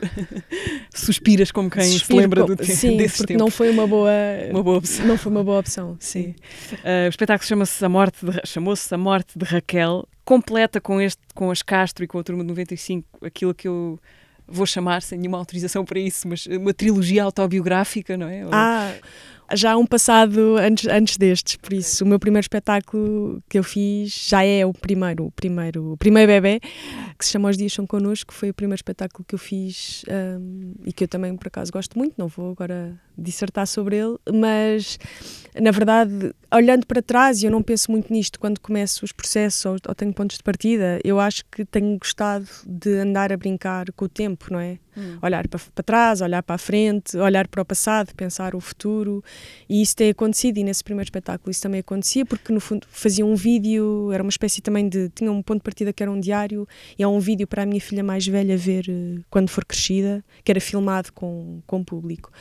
Suspiras 0.94 1.52
como 1.52 1.70
quem 1.70 1.84
se 1.84 2.00
Suspiro 2.00 2.20
lembra 2.20 2.42
co- 2.42 2.48
do 2.48 2.56
te 2.56 2.74
Sim, 2.76 2.98
desses 2.98 3.18
porque 3.18 3.34
tempos. 3.34 3.44
não 3.46 3.52
foi 3.52 3.70
uma 3.70 3.88
boa, 3.88 4.12
Uma 4.52 4.64
boa 4.64 4.78
opção. 4.78 5.06
não 5.06 5.18
foi 5.18 5.32
uma 5.32 5.44
boa 5.44 5.60
opção. 5.60 5.98
Sim. 6.00 6.36
Uh, 6.74 7.06
o 7.08 7.10
espetáculo 7.10 7.48
chama-se 7.48 7.73
a 7.82 7.90
morte 7.90 8.26
de, 8.26 8.42
chamou-se 8.46 8.94
a 8.94 8.98
morte 8.98 9.38
de 9.38 9.46
Raquel 9.46 10.08
completa 10.26 10.82
com 10.82 11.00
este 11.00 11.22
com 11.34 11.50
as 11.50 11.62
Castro 11.62 12.04
e 12.04 12.08
com 12.08 12.20
a 12.20 12.24
turma 12.24 12.44
de 12.44 12.50
95 12.50 13.26
aquilo 13.26 13.54
que 13.54 13.68
eu 13.68 14.00
vou 14.46 14.66
chamar 14.66 15.02
sem 15.02 15.18
nenhuma 15.18 15.38
autorização 15.38 15.86
para 15.86 16.00
isso 16.00 16.28
mas 16.28 16.46
uma 16.46 16.74
trilogia 16.74 17.24
autobiográfica 17.24 18.18
não 18.18 18.28
é? 18.28 18.44
Ah, 18.52 18.94
já 19.56 19.74
há 19.74 19.78
um 19.78 19.86
passado 19.86 20.58
antes, 20.58 20.88
antes 20.88 21.18
destes, 21.18 21.56
por 21.58 21.74
isso 21.74 22.04
o 22.04 22.08
meu 22.08 22.20
primeiro 22.20 22.44
espetáculo 22.44 23.42
que 23.50 23.60
eu 23.60 23.64
fiz 23.64 24.28
já 24.30 24.44
é 24.44 24.66
o 24.66 24.74
primeiro, 24.74 25.26
o 25.26 25.32
primeiro, 25.32 25.94
o 25.94 25.98
primeiro 25.98 26.32
bebê, 26.32 26.60
que 27.18 27.26
se 27.26 27.32
chama 27.32 27.50
Os 27.50 27.58
Dias 27.58 27.74
São 27.74 27.86
Connosco, 27.86 28.34
foi 28.34 28.50
o 28.50 28.54
primeiro 28.54 28.78
espetáculo 28.78 29.26
que 29.28 29.36
eu 29.36 29.40
fiz 29.40 30.04
hum, 30.10 30.74
e 30.86 30.94
que 30.94 31.04
eu 31.04 31.08
também 31.08 31.36
por 31.36 31.48
acaso 31.48 31.72
gosto 31.72 31.98
muito, 31.98 32.16
não 32.18 32.28
vou 32.28 32.52
agora 32.52 33.00
dissertar 33.18 33.68
sobre 33.68 33.98
ele, 33.98 34.18
mas 34.34 34.98
na 35.62 35.70
verdade, 35.70 36.34
olhando 36.52 36.86
para 36.88 37.02
trás, 37.02 37.44
e 37.44 37.46
eu 37.46 37.52
não 37.52 37.62
penso 37.62 37.92
muito 37.92 38.12
nisto 38.12 38.40
quando 38.40 38.60
começo 38.60 39.06
os 39.06 39.12
processos 39.12 39.66
ou, 39.66 39.78
ou, 39.88 39.94
tenho 39.94 40.12
pontos 40.12 40.38
de 40.38 40.44
partida, 40.44 41.00
eu 41.04 41.20
acho 41.20 41.44
que 41.52 41.64
tenho 41.64 41.98
gostado 41.98 42.48
de 42.66 42.98
andar 42.98 43.32
a 43.32 43.38
brincar 43.38 43.92
com 43.92 44.06
o 44.06 44.10
tempo, 44.10 44.48
não 44.52 44.60
é? 44.60 44.80
Hum. 44.98 45.18
Olhar 45.22 45.48
para, 45.48 45.60
para 45.74 45.84
trás, 45.84 46.22
olhar 46.22 46.42
para 46.42 46.56
a 46.56 46.58
frente, 46.58 47.18
olhar 47.18 47.48
para 47.48 47.62
o 47.62 47.66
passado, 47.66 48.14
pensar 48.16 48.56
o 48.56 48.60
futuro, 48.60 49.24
e 49.70 49.82
isso 49.82 49.96
tem 49.96 50.10
acontecido, 50.10 50.58
e 50.58 50.64
nesse 50.64 50.84
primeiro 50.84 51.06
espetáculo 51.06 51.52
isso 51.52 51.62
também 51.62 51.82
acontecia, 51.82 52.26
porque 52.26 52.52
no 52.52 52.60
fundo 52.60 52.88
fazia 52.90 53.26
um 53.26 53.36
vídeo, 53.36 54.12
era 54.12 54.24
uma 54.24 54.30
espécie 54.30 54.62
também 54.62 54.90
de, 54.90 55.10
tinha 55.10 55.32
um 55.32 55.42
ponto 55.42 55.60
de 55.60 55.64
partida 55.64 55.94
que 55.94 56.02
era 56.02 56.12
um 56.12 56.20
diário, 56.20 56.68
e 56.98 57.04
é 57.04 57.08
um 57.08 57.20
vídeo 57.20 57.46
para 57.46 57.62
a 57.64 57.66
minha 57.66 57.82
filha 57.82 58.04
mais 58.04 58.26
velha 58.26 58.58
ver 58.58 58.86
eh, 58.90 59.22
quando 59.30 59.50
for 59.50 59.66
crescida, 59.66 60.24
que 60.44 60.52
era 60.52 60.60
filmado 60.60 61.14
com, 61.14 61.62
com 61.68 61.82
o 61.82 61.86
público 61.86 62.32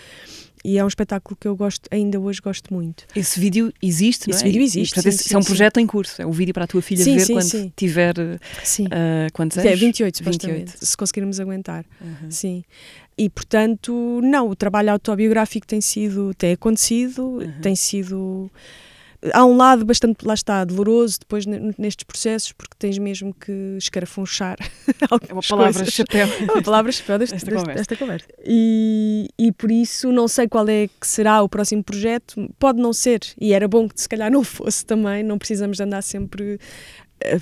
e 0.64 0.78
é 0.78 0.84
um 0.84 0.88
espetáculo 0.88 1.36
que 1.38 1.48
eu 1.48 1.56
gosto, 1.56 1.88
ainda 1.90 2.20
hoje 2.20 2.40
gosto 2.40 2.72
muito. 2.72 3.04
Esse 3.14 3.38
vídeo 3.38 3.72
existe, 3.82 4.30
esse 4.30 4.42
não 4.42 4.48
é? 4.48 4.52
vídeo 4.52 4.64
existe. 4.64 4.92
E, 4.92 4.94
portanto, 4.94 5.12
sim, 5.12 5.28
sim, 5.28 5.34
é 5.34 5.38
um 5.38 5.42
projeto 5.42 5.74
sim. 5.76 5.82
em 5.82 5.86
curso, 5.86 6.22
é 6.22 6.26
um 6.26 6.30
vídeo 6.30 6.54
para 6.54 6.64
a 6.64 6.66
tua 6.66 6.82
filha 6.82 7.04
ver 7.04 7.26
quando 7.26 7.72
tiver 7.74 8.14
sim. 8.62 8.86
Uh, 8.86 9.32
quantos 9.32 9.58
anos? 9.58 9.70
É, 9.70 9.74
28, 9.74 10.18
supostamente, 10.18 10.58
28. 10.58 10.86
se 10.86 10.96
conseguirmos 10.96 11.40
aguentar. 11.40 11.84
Uhum. 12.00 12.30
Sim. 12.30 12.64
E 13.18 13.28
portanto, 13.28 14.20
não, 14.22 14.48
o 14.48 14.56
trabalho 14.56 14.92
autobiográfico 14.92 15.66
tem 15.66 15.80
sido, 15.80 16.32
tem 16.34 16.52
acontecido, 16.52 17.22
uhum. 17.24 17.60
tem 17.60 17.76
sido 17.76 18.50
há 19.32 19.44
um 19.44 19.56
lado 19.56 19.84
bastante, 19.84 20.26
lá 20.26 20.34
está, 20.34 20.64
doloroso 20.64 21.20
depois 21.20 21.46
nestes 21.46 22.04
processos, 22.04 22.52
porque 22.52 22.76
tens 22.78 22.98
mesmo 22.98 23.34
que 23.34 23.76
escarafunchar 23.78 24.56
É 25.28 25.32
uma 25.32 25.42
palavra 25.42 25.84
chapéu. 25.84 26.26
É 26.26 26.52
uma 26.52 26.62
palavra 26.62 26.92
chapéu 26.92 27.18
desta, 27.18 27.36
desta, 27.36 27.50
conversa. 27.50 27.74
Desta 27.74 27.96
conversa. 27.96 28.26
E, 28.44 29.28
e 29.38 29.52
por 29.52 29.70
isso 29.70 30.10
não 30.10 30.26
sei 30.26 30.48
qual 30.48 30.68
é 30.68 30.88
que 30.88 31.06
será 31.06 31.42
o 31.42 31.48
próximo 31.48 31.82
projeto, 31.82 32.48
pode 32.58 32.80
não 32.80 32.92
ser, 32.92 33.20
e 33.40 33.52
era 33.52 33.68
bom 33.68 33.88
que 33.88 34.00
se 34.00 34.08
calhar 34.08 34.30
não 34.30 34.42
fosse 34.42 34.84
também, 34.84 35.22
não 35.22 35.38
precisamos 35.38 35.76
de 35.76 35.82
andar 35.82 36.02
sempre 36.02 36.58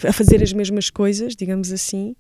a 0.07 0.12
fazer 0.12 0.43
as 0.43 0.53
mesmas 0.53 0.91
coisas, 0.91 1.35
digamos 1.35 1.72
assim, 1.72 2.14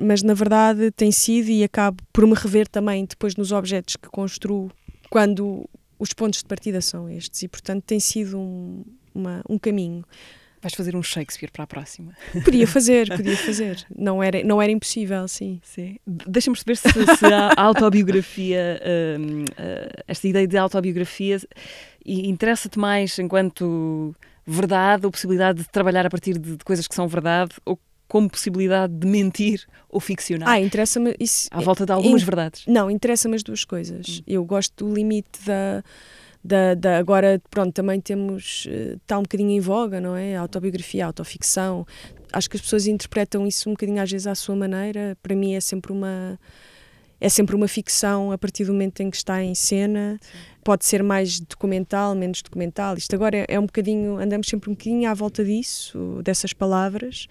mas 0.00 0.22
na 0.22 0.32
verdade 0.32 0.90
tem 0.90 1.12
sido 1.12 1.50
e 1.50 1.62
acabo 1.62 2.02
por 2.12 2.26
me 2.26 2.34
rever 2.34 2.66
também 2.66 3.04
depois 3.04 3.36
nos 3.36 3.52
objetos 3.52 3.96
que 3.96 4.08
construo 4.08 4.70
quando 5.10 5.68
os 6.04 6.12
pontos 6.12 6.40
de 6.40 6.44
partida 6.44 6.82
são 6.82 7.08
estes 7.08 7.42
e, 7.42 7.48
portanto, 7.48 7.82
tem 7.84 7.98
sido 7.98 8.38
um, 8.38 8.84
uma, 9.14 9.42
um 9.48 9.58
caminho. 9.58 10.04
Vais 10.60 10.74
fazer 10.74 10.94
um 10.94 11.02
Shakespeare 11.02 11.50
para 11.50 11.64
a 11.64 11.66
próxima? 11.66 12.12
Podia 12.44 12.66
fazer, 12.66 13.08
podia 13.16 13.36
fazer. 13.36 13.86
Não 13.94 14.22
era, 14.22 14.42
não 14.44 14.60
era 14.60 14.70
impossível, 14.70 15.26
sim. 15.26 15.60
sim. 15.62 15.96
Deixa-me 16.06 16.56
perceber 16.56 16.76
se, 16.76 17.16
se 17.16 17.26
a 17.26 17.52
autobiografia, 17.56 18.80
uh, 18.82 19.42
uh, 19.42 20.04
esta 20.06 20.28
ideia 20.28 20.46
de 20.46 20.56
autobiografia, 20.58 21.40
interessa-te 22.04 22.78
mais 22.78 23.18
enquanto 23.18 24.14
verdade 24.46 25.06
ou 25.06 25.10
possibilidade 25.10 25.62
de 25.62 25.68
trabalhar 25.70 26.04
a 26.04 26.10
partir 26.10 26.38
de, 26.38 26.56
de 26.56 26.64
coisas 26.64 26.86
que 26.86 26.94
são 26.94 27.08
verdade 27.08 27.52
ou 27.64 27.78
como 28.08 28.28
possibilidade 28.28 28.92
de 28.92 29.06
mentir 29.06 29.66
ou 29.88 30.00
ficcionar. 30.00 30.48
Ah, 30.48 30.60
interessa-me 30.60 31.14
isso. 31.18 31.48
À 31.50 31.60
volta 31.60 31.86
de 31.86 31.92
algumas 31.92 32.22
in, 32.22 32.24
verdades. 32.24 32.64
Não, 32.66 32.90
interessa-me 32.90 33.36
as 33.36 33.42
duas 33.42 33.64
coisas. 33.64 34.18
Hum. 34.20 34.22
Eu 34.26 34.44
gosto 34.44 34.84
do 34.84 34.94
limite 34.94 35.44
da, 35.44 35.82
da, 36.42 36.74
da, 36.74 36.98
agora, 36.98 37.40
pronto, 37.50 37.72
também 37.72 38.00
temos, 38.00 38.68
está 39.02 39.14
eh, 39.14 39.18
um 39.18 39.22
bocadinho 39.22 39.50
em 39.50 39.60
voga, 39.60 40.00
não 40.00 40.14
é? 40.14 40.36
A 40.36 40.40
autobiografia, 40.40 41.04
a 41.04 41.06
autoficção. 41.06 41.86
Acho 42.32 42.50
que 42.50 42.56
as 42.56 42.62
pessoas 42.62 42.86
interpretam 42.86 43.46
isso 43.46 43.70
um 43.70 43.72
bocadinho 43.72 44.02
às 44.02 44.10
vezes 44.10 44.26
à 44.26 44.34
sua 44.34 44.54
maneira. 44.54 45.16
Para 45.22 45.34
mim 45.34 45.54
é 45.54 45.60
sempre 45.60 45.92
uma 45.92 46.38
é 47.20 47.28
sempre 47.28 47.56
uma 47.56 47.68
ficção 47.68 48.32
a 48.32 48.36
partir 48.36 48.64
do 48.66 48.72
momento 48.72 49.00
em 49.00 49.10
que 49.10 49.16
está 49.16 49.42
em 49.42 49.54
cena. 49.54 50.18
Sim. 50.20 50.38
Pode 50.62 50.84
ser 50.84 51.02
mais 51.02 51.40
documental, 51.40 52.14
menos 52.14 52.42
documental. 52.42 52.96
Isto 52.96 53.14
agora 53.14 53.38
é, 53.38 53.46
é 53.48 53.60
um 53.60 53.66
bocadinho, 53.66 54.18
andamos 54.18 54.46
sempre 54.46 54.68
um 54.68 54.74
bocadinho 54.74 55.08
à 55.08 55.14
volta 55.14 55.42
disso, 55.44 56.20
dessas 56.22 56.52
palavras 56.52 57.26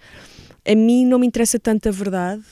a 0.66 0.74
mim 0.74 1.04
não 1.04 1.18
me 1.18 1.26
interessa 1.26 1.58
tanto 1.58 1.88
a 1.88 1.92
verdade, 1.92 2.42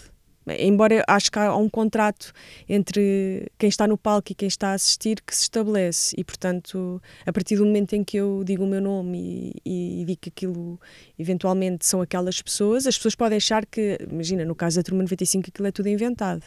embora 0.58 1.04
acho 1.06 1.30
que 1.30 1.38
há 1.38 1.54
um 1.56 1.68
contrato 1.68 2.32
entre 2.68 3.50
quem 3.58 3.68
está 3.68 3.86
no 3.86 3.96
palco 3.96 4.32
e 4.32 4.34
quem 4.34 4.48
está 4.48 4.70
a 4.70 4.74
assistir 4.74 5.20
que 5.24 5.34
se 5.34 5.42
estabelece. 5.42 6.14
E 6.18 6.24
portanto 6.24 7.00
a 7.24 7.32
partir 7.32 7.56
do 7.56 7.64
momento 7.64 7.94
em 7.94 8.02
que 8.02 8.16
eu 8.16 8.42
digo 8.44 8.64
o 8.64 8.66
meu 8.66 8.80
nome 8.80 9.52
e, 9.64 10.00
e 10.00 10.04
digo 10.04 10.20
que 10.20 10.28
aquilo 10.28 10.80
eventualmente 11.18 11.86
são 11.86 12.00
aquelas 12.00 12.42
pessoas 12.42 12.86
as 12.86 12.96
pessoas 12.96 13.14
podem 13.14 13.36
achar 13.36 13.64
que, 13.64 13.98
imagina, 14.10 14.44
no 14.44 14.54
caso 14.54 14.76
da 14.76 14.82
Turma 14.82 15.02
95 15.02 15.48
aquilo 15.48 15.68
é 15.68 15.72
tudo 15.72 15.88
inventado, 15.88 16.42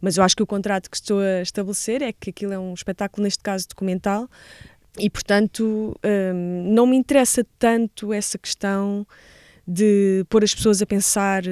mas 0.00 0.16
eu 0.16 0.24
acho 0.24 0.36
que 0.36 0.42
o 0.42 0.46
contrato 0.46 0.90
que 0.90 0.96
estou 0.96 1.20
a 1.20 1.42
estabelecer 1.42 2.02
é 2.02 2.12
que 2.12 2.30
aquilo 2.30 2.52
é 2.52 2.58
um 2.58 2.74
espetáculo, 2.74 3.24
neste 3.24 3.42
caso 3.42 3.68
documental. 3.68 4.28
E 4.98 5.10
portanto 5.10 5.94
hum, 6.04 6.72
não 6.72 6.86
me 6.86 6.96
interessa 6.96 7.46
tanto 7.58 8.14
essa 8.14 8.38
questão 8.38 9.06
de 9.66 10.24
pôr 10.28 10.44
as 10.44 10.54
pessoas 10.54 10.80
a 10.80 10.86
pensar 10.86 11.42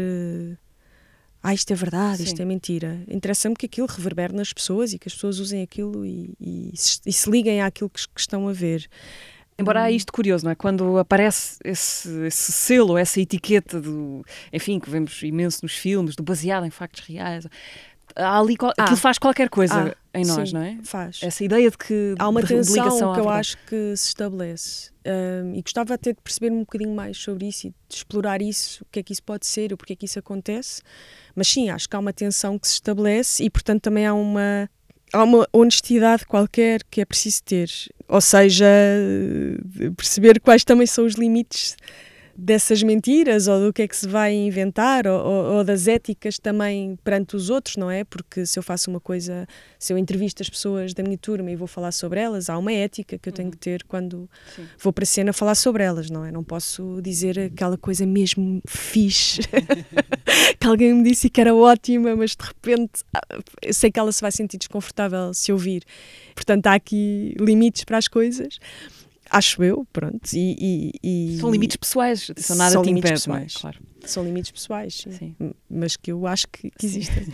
ah, 1.46 1.52
isto 1.52 1.70
é 1.70 1.76
verdade, 1.76 2.18
Sim. 2.18 2.24
isto 2.24 2.40
é 2.40 2.44
mentira. 2.46 3.04
Interessa-me 3.06 3.54
que 3.54 3.66
aquilo 3.66 3.86
reverbere 3.86 4.32
nas 4.32 4.50
pessoas 4.50 4.94
e 4.94 4.98
que 4.98 5.08
as 5.08 5.12
pessoas 5.14 5.38
usem 5.38 5.60
aquilo 5.60 6.02
e, 6.06 6.34
e, 6.40 6.72
se, 6.74 7.00
e 7.04 7.12
se, 7.12 7.30
liguem 7.30 7.60
àquilo 7.60 7.90
que, 7.90 8.00
que, 8.08 8.18
estão 8.18 8.48
a 8.48 8.52
ver. 8.54 8.88
Embora 9.58 9.84
há 9.84 9.88
hum. 9.88 9.90
isto 9.90 10.10
curioso, 10.10 10.42
não 10.46 10.52
é? 10.52 10.54
Quando 10.54 10.96
aparece 10.96 11.58
esse, 11.62 12.08
esse 12.26 12.50
selo, 12.50 12.96
essa 12.96 13.20
etiqueta 13.20 13.78
do, 13.78 14.24
enfim, 14.50 14.80
que 14.80 14.88
vemos 14.88 15.22
imenso 15.22 15.58
nos 15.62 15.76
filmes, 15.76 16.16
do 16.16 16.22
baseado 16.22 16.64
em 16.64 16.70
factos 16.70 17.04
reais, 17.06 17.46
há 18.16 18.38
ali, 18.38 18.56
ah, 18.60 18.82
aquilo 18.82 18.96
faz 18.96 19.18
qualquer 19.18 19.48
coisa 19.48 19.94
ah, 19.94 20.18
em 20.18 20.24
nós, 20.24 20.50
sim, 20.50 20.54
não 20.54 20.62
é? 20.62 20.78
Faz. 20.82 21.20
Essa 21.22 21.44
ideia 21.44 21.70
de 21.70 21.76
que 21.76 22.14
há 22.18 22.28
uma 22.28 22.42
de, 22.42 22.48
tensão 22.48 23.12
que 23.12 23.20
eu 23.20 23.28
acho 23.28 23.56
que 23.66 23.96
se 23.96 24.08
estabelece 24.08 24.90
um, 25.04 25.54
e 25.54 25.62
gostava 25.62 25.94
até 25.94 26.12
de 26.12 26.20
perceber 26.22 26.52
um 26.52 26.60
bocadinho 26.60 26.94
mais 26.94 27.18
sobre 27.18 27.46
isso 27.48 27.66
e 27.66 27.70
de 27.70 27.96
explorar 27.96 28.40
isso, 28.40 28.84
o 28.84 28.86
que 28.90 29.00
é 29.00 29.02
que 29.02 29.12
isso 29.12 29.22
pode 29.22 29.46
ser, 29.46 29.72
o 29.72 29.76
porquê 29.76 29.94
é 29.94 29.96
que 29.96 30.06
isso 30.06 30.18
acontece. 30.18 30.82
Mas 31.34 31.48
sim, 31.48 31.70
acho 31.70 31.88
que 31.88 31.96
há 31.96 31.98
uma 31.98 32.12
tensão 32.12 32.58
que 32.58 32.68
se 32.68 32.74
estabelece 32.74 33.42
e, 33.42 33.50
portanto, 33.50 33.82
também 33.82 34.06
há 34.06 34.14
uma 34.14 34.68
há 35.12 35.22
uma 35.22 35.46
honestidade 35.52 36.26
qualquer 36.26 36.82
que 36.90 37.00
é 37.00 37.04
preciso 37.04 37.42
ter. 37.44 37.70
Ou 38.08 38.20
seja, 38.20 38.66
perceber 39.96 40.40
quais 40.40 40.64
também 40.64 40.86
são 40.86 41.04
os 41.04 41.14
limites 41.14 41.76
dessas 42.36 42.82
mentiras 42.82 43.46
ou 43.46 43.66
do 43.66 43.72
que 43.72 43.82
é 43.82 43.88
que 43.88 43.96
se 43.96 44.08
vai 44.08 44.34
inventar 44.34 45.06
ou, 45.06 45.56
ou, 45.56 45.64
das 45.64 45.86
éticas 45.86 46.38
também 46.38 46.96
perante 47.02 47.36
os 47.36 47.50
outros, 47.50 47.76
não 47.76 47.90
é? 47.90 48.04
Porque 48.04 48.44
se 48.44 48.58
eu 48.58 48.62
faço 48.62 48.90
uma 48.90 49.00
coisa, 49.00 49.46
se 49.78 49.92
eu 49.92 49.98
entrevisto 49.98 50.42
as 50.42 50.50
pessoas 50.50 50.92
da 50.92 51.02
minha 51.02 51.18
turma 51.18 51.50
e 51.50 51.56
vou 51.56 51.66
falar 51.66 51.92
sobre 51.92 52.20
elas, 52.20 52.50
há 52.50 52.58
uma 52.58 52.72
ética 52.72 53.18
que 53.18 53.28
eu 53.28 53.32
tenho 53.32 53.50
que 53.50 53.56
ter 53.56 53.84
quando 53.84 54.28
Sim. 54.54 54.66
vou 54.78 54.92
para 54.92 55.04
a 55.04 55.06
cena 55.06 55.32
falar 55.32 55.54
sobre 55.54 55.82
elas, 55.82 56.10
não 56.10 56.24
é? 56.24 56.32
Não 56.32 56.42
posso 56.42 57.00
dizer 57.02 57.38
aquela 57.38 57.78
coisa 57.78 58.04
mesmo 58.04 58.60
fixe 58.66 59.40
que 60.58 60.66
alguém 60.66 60.94
me 60.94 61.04
disse 61.04 61.30
que 61.30 61.40
era 61.40 61.54
ótima, 61.54 62.16
mas 62.16 62.36
de 62.36 62.44
repente 62.44 63.02
ah, 63.14 63.38
eu 63.62 63.72
sei 63.72 63.90
que 63.90 63.98
ela 63.98 64.12
se 64.12 64.20
vai 64.20 64.32
sentir 64.32 64.58
desconfortável 64.58 65.32
se 65.32 65.52
ouvir. 65.52 65.84
Portanto, 66.34 66.66
há 66.66 66.74
aqui 66.74 67.34
limites 67.38 67.84
para 67.84 67.98
as 67.98 68.08
coisas. 68.08 68.58
Acho 69.34 69.64
eu, 69.64 69.84
pronto. 69.92 70.32
E, 70.32 70.92
e, 71.02 71.34
e 71.34 71.38
são 71.40 71.50
limites 71.50 71.76
pessoais, 71.76 72.30
são 72.36 72.56
nada 72.56 72.72
são 72.72 72.82
te 72.82 72.86
limites 72.86 73.10
impede, 73.10 73.20
pessoais. 73.20 73.54
É? 73.56 73.60
Claro. 73.60 73.78
São 74.06 74.24
limites 74.24 74.50
pessoais, 74.50 74.94
sim. 74.94 75.10
sim. 75.10 75.36
Mas 75.68 75.96
que 75.96 76.12
eu 76.12 76.26
acho 76.26 76.46
que, 76.48 76.70
que 76.70 76.86
existem. 76.86 77.26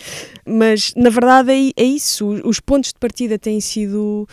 Mas, 0.46 0.94
na 0.96 1.10
verdade, 1.10 1.50
é, 1.52 1.72
é 1.76 1.84
isso. 1.84 2.28
Os 2.44 2.60
pontos 2.60 2.92
de 2.92 2.98
partida 2.98 3.38
têm 3.38 3.60
sido 3.60 4.26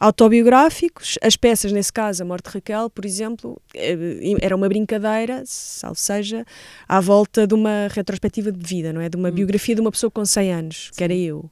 autobiográficos. 0.00 1.18
As 1.22 1.36
peças, 1.36 1.70
nesse 1.70 1.92
caso, 1.92 2.22
A 2.22 2.26
Morte 2.26 2.48
de 2.48 2.54
Raquel, 2.54 2.90
por 2.90 3.04
exemplo, 3.04 3.60
eh, 3.74 3.96
era 4.40 4.56
uma 4.56 4.68
brincadeira, 4.68 5.44
ou 5.86 5.94
seja, 5.94 6.44
à 6.88 6.98
volta 6.98 7.46
de 7.46 7.54
uma 7.54 7.88
retrospectiva 7.90 8.50
de 8.50 8.66
vida, 8.66 8.92
não 8.92 9.00
é? 9.00 9.08
De 9.08 9.16
uma 9.16 9.28
hum. 9.28 9.32
biografia 9.32 9.74
de 9.74 9.80
uma 9.80 9.92
pessoa 9.92 10.10
com 10.10 10.24
100 10.24 10.52
anos, 10.52 10.90
que 10.96 11.04
era 11.04 11.14
eu. 11.14 11.50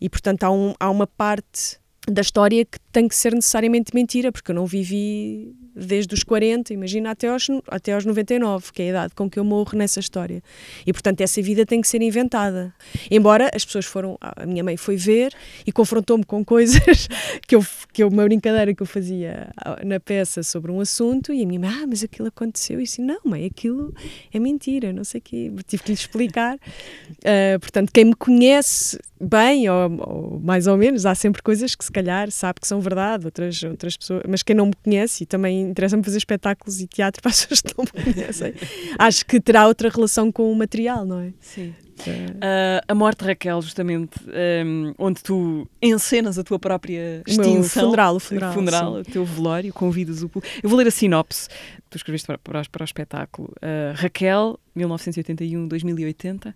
E, 0.00 0.08
portanto, 0.08 0.44
há, 0.44 0.50
um, 0.50 0.72
há 0.78 0.88
uma 0.88 1.06
parte 1.06 1.79
da 2.10 2.22
história 2.22 2.64
que 2.64 2.78
tem 2.92 3.08
que 3.08 3.14
ser 3.14 3.34
necessariamente 3.34 3.94
mentira, 3.94 4.32
porque 4.32 4.50
eu 4.50 4.54
não 4.54 4.66
vivi 4.66 5.54
desde 5.74 6.14
os 6.14 6.22
40, 6.22 6.72
imagina, 6.74 7.10
até 7.10 7.28
aos, 7.28 7.46
até 7.68 7.92
aos 7.92 8.04
99, 8.04 8.72
que 8.72 8.82
é 8.82 8.86
a 8.86 8.88
idade 8.88 9.14
com 9.14 9.30
que 9.30 9.38
eu 9.38 9.44
morro 9.44 9.76
nessa 9.76 10.00
história. 10.00 10.42
E, 10.86 10.92
portanto, 10.92 11.20
essa 11.20 11.40
vida 11.40 11.64
tem 11.64 11.80
que 11.80 11.88
ser 11.88 12.02
inventada. 12.02 12.74
Embora 13.10 13.50
as 13.54 13.64
pessoas 13.64 13.86
foram, 13.86 14.18
a 14.20 14.44
minha 14.46 14.62
mãe 14.62 14.76
foi 14.76 14.96
ver 14.96 15.32
e 15.66 15.72
confrontou-me 15.72 16.24
com 16.24 16.44
coisas 16.44 17.08
que 17.46 17.54
eu, 17.54 17.64
que 17.92 18.02
eu, 18.02 18.08
uma 18.08 18.24
brincadeira 18.24 18.74
que 18.74 18.82
eu 18.82 18.86
fazia 18.86 19.48
na 19.84 20.00
peça 20.00 20.42
sobre 20.42 20.70
um 20.70 20.80
assunto, 20.80 21.32
e 21.32 21.42
a 21.42 21.46
minha 21.46 21.60
mãe, 21.60 21.70
ah, 21.70 21.86
mas 21.86 22.02
aquilo 22.02 22.28
aconteceu. 22.28 22.80
E 22.80 22.84
assim, 22.84 23.02
não, 23.02 23.20
mãe, 23.24 23.46
aquilo 23.46 23.94
é 24.32 24.38
mentira, 24.38 24.92
não 24.92 25.04
sei 25.04 25.20
o 25.20 25.22
quê. 25.22 25.52
Tive 25.66 25.82
que 25.82 25.88
lhe 25.90 25.94
explicar. 25.94 26.56
Uh, 26.56 27.58
portanto, 27.60 27.90
quem 27.92 28.06
me 28.06 28.14
conhece 28.14 28.98
bem, 29.20 29.68
ou, 29.68 29.90
ou 30.00 30.40
mais 30.40 30.66
ou 30.66 30.76
menos, 30.76 31.04
há 31.04 31.14
sempre 31.14 31.42
coisas 31.42 31.74
que 31.74 31.84
se 31.84 31.92
calhar 31.92 32.30
sabe 32.30 32.60
que 32.60 32.66
são 32.66 32.80
verdade, 32.80 33.26
outras, 33.26 33.62
outras 33.62 33.96
pessoas, 33.96 34.22
mas 34.28 34.42
quem 34.42 34.56
não 34.56 34.66
me 34.66 34.74
conhece, 34.82 35.24
e 35.24 35.26
também 35.26 35.62
interessa-me 35.62 36.02
fazer 36.02 36.18
espetáculos 36.18 36.80
e 36.80 36.86
teatro 36.86 37.20
para 37.22 37.30
as 37.30 37.44
pessoas 37.44 37.60
que 37.60 37.74
não 37.76 37.84
me 37.84 38.12
conhecem, 38.14 38.54
acho 38.98 39.26
que 39.26 39.40
terá 39.40 39.66
outra 39.66 39.88
relação 39.88 40.32
com 40.32 40.50
o 40.50 40.56
material, 40.56 41.04
não 41.04 41.20
é? 41.20 41.32
Sim. 41.40 41.74
Uh, 42.08 42.80
a 42.88 42.94
morte 42.94 43.20
de 43.20 43.26
Raquel, 43.26 43.60
justamente, 43.60 44.18
um, 44.64 44.94
onde 44.98 45.22
tu 45.22 45.68
encenas 45.82 46.38
a 46.38 46.44
tua 46.44 46.58
própria 46.58 47.22
O 47.26 47.30
extinção. 47.30 47.84
funeral, 47.84 48.16
o 48.16 48.20
funeral, 48.20 48.52
funeral, 48.54 48.92
o 48.94 49.04
teu 49.04 49.24
velório, 49.24 49.72
convidas 49.72 50.22
o 50.22 50.28
público. 50.28 50.54
Eu 50.62 50.70
vou 50.70 50.78
ler 50.78 50.88
a 50.88 50.90
sinopse. 50.90 51.48
Tu 51.90 51.96
escreveste 51.96 52.26
para, 52.26 52.38
para, 52.38 52.62
para 52.70 52.82
o 52.82 52.84
espetáculo. 52.84 53.48
Uh, 53.56 53.94
Raquel, 53.94 54.58
1981-2080. 54.76 56.54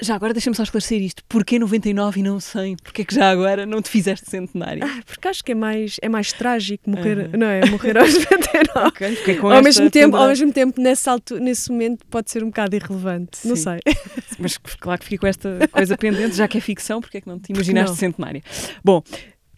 Já 0.00 0.14
agora 0.14 0.32
deixa-me 0.32 0.56
só 0.56 0.62
esclarecer 0.62 1.00
isto. 1.02 1.22
Porquê 1.28 1.58
99 1.58 2.20
e 2.20 2.22
não 2.22 2.40
100? 2.40 2.76
Porquê 2.76 3.04
que 3.04 3.14
já 3.14 3.30
agora 3.30 3.66
não 3.66 3.82
te 3.82 3.88
fizeste 3.88 4.30
centenário? 4.30 4.82
Ah, 4.84 5.02
porque 5.04 5.28
acho 5.28 5.44
que 5.44 5.52
é 5.52 5.54
mais, 5.54 5.96
é 6.00 6.08
mais 6.08 6.32
trágico 6.32 6.88
morrer, 6.88 7.36
não 7.36 7.46
é? 7.46 7.64
Morrer 7.66 7.98
aos 7.98 8.14
99. 8.14 8.88
Ok, 8.88 9.16
fiquei 9.16 9.36
com 9.36 9.50
ao, 9.50 9.62
mesmo 9.62 9.90
tempo, 9.90 10.16
ao 10.16 10.28
mesmo 10.28 10.52
tempo, 10.52 10.80
nessa 10.80 11.12
altura, 11.12 11.40
nesse 11.40 11.70
momento, 11.70 12.04
pode 12.06 12.30
ser 12.30 12.42
um 12.42 12.46
bocado 12.46 12.74
irrelevante. 12.74 13.46
Não 13.46 13.56
Sim. 13.56 13.62
sei. 13.62 13.80
Mas 14.38 14.56
claro 14.58 14.98
que 14.98 15.04
fiquei 15.04 15.18
com 15.18 15.26
esta 15.26 15.68
coisa 15.70 15.96
pendente, 15.96 16.36
já 16.36 16.48
que 16.48 16.58
é 16.58 16.60
ficção, 16.60 17.00
porque 17.00 17.18
é 17.18 17.20
que 17.20 17.28
não 17.28 17.38
te 17.38 17.52
imaginaste 17.52 17.90
não? 17.90 17.96
centenária? 17.96 18.42
Bom, 18.82 19.02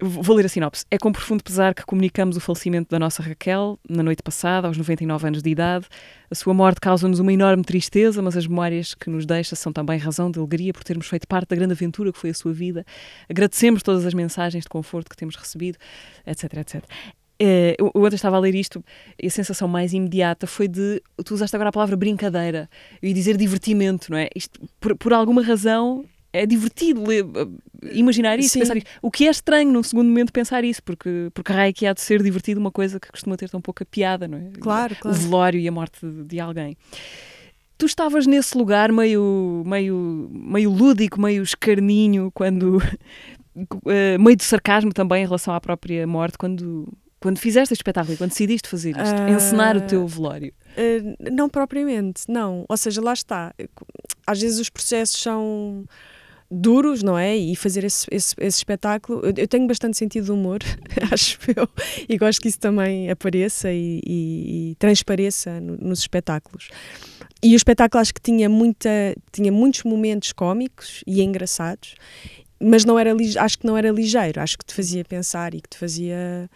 vou 0.02 0.36
ler 0.36 0.46
a 0.46 0.48
sinopse. 0.48 0.84
É 0.90 0.98
com 0.98 1.12
profundo 1.12 1.44
pesar 1.44 1.74
que 1.74 1.84
comunicamos 1.84 2.36
o 2.36 2.40
falecimento 2.40 2.90
da 2.90 2.98
nossa 2.98 3.22
Raquel 3.22 3.78
na 3.88 4.02
noite 4.02 4.22
passada, 4.22 4.66
aos 4.66 4.76
99 4.76 5.26
anos 5.26 5.42
de 5.42 5.50
idade. 5.50 5.86
A 6.30 6.34
sua 6.34 6.52
morte 6.52 6.80
causa-nos 6.80 7.20
uma 7.20 7.32
enorme 7.32 7.62
tristeza, 7.62 8.20
mas 8.20 8.36
as 8.36 8.46
memórias 8.46 8.94
que 8.94 9.08
nos 9.08 9.24
deixa 9.24 9.54
são 9.54 9.72
também 9.72 9.98
razão 9.98 10.30
de 10.30 10.38
alegria 10.38 10.72
por 10.72 10.82
termos 10.82 11.06
feito 11.06 11.26
parte 11.28 11.48
da 11.50 11.56
grande 11.56 11.72
aventura 11.72 12.12
que 12.12 12.18
foi 12.18 12.30
a 12.30 12.34
sua 12.34 12.52
vida. 12.52 12.84
Agradecemos 13.28 13.82
todas 13.82 14.04
as 14.04 14.14
mensagens 14.14 14.64
de 14.64 14.68
conforto 14.68 15.08
que 15.08 15.16
temos 15.16 15.36
recebido, 15.36 15.78
etc, 16.26 16.54
etc. 16.54 16.84
Eh, 17.44 17.74
eu 17.76 17.90
ontem 17.94 18.14
estava 18.14 18.36
a 18.36 18.40
ler 18.40 18.54
isto 18.54 18.84
e 19.20 19.26
a 19.26 19.30
sensação 19.30 19.66
mais 19.66 19.92
imediata 19.92 20.46
foi 20.46 20.68
de. 20.68 21.02
Tu 21.24 21.34
usaste 21.34 21.56
agora 21.56 21.70
a 21.70 21.72
palavra 21.72 21.96
brincadeira. 21.96 22.70
Ia 23.02 23.12
dizer 23.12 23.36
divertimento, 23.36 24.12
não 24.12 24.18
é? 24.18 24.28
Isto, 24.34 24.60
por, 24.78 24.96
por 24.96 25.12
alguma 25.12 25.42
razão, 25.42 26.04
é 26.32 26.46
divertido 26.46 27.04
ler, 27.06 27.24
eh, 27.24 27.90
imaginar 27.92 28.38
isso, 28.38 28.50
Sim. 28.50 28.60
pensar 28.60 28.76
isso. 28.76 28.86
O 29.02 29.10
que 29.10 29.26
é 29.26 29.30
estranho, 29.30 29.70
num 29.70 29.82
segundo 29.82 30.08
momento, 30.08 30.32
pensar 30.32 30.64
isso, 30.64 30.82
porque, 30.82 31.28
porque 31.34 31.52
raio 31.52 31.74
que 31.74 31.86
há 31.86 31.92
de 31.92 32.00
ser 32.00 32.22
divertido 32.22 32.58
uma 32.60 32.70
coisa 32.70 32.98
que 32.98 33.10
costuma 33.10 33.36
ter 33.36 33.50
tão 33.50 33.60
pouca 33.60 33.84
piada, 33.84 34.26
não 34.26 34.38
é? 34.38 34.50
Claro, 34.60 34.94
O 34.94 34.98
claro. 34.98 35.16
velório 35.18 35.60
e 35.60 35.68
a 35.68 35.72
morte 35.72 36.04
de, 36.06 36.24
de 36.24 36.40
alguém. 36.40 36.76
Tu 37.78 37.86
estavas 37.86 38.26
nesse 38.26 38.56
lugar 38.56 38.92
meio, 38.92 39.62
meio, 39.66 40.28
meio 40.32 40.70
lúdico, 40.70 41.20
meio 41.20 41.42
escarninho, 41.42 42.30
quando. 42.32 42.78
eh, 43.86 44.16
meio 44.18 44.36
de 44.36 44.44
sarcasmo 44.44 44.92
também 44.92 45.22
em 45.22 45.26
relação 45.26 45.52
à 45.54 45.60
própria 45.60 46.06
morte, 46.06 46.38
quando. 46.38 46.88
Quando 47.20 47.38
fizeste 47.38 47.72
este 47.72 47.82
espetáculo, 47.82 48.14
e 48.14 48.16
quando 48.16 48.30
decidiste 48.30 48.68
fazer 48.68 48.90
isto, 48.90 49.14
Ah. 49.20 49.30
encenar 49.30 49.76
o 49.76 49.80
teu 49.82 50.04
velório. 50.08 50.52
Uh, 50.76 51.30
não 51.32 51.48
propriamente, 51.48 52.22
não. 52.28 52.64
Ou 52.68 52.76
seja, 52.76 53.00
lá 53.00 53.12
está. 53.12 53.54
Às 54.26 54.40
vezes 54.40 54.58
os 54.58 54.68
processos 54.68 55.20
são 55.22 55.84
duros, 56.52 57.02
não 57.02 57.18
é? 57.18 57.36
E 57.36 57.56
fazer 57.56 57.82
esse, 57.84 58.06
esse, 58.10 58.34
esse 58.38 58.58
espetáculo. 58.58 59.20
Eu, 59.24 59.32
eu 59.36 59.48
tenho 59.48 59.66
bastante 59.66 59.96
sentido 59.96 60.24
de 60.26 60.32
humor, 60.32 60.58
acho 61.10 61.38
eu, 61.56 61.68
e 62.08 62.18
gosto 62.18 62.40
que 62.42 62.48
isso 62.48 62.58
também 62.60 63.10
apareça 63.10 63.72
e, 63.72 64.00
e- 64.06 64.70
e 64.72 64.74
transpareça 64.76 65.58
no- 65.60 65.76
nos 65.78 66.00
espetáculos. 66.00 66.68
E 67.42 67.54
o 67.54 67.56
espetáculo 67.56 68.00
acho 68.00 68.12
que 68.14 68.20
tinha, 68.20 68.48
muita, 68.48 68.88
tinha 69.32 69.50
muitos 69.50 69.82
momentos 69.84 70.32
cómicos 70.32 71.02
e 71.06 71.22
engraçados, 71.22 71.94
mas 72.60 72.84
não 72.84 72.98
era, 72.98 73.12
acho 73.40 73.58
que 73.58 73.66
não 73.66 73.76
era 73.76 73.90
ligeiro, 73.90 74.40
acho 74.40 74.56
que 74.58 74.64
te 74.64 74.74
fazia 74.74 75.04
pensar 75.04 75.54
e 75.54 75.60
que 75.60 75.68
te 75.70 75.76
fazia 75.78 76.48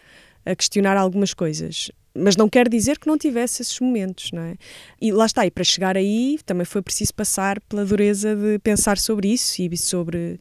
a 0.45 0.55
questionar 0.55 0.95
algumas 0.95 1.33
coisas. 1.33 1.91
Mas 2.17 2.35
não 2.35 2.49
quer 2.49 2.67
dizer 2.67 2.97
que 2.97 3.07
não 3.07 3.17
tivesse 3.17 3.61
esses 3.61 3.79
momentos, 3.79 4.31
não 4.31 4.41
é? 4.41 4.55
E 5.01 5.11
lá 5.11 5.25
está, 5.25 5.45
e 5.45 5.51
para 5.51 5.63
chegar 5.63 5.95
aí 5.95 6.39
também 6.45 6.65
foi 6.65 6.81
preciso 6.81 7.13
passar 7.13 7.59
pela 7.61 7.85
dureza 7.85 8.35
de 8.35 8.59
pensar 8.59 8.97
sobre 8.97 9.29
isso 9.29 9.61
e 9.61 9.77
sobre. 9.77 10.39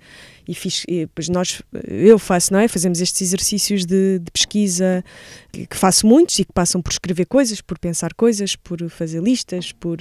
E, 0.49 0.55
fiz, 0.55 0.85
e 0.87 1.01
depois 1.01 1.29
nós, 1.29 1.61
eu 1.89 2.18
faço, 2.18 2.53
não 2.53 2.61
é? 2.61 2.68
Fazemos 2.68 3.01
estes 3.01 3.20
exercícios 3.20 3.85
de, 3.85 4.20
de 4.20 4.31
pesquisa 4.31 5.05
que 5.51 5.77
faço 5.77 6.07
muitos 6.07 6.39
e 6.39 6.45
que 6.45 6.53
passam 6.53 6.81
por 6.81 6.93
escrever 6.93 7.27
coisas, 7.27 7.61
por 7.61 7.79
pensar 7.79 8.14
coisas, 8.14 8.55
por 8.55 8.89
fazer 8.89 9.22
listas, 9.22 9.72
por. 9.72 9.99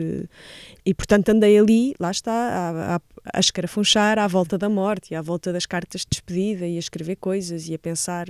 E 0.86 0.94
portanto 0.94 1.30
andei 1.30 1.58
ali, 1.58 1.96
lá 2.00 2.12
está, 2.12 2.32
a, 2.32 2.96
a, 2.96 3.02
a 3.34 3.40
escarafunchar 3.40 4.20
à 4.20 4.28
volta 4.28 4.58
da 4.58 4.70
morte 4.70 5.12
e 5.12 5.16
à 5.16 5.22
volta 5.22 5.52
das 5.52 5.66
cartas 5.66 6.02
de 6.02 6.08
despedida 6.12 6.68
e 6.68 6.76
a 6.76 6.80
escrever 6.80 7.16
coisas 7.16 7.68
e 7.68 7.74
a 7.74 7.80
pensar 7.80 8.28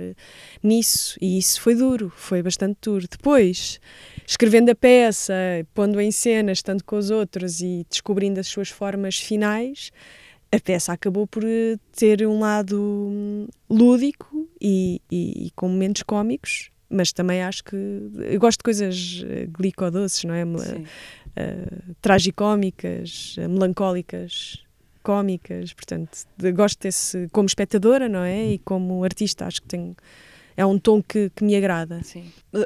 nisso. 0.62 1.18
E 1.20 1.38
isso 1.38 1.60
foi 1.60 1.74
duro, 1.74 2.12
foi 2.16 2.42
bastante 2.42 2.78
duro. 2.82 3.06
Depois, 3.10 3.35
escrevendo 4.26 4.70
a 4.70 4.74
peça, 4.74 5.34
pondo 5.74 6.00
em 6.00 6.10
cena, 6.10 6.52
estando 6.52 6.82
com 6.84 6.96
os 6.96 7.10
outros 7.10 7.60
e 7.60 7.86
descobrindo 7.88 8.40
as 8.40 8.46
suas 8.46 8.68
formas 8.68 9.18
finais, 9.18 9.90
a 10.52 10.58
peça 10.60 10.92
acabou 10.92 11.26
por 11.26 11.42
eh, 11.44 11.76
ter 11.96 12.26
um 12.26 12.38
lado 12.40 12.80
hum, 12.80 13.46
lúdico 13.68 14.48
e, 14.60 15.00
e- 15.10 15.46
e 15.46 15.50
com 15.56 15.68
momentos 15.68 16.02
cómicos. 16.02 16.70
Mas 16.88 17.12
também 17.12 17.42
acho 17.42 17.64
que 17.64 17.74
eu 17.74 18.38
gosto 18.38 18.58
de 18.60 18.64
coisas 18.64 19.24
eh, 19.28 19.46
glicodoces, 19.50 20.22
não 20.22 20.34
é? 20.34 20.44
Sim. 20.58 20.84
eh, 21.34 21.66
tragicómicas, 22.00 23.36
melancólicas, 23.38 24.62
cómicas, 25.02 25.72
portanto, 25.72 26.18
de- 26.36 26.52
gosto 26.52 26.80
desse 26.82 27.28
como 27.32 27.46
espectadora, 27.46 28.08
não 28.08 28.20
é? 28.22 28.52
E 28.52 28.58
como 28.58 29.02
artista, 29.04 29.46
acho 29.46 29.60
que 29.62 29.68
tenho 29.68 29.96
é 30.56 30.64
um 30.64 30.78
tom 30.78 31.02
que, 31.02 31.30
que 31.34 31.44
me 31.44 31.54
agrada. 31.56 32.00
Sim. 32.02 32.24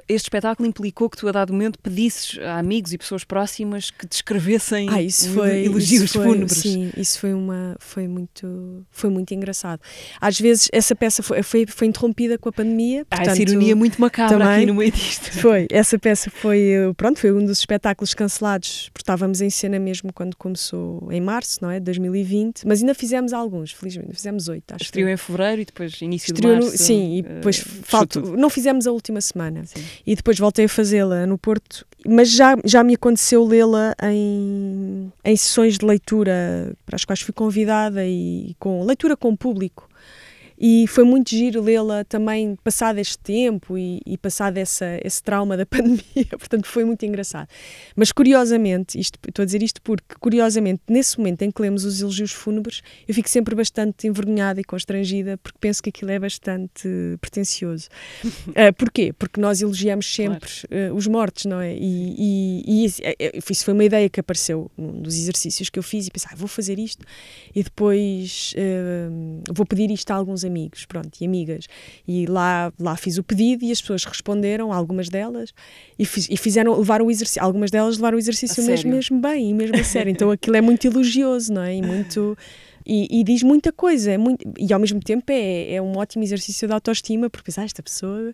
Este 0.08 0.26
espetáculo 0.26 0.68
implicou 0.68 1.10
que 1.10 1.16
tu, 1.16 1.26
a 1.26 1.32
dado 1.32 1.52
momento, 1.52 1.78
pedisses 1.80 2.38
a 2.38 2.58
amigos 2.58 2.92
e 2.92 2.98
pessoas 2.98 3.24
próximas 3.24 3.90
que 3.90 4.06
descrevessem 4.06 4.88
Ah, 4.88 5.02
isso 5.02 5.28
foi 5.30 5.64
elogios 5.64 6.02
isso 6.04 6.18
foi, 6.18 6.26
fúnebres. 6.26 6.58
Sim, 6.58 6.90
isso 6.96 7.18
foi 7.18 7.34
uma 7.34 7.76
foi 7.80 8.06
muito 8.06 8.84
foi 8.90 9.10
muito 9.10 9.34
engraçado. 9.34 9.80
Às 10.20 10.38
vezes 10.38 10.68
essa 10.72 10.94
peça 10.94 11.22
foi 11.22 11.42
foi, 11.42 11.66
foi 11.66 11.88
interrompida 11.88 12.38
com 12.38 12.48
a 12.48 12.52
pandemia, 12.52 13.04
portanto, 13.04 13.28
essa 13.30 13.42
ironia 13.42 13.74
muito 13.74 14.00
macabra 14.00 14.38
também- 14.38 14.56
aqui 14.58 14.66
no 14.66 14.74
meio 14.74 14.92
disto. 14.92 15.30
Foi, 15.40 15.66
essa 15.70 15.98
peça 15.98 16.30
foi, 16.30 16.70
pronto, 16.96 17.18
foi 17.18 17.32
um 17.32 17.44
dos 17.44 17.58
espetáculos 17.58 18.12
cancelados, 18.14 18.90
porque 18.92 19.02
estávamos 19.02 19.40
em 19.40 19.48
cena 19.50 19.78
mesmo 19.78 20.12
quando 20.12 20.36
começou 20.36 21.08
em 21.10 21.20
março, 21.20 21.58
não 21.62 21.70
é, 21.70 21.78
de 21.78 21.84
2020, 21.86 22.66
mas 22.66 22.80
ainda 22.80 22.94
fizemos 22.94 23.32
alguns, 23.32 23.72
felizmente, 23.72 24.12
fizemos 24.14 24.48
oito, 24.48 24.72
acho 24.74 24.84
Estreou 24.84 25.08
em 25.08 25.16
fevereiro 25.16 25.62
e 25.62 25.64
depois 25.64 26.00
início 26.02 26.32
Estreou 26.32 26.54
de 26.54 26.60
no- 26.60 26.66
março. 26.66 26.82
sim, 26.84 27.16
e 27.16 27.18
eh, 27.20 27.22
depois 27.22 27.56
fechou 27.58 27.79
falta, 27.82 28.20
tudo. 28.20 28.36
não 28.36 28.50
fizemos 28.50 28.86
a 28.86 28.92
última 28.92 29.20
semana. 29.20 29.64
Sim. 29.64 29.82
E 30.06 30.14
depois 30.14 30.38
voltei 30.38 30.64
a 30.64 30.68
fazê-la 30.68 31.26
no 31.26 31.38
Porto, 31.38 31.86
mas 32.06 32.30
já, 32.30 32.56
já 32.64 32.82
me 32.82 32.94
aconteceu 32.94 33.44
lê-la 33.44 33.94
em, 34.02 35.12
em 35.24 35.36
sessões 35.36 35.78
de 35.78 35.84
leitura 35.84 36.74
para 36.86 36.96
as 36.96 37.04
quais 37.04 37.20
fui 37.20 37.32
convidada 37.32 38.06
e 38.06 38.54
com 38.58 38.84
leitura 38.84 39.16
com 39.16 39.30
o 39.30 39.36
público. 39.36 39.88
E 40.60 40.86
foi 40.88 41.04
muito 41.04 41.30
giro 41.30 41.62
lê-la 41.62 42.04
também 42.04 42.54
passado 42.62 42.98
este 42.98 43.18
tempo 43.18 43.78
e, 43.78 44.00
e 44.04 44.18
passado 44.18 44.58
essa, 44.58 45.00
esse 45.02 45.22
trauma 45.22 45.56
da 45.56 45.64
pandemia, 45.66 46.02
portanto 46.38 46.66
foi 46.66 46.84
muito 46.84 47.04
engraçado. 47.06 47.48
Mas 47.96 48.12
curiosamente, 48.12 49.00
isto, 49.00 49.18
estou 49.26 49.42
a 49.42 49.46
dizer 49.46 49.62
isto 49.62 49.80
porque, 49.80 50.14
curiosamente, 50.20 50.82
nesse 50.88 51.16
momento 51.18 51.42
em 51.42 51.50
que 51.50 51.62
lemos 51.62 51.84
os 51.86 52.02
elogios 52.02 52.32
fúnebres, 52.32 52.82
eu 53.08 53.14
fico 53.14 53.30
sempre 53.30 53.54
bastante 53.54 54.06
envergonhada 54.06 54.60
e 54.60 54.64
constrangida 54.64 55.38
porque 55.38 55.56
penso 55.58 55.82
que 55.82 55.88
aquilo 55.88 56.10
é 56.10 56.18
bastante 56.18 56.86
pretencioso. 57.20 57.88
Uh, 58.48 58.72
porquê? 58.76 59.12
Porque 59.12 59.40
nós 59.40 59.62
elogiamos 59.62 60.12
sempre 60.14 60.50
uh, 60.90 60.94
os 60.94 61.06
mortos, 61.06 61.46
não 61.46 61.60
é? 61.60 61.74
E, 61.74 62.14
e- 62.18 62.62
e 62.66 62.84
isso, 62.84 63.00
é- 63.02 63.38
isso 63.50 63.64
foi 63.64 63.72
uma 63.72 63.84
ideia 63.84 64.08
que 64.10 64.20
apareceu 64.20 64.70
num 64.76 65.00
dos 65.00 65.14
exercícios 65.14 65.70
que 65.70 65.78
eu 65.78 65.82
fiz 65.82 66.06
e 66.06 66.10
pensei, 66.10 66.28
ah, 66.32 66.36
vou 66.36 66.48
fazer 66.48 66.78
isto 66.78 67.04
e 67.54 67.62
depois 67.62 68.52
uh, 68.56 69.42
vou 69.54 69.64
pedir 69.64 69.90
isto 69.90 70.10
a 70.10 70.14
alguns 70.14 70.44
amigos, 70.44 70.49
pronto, 70.86 71.10
e 71.20 71.26
amigas. 71.26 71.66
E 72.06 72.26
lá, 72.26 72.72
lá 72.78 72.96
fiz 72.96 73.18
o 73.18 73.22
pedido 73.22 73.64
e 73.64 73.72
as 73.72 73.80
pessoas 73.80 74.04
responderam, 74.04 74.72
algumas 74.72 75.08
delas, 75.08 75.52
e, 75.98 76.04
fiz- 76.04 76.28
e 76.30 76.36
fizeram, 76.36 76.76
levaram 76.76 77.06
o 77.06 77.10
exercício, 77.10 77.42
algumas 77.42 77.70
delas 77.70 77.96
levaram 77.96 78.16
o 78.16 78.20
exercício 78.20 78.62
mesmo, 78.64 78.90
mesmo 78.90 79.20
bem, 79.20 79.50
e 79.50 79.54
mesmo 79.54 79.76
a 79.76 79.84
sério. 79.84 80.10
Então 80.10 80.30
aquilo 80.30 80.56
é 80.56 80.60
muito 80.60 80.86
elogioso, 80.86 81.52
não 81.52 81.62
é? 81.62 81.74
E 81.76 81.82
muito... 81.82 82.36
E, 82.86 83.20
e 83.20 83.22
diz 83.22 83.42
muita 83.42 83.70
coisa, 83.70 84.10
é 84.10 84.16
muito, 84.18 84.42
e 84.58 84.72
ao 84.72 84.80
mesmo 84.80 84.98
tempo 85.00 85.24
é, 85.30 85.74
é 85.74 85.82
um 85.82 85.96
ótimo 85.98 86.24
exercício 86.24 86.66
de 86.66 86.72
autoestima, 86.72 87.28
porque 87.28 87.44
pensar, 87.46 87.62
ah, 87.62 87.64
esta 87.66 87.82
pessoa 87.82 88.32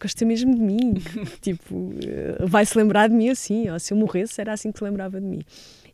gosta 0.00 0.24
mesmo 0.24 0.54
de 0.54 0.60
mim, 0.60 0.94
tipo, 1.42 1.92
eh, 2.06 2.46
vai 2.46 2.64
se 2.64 2.78
lembrar 2.78 3.08
de 3.08 3.14
mim 3.14 3.28
assim, 3.28 3.68
ou 3.68 3.78
se 3.80 3.92
eu 3.92 3.96
morresse 3.96 4.40
era 4.40 4.52
assim 4.52 4.70
que 4.72 4.78
se 4.78 4.84
lembrava 4.84 5.20
de 5.20 5.26
mim. 5.26 5.42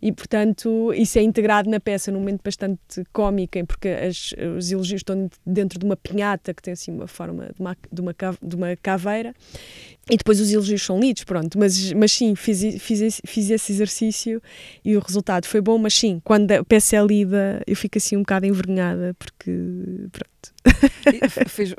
E 0.01 0.13
portanto, 0.13 0.93
isso 0.95 1.19
é 1.19 1.23
integrado 1.23 1.69
na 1.69 1.81
peça 1.81 2.11
num 2.13 2.21
momento 2.21 2.41
bastante 2.45 2.79
cómico, 3.13 3.59
porque 3.67 3.89
as- 3.89 4.33
os 4.57 4.71
elogios 4.71 5.01
estão 5.01 5.29
dentro 5.45 5.79
de 5.79 5.85
uma 5.85 5.97
pinhata 5.97 6.55
que 6.55 6.63
tem 6.63 6.73
assim 6.73 6.93
uma 6.93 7.07
forma 7.09 7.51
de 7.55 7.61
uma, 7.61 7.77
de 7.93 8.01
uma, 8.01 8.15
de 8.43 8.57
uma 8.57 8.77
caveira, 8.77 9.35
e 10.11 10.17
depois 10.17 10.41
os 10.41 10.51
elogios 10.53 10.83
são 10.83 10.99
lidos, 11.01 11.25
pronto. 11.25 11.59
Mas, 11.59 11.93
mas 11.93 12.13
sim, 12.13 12.35
fiz, 12.35 12.61
fiz, 12.81 13.21
fiz 13.27 13.51
esse 13.51 13.73
exercício 13.73 14.41
e 14.85 14.97
o 14.97 15.01
resultado 15.01 15.47
foi 15.47 15.61
bom, 15.61 15.77
mas 15.79 15.95
sim, 15.95 16.21
quando 16.25 16.51
a 16.53 16.65
peça 16.65 16.97
é 16.97 17.05
lida, 17.05 17.61
eu 17.67 17.75
fico 17.77 17.99
assim 17.99 18.17
um 18.17 18.21
bocado 18.21 18.47
envergonhada, 18.47 19.15
porque 19.19 19.51
pronto. 20.13 20.29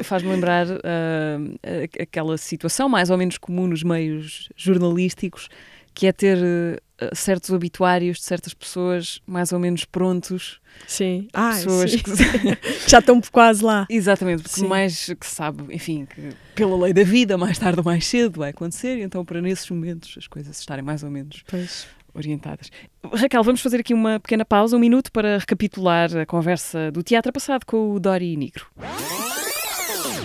Faz-me 0.03 0.29
lembrar 0.29 0.67
a- 0.71 2.01
aquela 2.01 2.37
situação 2.37 2.89
mais 2.89 3.09
ou 3.09 3.17
menos 3.17 3.37
comum 3.37 3.67
nos 3.67 3.83
meios 3.83 4.49
jornalísticos, 4.55 5.47
que 5.93 6.07
é 6.07 6.11
ter 6.11 6.37
uh, 6.37 6.77
certos 7.13 7.49
obituários 7.49 8.17
de 8.17 8.23
certas 8.23 8.53
pessoas 8.53 9.21
mais 9.25 9.51
ou 9.51 9.59
menos 9.59 9.85
prontos. 9.85 10.59
Sim. 10.87 11.27
Ah, 11.33 11.51
pessoas 11.51 11.91
sim. 11.91 11.99
que 11.99 12.11
já 12.87 12.99
estão 12.99 13.21
quase 13.31 13.63
lá. 13.63 13.85
Exatamente, 13.89 14.43
porque 14.43 14.61
Sim. 14.61 14.67
mais 14.67 15.05
que 15.19 15.25
se 15.25 15.35
sabe, 15.35 15.63
enfim, 15.73 16.05
que 16.05 16.29
pela 16.55 16.77
lei 16.77 16.93
da 16.93 17.03
vida, 17.03 17.37
mais 17.37 17.57
tarde 17.57 17.79
ou 17.79 17.85
mais 17.85 18.05
cedo 18.05 18.39
vai 18.39 18.51
acontecer, 18.51 18.97
e 18.97 19.01
então 19.01 19.23
para 19.25 19.41
nesses 19.41 19.69
momentos 19.69 20.15
as 20.17 20.27
coisas 20.27 20.59
estarem 20.59 20.83
mais 20.83 21.03
ou 21.03 21.09
menos 21.09 21.43
Pois. 21.47 21.87
orientadas. 22.13 22.69
Raquel, 23.13 23.43
vamos 23.43 23.61
fazer 23.61 23.79
aqui 23.79 23.93
uma 23.93 24.19
pequena 24.19 24.45
pausa, 24.45 24.75
um 24.75 24.79
minuto, 24.79 25.11
para 25.11 25.37
recapitular 25.37 26.15
a 26.17 26.25
conversa 26.25 26.91
do 26.91 27.01
teatro 27.01 27.31
passado 27.31 27.65
com 27.65 27.91
o 27.91 27.99
Dori 27.99 28.35
Negro. 28.35 28.65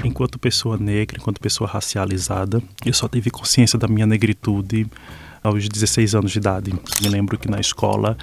Enquanto 0.04 0.38
pessoa 0.38 0.76
negra, 0.76 1.16
enquanto 1.18 1.40
pessoa 1.40 1.68
racializada, 1.68 2.62
eu 2.84 2.92
só 2.92 3.08
tive 3.08 3.30
consciência 3.30 3.78
da 3.78 3.88
minha 3.88 4.06
negritude 4.06 4.86
aos 5.44 5.68
16 5.68 6.14
anos 6.14 6.32
de 6.32 6.38
idade. 6.38 6.72
Me 7.02 7.08
lembro 7.08 7.38
que 7.38 7.50
na 7.50 7.60
escola 7.60 8.16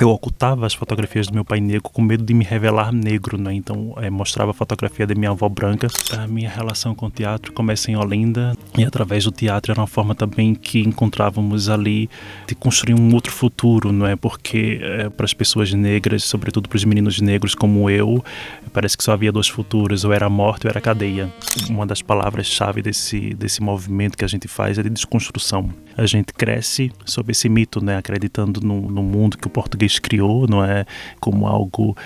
eu 0.00 0.08
ocultava 0.08 0.66
as 0.66 0.74
fotografias 0.74 1.26
do 1.26 1.34
meu 1.34 1.44
pai 1.44 1.60
negro 1.60 1.82
com 1.82 2.00
medo 2.00 2.24
de 2.24 2.32
me 2.32 2.44
revelar 2.44 2.92
negro, 2.92 3.36
né? 3.36 3.52
Então 3.52 3.94
eh, 3.98 4.08
mostrava 4.08 4.50
a 4.50 4.54
fotografia 4.54 5.06
da 5.06 5.14
minha 5.14 5.30
avó 5.30 5.48
branca. 5.48 5.88
A 6.16 6.26
minha 6.26 6.48
relação 6.48 6.94
com 6.94 7.06
o 7.06 7.10
teatro 7.10 7.52
começa 7.52 7.90
em 7.90 7.96
Olinda 7.96 8.56
e 8.76 8.84
através 8.84 9.24
do 9.24 9.30
teatro 9.30 9.72
era 9.72 9.80
uma 9.80 9.86
forma 9.86 10.14
também 10.14 10.54
que 10.54 10.80
encontrávamos 10.80 11.68
ali 11.68 12.08
de 12.46 12.54
construir 12.54 12.94
um 12.94 13.14
outro 13.14 13.32
futuro, 13.32 13.92
não 13.92 14.06
é? 14.06 14.16
Porque 14.16 14.80
eh, 14.82 15.10
para 15.10 15.24
as 15.24 15.34
pessoas 15.34 15.72
negras, 15.74 16.24
sobretudo 16.24 16.68
para 16.68 16.76
os 16.76 16.84
meninos 16.84 17.20
negros 17.20 17.54
como 17.54 17.90
eu, 17.90 18.24
parece 18.72 18.96
que 18.96 19.04
só 19.04 19.12
havia 19.12 19.30
dois 19.30 19.48
futuros, 19.48 20.04
ou 20.04 20.12
era 20.12 20.28
morte 20.30 20.66
ou 20.66 20.70
era 20.70 20.80
cadeia. 20.80 21.32
Uma 21.68 21.84
das 21.84 22.00
palavras-chave 22.00 22.80
desse 22.82 23.34
desse 23.34 23.60
movimento 23.60 24.16
que 24.16 24.24
a 24.24 24.28
gente 24.28 24.48
faz 24.48 24.78
é 24.78 24.82
de 24.82 24.90
desconstrução. 24.90 25.70
A 25.96 26.06
gente 26.06 26.32
cresce 26.32 26.90
sob 27.04 27.32
esse 27.32 27.48
mito, 27.48 27.84
né? 27.84 27.96
Acreditando 27.96 28.60
no, 28.60 28.90
no 28.90 29.02
mundo 29.02 29.36
que 29.38 29.46
o 29.46 29.50
português 29.50 29.98
criou, 29.98 30.46
não 30.46 30.64
é? 30.64 30.84
Como 31.20 31.46
algo 31.46 31.96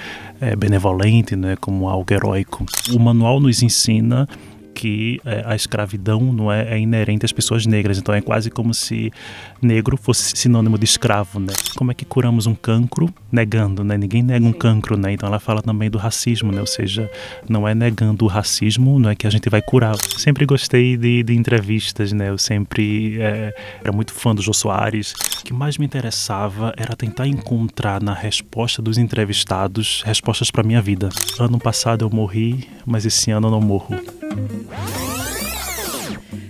é, 0.40 0.56
benevolente, 0.56 1.36
né? 1.36 1.56
Como 1.60 1.88
algo 1.88 2.12
heróico. 2.12 2.64
O 2.92 2.98
manual 2.98 3.40
nos 3.40 3.62
ensina 3.62 4.28
que 4.76 5.18
é, 5.24 5.42
a 5.46 5.56
escravidão 5.56 6.20
não 6.20 6.52
é, 6.52 6.74
é, 6.74 6.78
inerente 6.78 7.24
às 7.24 7.32
pessoas 7.32 7.64
negras, 7.64 7.96
então 7.96 8.14
é 8.14 8.20
quase 8.20 8.50
como 8.50 8.74
se 8.74 9.10
negro 9.60 9.96
fosse 9.96 10.36
sinônimo 10.36 10.78
de 10.78 10.84
escravo, 10.84 11.40
né? 11.40 11.54
Como 11.74 11.90
é 11.90 11.94
que 11.94 12.04
curamos 12.04 12.46
um 12.46 12.54
cancro 12.54 13.12
negando, 13.32 13.82
né? 13.82 13.96
Ninguém 13.96 14.22
nega 14.22 14.44
um 14.44 14.52
cancro, 14.52 14.98
né? 14.98 15.12
Então 15.12 15.26
ela 15.26 15.40
fala 15.40 15.62
também 15.62 15.88
do 15.88 15.96
racismo, 15.96 16.52
né? 16.52 16.60
Ou 16.60 16.66
seja, 16.66 17.10
não 17.48 17.66
é 17.66 17.74
negando 17.74 18.26
o 18.26 18.28
racismo, 18.28 18.98
não 18.98 19.08
é 19.08 19.14
que 19.14 19.26
a 19.26 19.30
gente 19.30 19.48
vai 19.48 19.62
curar. 19.62 19.96
Sempre 20.18 20.44
gostei 20.44 20.94
de, 20.98 21.22
de 21.22 21.34
entrevistas, 21.34 22.12
né? 22.12 22.28
Eu 22.28 22.36
sempre 22.36 23.18
é, 23.18 23.54
era 23.80 23.92
muito 23.92 24.12
fã 24.12 24.34
do 24.34 24.42
Jô 24.42 24.52
Soares. 24.52 25.14
O 25.40 25.44
que 25.44 25.54
mais 25.54 25.78
me 25.78 25.86
interessava 25.86 26.74
era 26.76 26.94
tentar 26.94 27.26
encontrar 27.26 28.02
na 28.02 28.12
resposta 28.12 28.82
dos 28.82 28.98
entrevistados 28.98 30.02
respostas 30.04 30.50
para 30.50 30.62
minha 30.62 30.82
vida. 30.82 31.08
Ano 31.40 31.58
passado 31.58 32.04
eu 32.04 32.10
morri, 32.10 32.68
mas 32.84 33.06
esse 33.06 33.30
ano 33.30 33.46
eu 33.46 33.50
não 33.50 33.60
morro. 33.60 33.96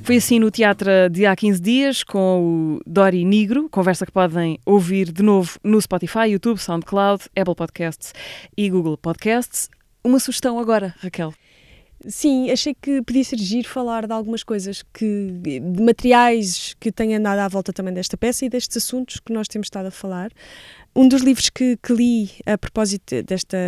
Foi 0.06 0.18
assim 0.18 0.38
no 0.38 0.52
teatro 0.52 0.88
de 1.10 1.26
há 1.26 1.34
15 1.34 1.60
dias 1.60 2.04
com 2.04 2.78
o 2.78 2.80
Dori 2.86 3.24
Negro, 3.24 3.68
conversa 3.68 4.06
que 4.06 4.12
podem 4.12 4.56
ouvir 4.64 5.10
de 5.10 5.20
novo 5.20 5.58
no 5.64 5.82
Spotify, 5.82 6.28
YouTube, 6.28 6.58
SoundCloud, 6.58 7.24
Apple 7.36 7.56
Podcasts 7.56 8.14
e 8.56 8.70
Google 8.70 8.96
Podcasts. 8.96 9.68
Uma 10.04 10.20
sugestão 10.20 10.60
agora, 10.60 10.94
Raquel. 10.98 11.34
Sim, 12.06 12.52
achei 12.52 12.72
que 12.72 13.02
podia 13.02 13.24
ser 13.24 13.38
giro 13.38 13.68
falar 13.68 14.06
de 14.06 14.12
algumas 14.12 14.44
coisas 14.44 14.84
que 14.94 15.28
de 15.42 15.60
materiais 15.82 16.76
que 16.78 16.92
têm 16.92 17.16
andado 17.16 17.40
à 17.40 17.48
volta 17.48 17.72
também 17.72 17.92
desta 17.92 18.16
peça 18.16 18.44
e 18.44 18.48
destes 18.48 18.76
assuntos 18.76 19.18
que 19.18 19.32
nós 19.32 19.48
temos 19.48 19.66
estado 19.66 19.86
a 19.86 19.90
falar. 19.90 20.30
Um 20.96 21.06
dos 21.08 21.20
livros 21.20 21.50
que, 21.50 21.76
que 21.76 21.92
li 21.92 22.30
a 22.46 22.56
propósito 22.56 23.22
desta. 23.22 23.58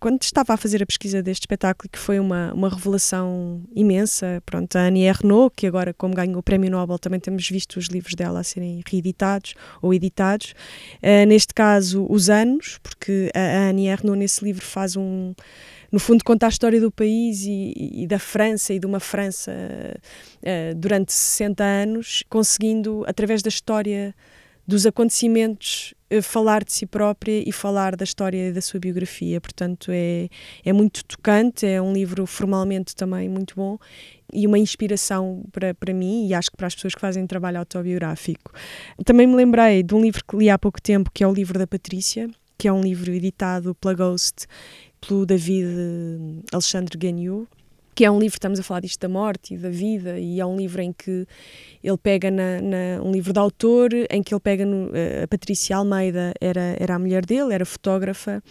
quando 0.00 0.22
estava 0.22 0.54
a 0.54 0.56
fazer 0.56 0.82
a 0.82 0.86
pesquisa 0.86 1.22
deste 1.22 1.42
espetáculo, 1.42 1.90
que 1.92 1.98
foi 1.98 2.18
uma, 2.18 2.50
uma 2.54 2.70
revelação 2.70 3.60
imensa, 3.76 4.42
pronto, 4.46 4.74
a 4.76 4.86
Annie 4.86 5.04
Ernaux, 5.04 5.52
que 5.54 5.66
agora, 5.66 5.92
como 5.92 6.14
ganhou 6.14 6.38
o 6.38 6.42
Prémio 6.42 6.70
Nobel, 6.70 6.98
também 6.98 7.20
temos 7.20 7.46
visto 7.46 7.76
os 7.76 7.88
livros 7.88 8.14
dela 8.14 8.40
a 8.40 8.42
serem 8.42 8.80
reeditados 8.90 9.52
ou 9.82 9.92
editados. 9.92 10.54
Uh, 11.02 11.26
neste 11.28 11.52
caso, 11.52 12.06
Os 12.08 12.30
Anos, 12.30 12.78
porque 12.82 13.30
a, 13.34 13.68
Annie 13.68 13.88
Ernaux, 13.88 14.18
nesse 14.18 14.42
livro, 14.42 14.64
faz 14.64 14.96
um 14.96 15.34
no 15.92 15.98
fundo 15.98 16.24
conta 16.24 16.46
a 16.46 16.48
história 16.48 16.80
do 16.80 16.90
país 16.90 17.42
e, 17.42 18.02
e 18.02 18.06
da 18.06 18.18
França 18.18 18.72
e 18.72 18.78
de 18.78 18.86
uma 18.86 19.00
França 19.00 19.52
uh, 19.52 20.74
durante 20.74 21.12
60 21.12 21.62
anos, 21.62 22.24
conseguindo, 22.30 23.04
através 23.06 23.42
da 23.42 23.48
história 23.50 24.14
dos 24.70 24.86
acontecimentos, 24.86 25.92
uh, 26.12 26.22
falar 26.22 26.62
de 26.62 26.72
si 26.72 26.86
própria 26.86 27.42
e 27.44 27.50
falar 27.50 27.96
da 27.96 28.04
história 28.04 28.48
e 28.48 28.52
da 28.52 28.60
sua 28.60 28.78
biografia. 28.78 29.40
Portanto, 29.40 29.90
é, 29.92 30.28
é 30.64 30.72
muito 30.72 31.04
tocante, 31.04 31.66
é 31.66 31.82
um 31.82 31.92
livro 31.92 32.24
formalmente 32.24 32.94
também 32.94 33.28
muito 33.28 33.56
bom 33.56 33.76
e 34.32 34.46
uma 34.46 34.58
inspiração 34.58 35.42
para, 35.50 35.74
para 35.74 35.92
mim 35.92 36.28
e 36.28 36.34
acho 36.34 36.52
que 36.52 36.56
para 36.56 36.68
as 36.68 36.74
pessoas 36.74 36.94
que 36.94 37.00
fazem 37.00 37.26
trabalho 37.26 37.58
autobiográfico. 37.58 38.52
Também 39.04 39.26
me 39.26 39.34
lembrei 39.34 39.82
de 39.82 39.92
um 39.92 40.00
livro 40.00 40.24
que 40.24 40.36
li 40.36 40.48
há 40.48 40.56
pouco 40.56 40.80
tempo, 40.80 41.10
que 41.12 41.24
é 41.24 41.26
o 41.26 41.32
livro 41.32 41.58
da 41.58 41.66
Patrícia, 41.66 42.30
que 42.56 42.68
é 42.68 42.72
um 42.72 42.80
livro 42.80 43.10
editado 43.10 43.74
pela 43.74 43.94
Ghost 43.94 44.46
pelo 45.00 45.26
David 45.26 46.44
Alexandre 46.52 46.96
Gagnon, 46.96 47.46
que 47.94 48.04
é 48.04 48.10
um 48.10 48.18
livro, 48.18 48.36
estamos 48.36 48.58
a 48.58 48.62
falar 48.62 48.80
disto 48.80 49.00
da 49.00 49.08
morte 49.08 49.54
e 49.54 49.58
da 49.58 49.68
vida, 49.68 50.18
e 50.18 50.40
é 50.40 50.46
um 50.46 50.56
livro 50.56 50.80
em 50.80 50.92
que 50.92 51.26
ele 51.82 51.98
pega 51.98 52.30
na, 52.30 52.60
na 52.60 53.02
um 53.02 53.12
livro 53.12 53.32
de 53.32 53.38
autor, 53.38 53.90
em 54.10 54.22
que 54.22 54.32
ele 54.32 54.40
pega 54.40 54.64
no, 54.64 54.90
a 55.22 55.28
Patrícia 55.28 55.76
Almeida 55.76 56.32
era, 56.40 56.76
era 56.78 56.94
a 56.94 56.98
mulher 56.98 57.26
dele, 57.26 57.52
era 57.52 57.64
fotógrafa, 57.64 58.42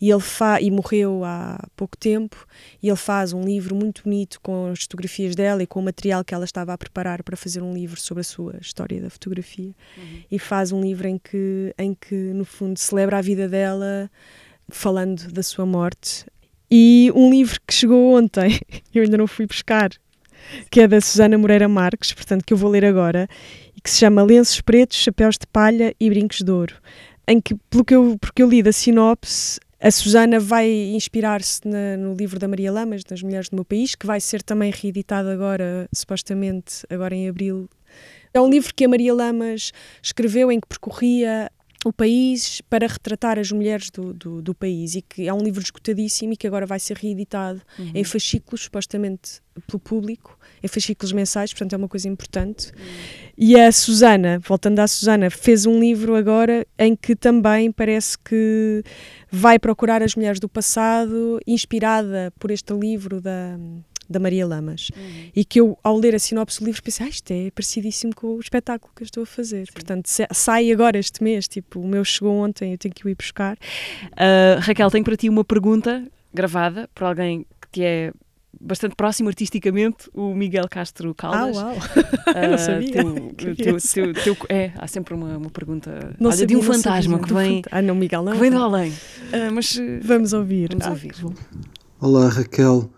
e 0.00 0.10
ele 0.10 0.20
fa, 0.20 0.60
e 0.60 0.70
morreu 0.70 1.24
há 1.24 1.58
pouco 1.74 1.96
tempo, 1.96 2.46
e 2.82 2.88
ele 2.88 2.96
faz 2.96 3.32
um 3.32 3.42
livro 3.42 3.74
muito 3.74 4.02
bonito 4.04 4.40
com 4.40 4.66
as 4.66 4.82
fotografias 4.82 5.34
dela 5.34 5.62
e 5.62 5.66
com 5.66 5.80
o 5.80 5.82
material 5.82 6.24
que 6.24 6.34
ela 6.34 6.44
estava 6.44 6.72
a 6.72 6.78
preparar 6.78 7.22
para 7.22 7.36
fazer 7.36 7.62
um 7.62 7.72
livro 7.72 8.00
sobre 8.00 8.20
a 8.20 8.24
sua 8.24 8.56
história 8.60 9.00
da 9.00 9.10
fotografia, 9.10 9.74
uhum. 9.96 10.22
e 10.30 10.38
faz 10.38 10.70
um 10.70 10.80
livro 10.80 11.08
em 11.08 11.18
que, 11.18 11.74
em 11.78 11.94
que, 11.94 12.14
no 12.14 12.44
fundo, 12.44 12.78
celebra 12.78 13.18
a 13.18 13.22
vida 13.22 13.48
dela, 13.48 14.10
falando 14.68 15.32
da 15.32 15.42
sua 15.42 15.66
morte. 15.66 16.26
E 16.74 17.12
um 17.14 17.28
livro 17.28 17.60
que 17.66 17.74
chegou 17.74 18.16
ontem, 18.16 18.58
eu 18.94 19.02
ainda 19.02 19.18
não 19.18 19.26
fui 19.26 19.44
buscar, 19.46 19.90
que 20.70 20.80
é 20.80 20.88
da 20.88 21.02
Susana 21.02 21.36
Moreira 21.36 21.68
Marques, 21.68 22.14
portanto, 22.14 22.46
que 22.46 22.54
eu 22.54 22.56
vou 22.56 22.70
ler 22.70 22.82
agora, 22.82 23.28
e 23.76 23.80
que 23.82 23.90
se 23.90 23.98
chama 23.98 24.22
Lenços 24.22 24.58
Pretos, 24.62 24.96
Chapéus 24.96 25.36
de 25.36 25.46
Palha 25.46 25.94
e 26.00 26.08
Brincos 26.08 26.40
de 26.40 26.50
Ouro. 26.50 26.74
Em 27.28 27.42
que, 27.42 27.56
pelo 27.68 27.84
que 27.84 27.94
eu, 27.94 28.16
porque 28.18 28.42
eu 28.42 28.48
li 28.48 28.62
da 28.62 28.72
sinopse, 28.72 29.60
a 29.78 29.90
Susana 29.90 30.40
vai 30.40 30.66
inspirar-se 30.70 31.60
no 31.98 32.14
livro 32.14 32.38
da 32.38 32.48
Maria 32.48 32.72
Lamas, 32.72 33.04
das 33.04 33.22
Mulheres 33.22 33.50
do 33.50 33.56
Meu 33.56 33.66
País, 33.66 33.94
que 33.94 34.06
vai 34.06 34.18
ser 34.18 34.42
também 34.42 34.72
reeditado 34.74 35.28
agora, 35.28 35.86
supostamente, 35.92 36.86
agora 36.88 37.14
em 37.14 37.28
abril. 37.28 37.68
É 38.32 38.40
um 38.40 38.48
livro 38.48 38.72
que 38.74 38.86
a 38.86 38.88
Maria 38.88 39.12
Lamas 39.12 39.72
escreveu 40.02 40.50
em 40.50 40.58
que 40.58 40.68
percorria 40.68 41.50
o 41.84 41.92
país 41.92 42.60
para 42.70 42.86
retratar 42.86 43.38
as 43.38 43.50
mulheres 43.50 43.90
do, 43.90 44.12
do, 44.12 44.42
do, 44.42 44.54
país 44.54 44.94
e 44.94 45.02
que 45.02 45.26
é 45.26 45.34
um 45.34 45.42
livro 45.42 45.60
esgotadíssimo 45.60 46.32
e 46.32 46.36
que 46.36 46.46
agora 46.46 46.64
vai 46.64 46.78
ser 46.78 46.96
reeditado 46.96 47.60
uhum. 47.78 47.90
em 47.94 48.04
fascículos, 48.04 48.62
supostamente 48.62 49.40
pelo 49.66 49.80
público, 49.80 50.38
em 50.62 50.68
fascículos 50.68 51.12
mensais, 51.12 51.52
portanto 51.52 51.72
é 51.72 51.76
uma 51.76 51.88
coisa 51.88 52.08
importante. 52.08 52.68
Uhum. 52.68 53.32
E 53.36 53.58
a 53.58 53.72
Susana, 53.72 54.38
voltando 54.38 54.78
à 54.78 54.86
Susana, 54.86 55.28
fez 55.28 55.66
um 55.66 55.80
livro 55.80 56.14
agora 56.14 56.66
em 56.78 56.94
que 56.94 57.16
também 57.16 57.72
parece 57.72 58.16
que 58.16 58.82
vai 59.30 59.58
procurar 59.58 60.02
as 60.02 60.14
mulheres 60.14 60.38
do 60.38 60.48
passado, 60.48 61.40
inspirada 61.46 62.32
por 62.38 62.50
este 62.50 62.72
livro 62.74 63.20
da 63.20 63.58
da 64.12 64.20
Maria 64.20 64.46
Lamas. 64.46 64.90
Uhum. 64.96 65.30
E 65.34 65.44
que 65.44 65.60
eu, 65.60 65.78
ao 65.82 65.96
ler 65.96 66.14
a 66.14 66.18
sinopse 66.18 66.60
do 66.60 66.66
livro, 66.66 66.82
pensei, 66.82 67.06
ah, 67.06 67.08
isto 67.08 67.30
é 67.30 67.50
parecidíssimo 67.50 68.14
com 68.14 68.36
o 68.36 68.40
espetáculo 68.40 68.92
que 68.94 69.02
eu 69.02 69.06
estou 69.06 69.22
a 69.22 69.26
fazer. 69.26 69.66
Sim. 69.66 69.72
Portanto, 69.72 70.08
sai 70.32 70.70
agora 70.70 70.98
este 70.98 71.22
mês, 71.22 71.48
tipo, 71.48 71.80
o 71.80 71.88
meu 71.88 72.04
chegou 72.04 72.36
ontem, 72.36 72.72
eu 72.72 72.78
tenho 72.78 72.94
que 72.94 73.04
o 73.04 73.08
ir 73.08 73.16
buscar. 73.16 73.56
Uh, 74.12 74.60
Raquel, 74.60 74.90
tenho 74.90 75.04
para 75.04 75.16
ti 75.16 75.28
uma 75.28 75.44
pergunta 75.44 76.06
gravada 76.32 76.88
por 76.94 77.04
alguém 77.04 77.46
que 77.60 77.68
te 77.70 77.84
é 77.84 78.12
bastante 78.60 78.94
próximo 78.94 79.28
artisticamente, 79.28 80.08
o 80.14 80.34
Miguel 80.34 80.68
Castro 80.68 81.14
Caldas. 81.14 81.58
Ah, 81.58 81.66
uau! 81.66 81.76
Uh, 82.32 82.50
não 82.50 82.58
sabia. 82.58 82.92
Teu, 82.92 83.34
teu, 83.56 83.76
teu, 83.76 84.14
teu, 84.14 84.36
é, 84.48 84.72
há 84.78 84.86
sempre 84.86 85.12
uma, 85.12 85.36
uma 85.36 85.50
pergunta 85.50 86.14
não 86.18 86.30
olha, 86.30 86.38
sabia, 86.38 86.56
de 86.56 86.56
um 86.56 86.62
fantasma 86.62 87.18
que 87.18 87.34
vem, 87.34 87.62
ah, 87.70 87.82
não, 87.82 87.94
Miguel, 87.94 88.22
não, 88.22 88.32
que 88.32 88.38
vem 88.38 88.50
do 88.50 88.62
além. 88.62 88.90
Uh, 88.90 89.52
mas 89.52 89.78
vamos 90.02 90.32
ouvir. 90.32 90.70
Vamos 90.70 90.86
ah, 90.86 90.90
ouvir. 90.90 91.12
Olá, 92.00 92.28
Raquel. 92.28 92.90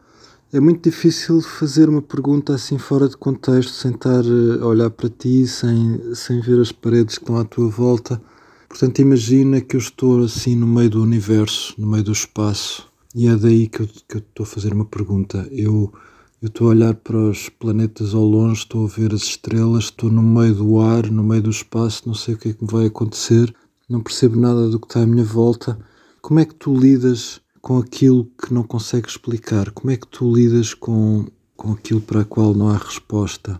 É 0.55 0.61
muito 0.61 0.88
difícil 0.88 1.40
fazer 1.40 1.88
uma 1.88 2.00
pergunta 2.00 2.55
assim 2.55 2.78
fora 2.78 3.09
de 3.09 3.16
contexto, 3.16 3.72
sem 3.72 3.90
estar 3.90 4.22
a 4.61 4.64
olhar 4.64 4.88
para 4.88 5.09
ti, 5.09 5.44
sem, 5.48 6.14
sem 6.14 6.40
ver 6.40 6.61
as 6.61 6.70
paredes 6.70 7.18
que 7.18 7.24
estão 7.24 7.36
à 7.38 7.44
tua 7.44 7.68
volta. 7.68 8.22
Portanto, 8.68 9.00
imagina 9.00 9.61
que 9.61 9.74
eu 9.74 9.80
estou 9.80 10.22
assim 10.22 10.55
no 10.55 10.64
meio 10.66 10.90
do 10.90 11.02
universo, 11.02 11.74
no 11.76 11.88
meio 11.88 12.05
do 12.05 12.12
espaço, 12.12 12.88
e 13.12 13.26
é 13.26 13.34
daí 13.34 13.66
que 13.66 13.80
eu, 13.80 13.88
que 13.88 14.16
eu 14.16 14.20
estou 14.20 14.44
a 14.44 14.46
fazer 14.46 14.72
uma 14.72 14.84
pergunta. 14.84 15.44
Eu, 15.50 15.92
Eu 16.40 16.48
estou 16.48 16.66
a 16.66 16.70
olhar 16.70 16.94
para 16.94 17.16
os 17.16 17.48
planetas 17.48 18.14
ao 18.14 18.22
longe, 18.22 18.61
estou 18.61 18.84
a 18.84 18.88
ver 18.88 19.14
as 19.14 19.22
estrelas, 19.22 19.84
estou 19.84 20.11
no 20.11 20.22
meio 20.22 20.55
do 20.55 20.78
ar, 20.78 21.11
no 21.11 21.24
meio 21.24 21.42
do 21.42 21.50
espaço, 21.50 22.02
não 22.07 22.14
sei 22.14 22.34
o 22.34 22.38
que 22.38 22.50
é 22.50 22.52
que 22.52 22.64
vai 22.66 22.84
acontecer, 22.86 23.55
não 23.88 24.02
percebo 24.02 24.38
nada 24.38 24.68
do 24.68 24.78
que 24.78 24.86
está 24.86 25.00
à 25.00 25.07
minha 25.07 25.24
volta. 25.24 25.78
Como 26.20 26.38
é 26.38 26.44
que 26.44 26.55
tu 26.55 26.76
lidas 26.76 27.40
com 27.64 27.78
aquilo 27.78 28.26
que 28.26 28.52
não 28.52 28.62
consegues 28.62 29.12
explicar? 29.12 29.70
Como 29.70 29.90
é 29.90 29.96
que 29.96 30.06
tu 30.06 30.30
lidas 30.30 30.74
com, 30.74 31.26
com 31.56 31.72
aquilo 31.72 31.98
para 31.98 32.20
o 32.20 32.26
qual 32.26 32.52
não 32.52 32.68
há 32.68 32.76
resposta? 32.76 33.58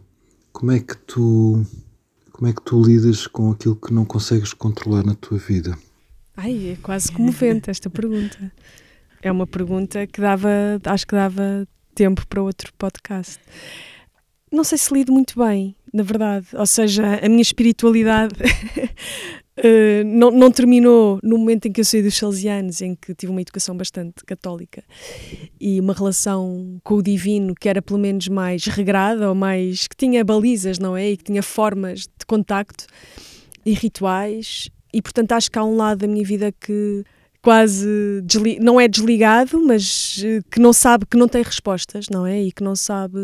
Como 0.53 0.71
é 0.73 0.79
que 0.79 0.95
tu 0.95 1.65
como 2.31 2.47
é 2.47 2.53
que 2.53 2.61
tu 2.61 2.83
lidas 2.83 3.27
com 3.27 3.51
aquilo 3.51 3.75
que 3.75 3.95
não 3.95 4.05
consegues 4.05 4.53
controlar 4.53 5.07
na 5.07 5.15
tua 5.15 5.39
vida? 5.39 5.79
Ai, 6.37 6.73
é 6.73 6.77
quase 6.83 7.11
comovente 7.11 7.71
esta 7.71 7.89
pergunta. 7.89 8.53
É 9.23 9.33
uma 9.33 9.47
pergunta 9.47 10.07
que 10.07 10.21
dava, 10.21 10.51
acho 10.85 11.07
que 11.07 11.15
dava 11.15 11.67
tempo 11.95 12.27
para 12.27 12.43
outro 12.43 12.75
podcast. 12.77 13.39
Não 14.53 14.65
sei 14.65 14.77
se 14.77 14.93
lido 14.93 15.13
muito 15.13 15.39
bem, 15.39 15.75
na 15.95 16.03
verdade. 16.03 16.49
Ou 16.53 16.67
seja, 16.67 17.21
a 17.25 17.29
minha 17.29 17.41
espiritualidade 17.41 18.35
Uh, 19.57 20.03
não, 20.05 20.33
não, 20.33 20.51
terminou 20.51 21.21
no 21.23 21.39
momento 21.39 21.67
em 21.67 21.73
que 21.73 21.81
eu 21.81 21.85
saí 21.85 22.03
dos 22.03 22.17
salesianos, 22.17 22.83
em 22.83 22.97
que 22.97 23.15
tive 23.15 23.31
uma 23.31 23.41
educação 23.41 23.77
bastante 23.77 24.25
católica 24.25 24.83
e 25.61 25.79
uma 25.81 25.95
relação 25.95 26.81
com 26.83 26.95
o 26.95 27.03
divino 27.03 27.55
que 27.55 27.69
era 27.69 27.81
pelo 27.81 28.01
menos 28.01 28.27
mais 28.27 28.65
regrada 28.67 29.29
ou 29.29 29.35
mais 29.35 29.87
que 29.87 29.97
tinha 29.97 30.25
balizas, 30.25 30.81
não 30.81 30.97
é? 30.97 31.11
E 31.11 31.17
que 31.17 31.23
tinha 31.23 31.43
formas 31.43 32.01
de 32.01 32.27
contacto 32.27 32.87
e 33.65 33.73
rituais. 33.75 34.69
E 34.93 35.01
portanto 35.01 35.33
acho 35.33 35.49
que 35.49 35.59
há 35.59 35.65
um 35.65 35.77
lado 35.77 35.99
da 36.01 36.09
minha 36.09 36.25
vida 36.25 36.51
que 36.51 37.05
quase 37.41 37.87
não 38.61 38.81
é 38.81 38.89
desligado, 38.89 39.65
mas 39.65 40.21
eh, 40.25 40.41
que 40.51 40.59
não 40.59 40.73
sabe, 40.73 41.07
que 41.07 41.17
não 41.17 41.29
tem 41.29 41.43
respostas, 41.43 42.09
não 42.09 42.27
é? 42.27 42.43
E 42.43 42.51
que 42.51 42.65
não 42.65 42.75
sabe 42.75 43.19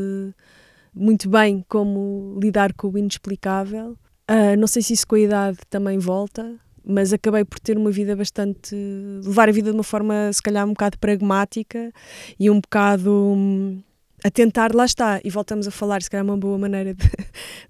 muito 0.94 1.28
bem 1.28 1.64
como 1.68 2.38
lidar 2.40 2.72
com 2.74 2.88
o 2.88 2.98
inexplicável 2.98 3.96
Uh, 4.30 4.56
não 4.56 4.68
sei 4.68 4.80
se 4.80 4.92
isso 4.92 5.04
com 5.08 5.16
a 5.16 5.20
idade 5.20 5.58
também 5.68 5.98
volta, 5.98 6.54
mas 6.84 7.12
acabei 7.12 7.44
por 7.44 7.58
ter 7.58 7.76
uma 7.76 7.90
vida 7.90 8.14
bastante. 8.14 8.76
levar 9.24 9.48
a 9.48 9.52
vida 9.52 9.70
de 9.70 9.76
uma 9.76 9.82
forma, 9.82 10.32
se 10.32 10.40
calhar, 10.40 10.64
um 10.64 10.70
bocado 10.70 10.96
pragmática 10.98 11.92
e 12.38 12.48
um 12.48 12.60
bocado. 12.60 13.10
Hum, 13.12 13.82
a 14.22 14.30
tentar, 14.30 14.74
lá 14.74 14.84
está, 14.84 15.20
e 15.24 15.30
voltamos 15.30 15.66
a 15.66 15.70
falar, 15.70 16.02
se 16.02 16.10
calhar 16.10 16.26
é 16.26 16.30
uma 16.30 16.36
boa 16.36 16.58
maneira 16.58 16.94
de, 16.94 17.08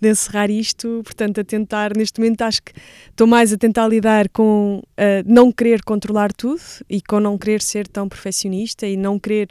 de, 0.01 0.09
encerrar 0.09 0.51
isto, 0.51 1.01
portanto, 1.05 1.41
a 1.41 1.45
tentar, 1.45 1.97
neste 1.97 2.21
momento 2.21 2.43
acho 2.43 2.63
que 2.63 2.73
estou 3.09 3.27
mais 3.27 3.53
a 3.53 3.57
tentar 3.57 3.87
lidar 3.87 4.29
com 4.31 4.83
uh, 4.83 5.25
não 5.25 5.53
querer 5.53 5.83
controlar 5.83 6.33
tudo 6.33 6.61
e 6.89 7.01
com 7.01 7.21
não 7.21 7.39
querer 7.39 7.63
ser 7.63 7.87
tão 7.87 8.09
perfeccionista 8.09 8.87
e 8.87 8.97
não 8.97 9.19
querer 9.19 9.49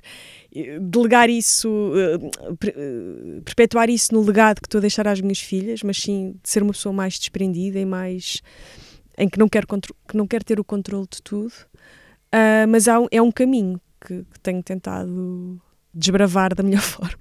delegar 0.81 1.29
isso, 1.29 1.69
uh, 1.69 3.41
perpetuar 3.43 3.89
isso 3.89 4.13
no 4.13 4.21
legado 4.21 4.59
que 4.59 4.67
estou 4.67 4.79
a 4.79 4.81
deixar 4.81 5.07
às 5.07 5.21
minhas 5.21 5.39
filhas, 5.39 5.83
mas 5.83 5.97
sim 5.97 6.35
de 6.43 6.49
ser 6.49 6.63
uma 6.63 6.73
pessoa 6.73 6.91
mais 6.91 7.17
desprendida 7.17 7.79
e 7.79 7.85
mais 7.85 8.41
em 9.17 9.27
que 9.29 9.37
não 9.37 9.47
quero, 9.47 9.67
que 9.67 10.17
não 10.17 10.25
quero 10.25 10.43
ter 10.43 10.59
o 10.59 10.63
controle 10.63 11.07
de 11.09 11.21
tudo. 11.21 11.53
Uh, 12.33 12.67
mas 12.69 12.87
é 12.87 13.21
um 13.21 13.31
caminho 13.31 13.81
que, 13.99 14.23
que 14.23 14.39
tenho 14.39 14.61
tentado 14.63 15.59
desbravar 15.93 16.55
da 16.55 16.63
melhor 16.63 16.81
forma. 16.83 17.17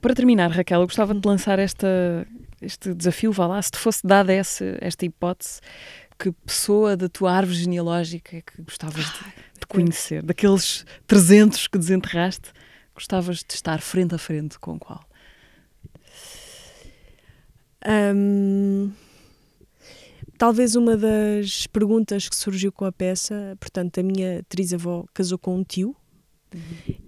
Para 0.00 0.14
terminar, 0.14 0.50
Raquel, 0.50 0.80
eu 0.80 0.86
gostava 0.86 1.14
de 1.14 1.26
lançar 1.26 1.58
esta, 1.58 2.26
este 2.60 2.94
desafio, 2.94 3.32
vá 3.32 3.46
lá, 3.46 3.62
se 3.62 3.70
te 3.70 3.78
fosse 3.78 4.06
dada 4.06 4.32
essa, 4.32 4.76
esta 4.80 5.04
hipótese, 5.04 5.60
que 6.18 6.32
pessoa 6.46 6.96
da 6.96 7.08
tua 7.08 7.32
árvore 7.32 7.58
genealógica 7.58 8.36
é 8.36 8.42
que 8.42 8.62
gostavas 8.62 9.04
de, 9.04 9.24
de 9.60 9.66
conhecer? 9.66 10.22
Daqueles 10.22 10.84
300 11.06 11.66
que 11.66 11.78
desenterraste, 11.78 12.52
gostavas 12.94 13.38
de 13.38 13.54
estar 13.54 13.80
frente 13.80 14.14
a 14.14 14.18
frente 14.18 14.58
com 14.58 14.78
qual? 14.78 15.04
Um, 17.84 18.92
talvez 20.38 20.76
uma 20.76 20.96
das 20.96 21.66
perguntas 21.66 22.28
que 22.28 22.36
surgiu 22.36 22.70
com 22.70 22.84
a 22.84 22.92
peça, 22.92 23.56
portanto, 23.58 23.98
a 23.98 24.02
minha 24.02 24.44
trisavó 24.48 25.04
casou 25.12 25.38
com 25.38 25.56
um 25.56 25.64
tio, 25.64 25.96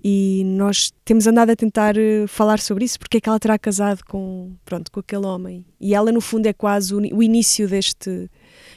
e 0.02 0.42
nós 0.44 0.92
temos 1.04 1.26
andado 1.26 1.50
a 1.50 1.56
tentar 1.56 1.96
eh, 1.96 2.26
falar 2.26 2.60
sobre 2.60 2.84
isso, 2.84 2.98
porque 2.98 3.18
é 3.18 3.20
que 3.20 3.28
ela 3.28 3.40
terá 3.40 3.58
casado 3.58 4.04
com, 4.04 4.54
pronto, 4.64 4.90
com 4.90 5.00
aquele 5.00 5.26
homem. 5.26 5.64
E 5.80 5.94
ela, 5.94 6.12
no 6.12 6.20
fundo, 6.20 6.46
é 6.46 6.52
quase 6.52 6.94
o, 6.94 6.98
o 6.98 7.22
início 7.22 7.68
deste 7.68 8.30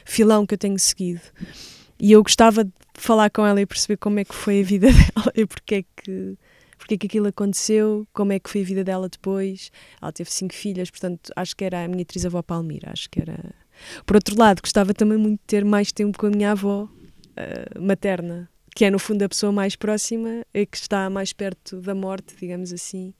filão 0.04 0.46
que 0.46 0.54
eu 0.54 0.58
tenho 0.58 0.78
seguido. 0.78 1.20
E 2.00 2.12
eu 2.12 2.22
gostava 2.22 2.64
de 2.64 2.72
falar 2.94 3.30
com 3.30 3.44
ela 3.44 3.60
e 3.60 3.66
perceber 3.66 3.96
como 3.96 4.18
é 4.18 4.24
que 4.24 4.34
foi 4.34 4.60
a 4.60 4.64
vida 4.64 4.88
dela 4.92 5.32
e 5.34 5.46
porque 5.46 5.74
é 5.76 5.82
que, 5.82 6.38
porque 6.78 6.94
é 6.94 6.98
que 6.98 7.06
aquilo 7.06 7.26
aconteceu, 7.26 8.06
como 8.12 8.32
é 8.32 8.38
que 8.38 8.48
foi 8.48 8.62
a 8.62 8.64
vida 8.64 8.84
dela 8.84 9.08
depois. 9.08 9.70
Ela 10.00 10.12
teve 10.12 10.30
cinco 10.30 10.54
filhas, 10.54 10.90
portanto, 10.90 11.32
acho 11.36 11.56
que 11.56 11.64
era 11.64 11.84
a 11.84 11.88
minha 11.88 12.02
atriz-avó 12.02 12.42
Palmira. 12.42 12.90
Acho 12.92 13.08
que 13.10 13.20
era. 13.20 13.54
Por 14.06 14.16
outro 14.16 14.36
lado, 14.38 14.60
gostava 14.62 14.94
também 14.94 15.18
muito 15.18 15.40
de 15.40 15.46
ter 15.46 15.64
mais 15.64 15.92
tempo 15.92 16.18
com 16.18 16.26
a 16.26 16.30
minha 16.30 16.52
avó 16.52 16.84
uh, 16.84 17.82
materna, 17.82 18.48
que 18.78 18.84
é 18.84 18.92
no 18.92 18.98
fundo 19.00 19.24
a 19.24 19.28
pessoa 19.28 19.50
mais 19.50 19.74
próxima 19.74 20.46
e 20.54 20.64
que 20.64 20.76
está 20.76 21.10
mais 21.10 21.32
perto 21.32 21.80
da 21.80 21.96
morte, 21.96 22.36
digamos 22.38 22.72
assim. 22.72 23.12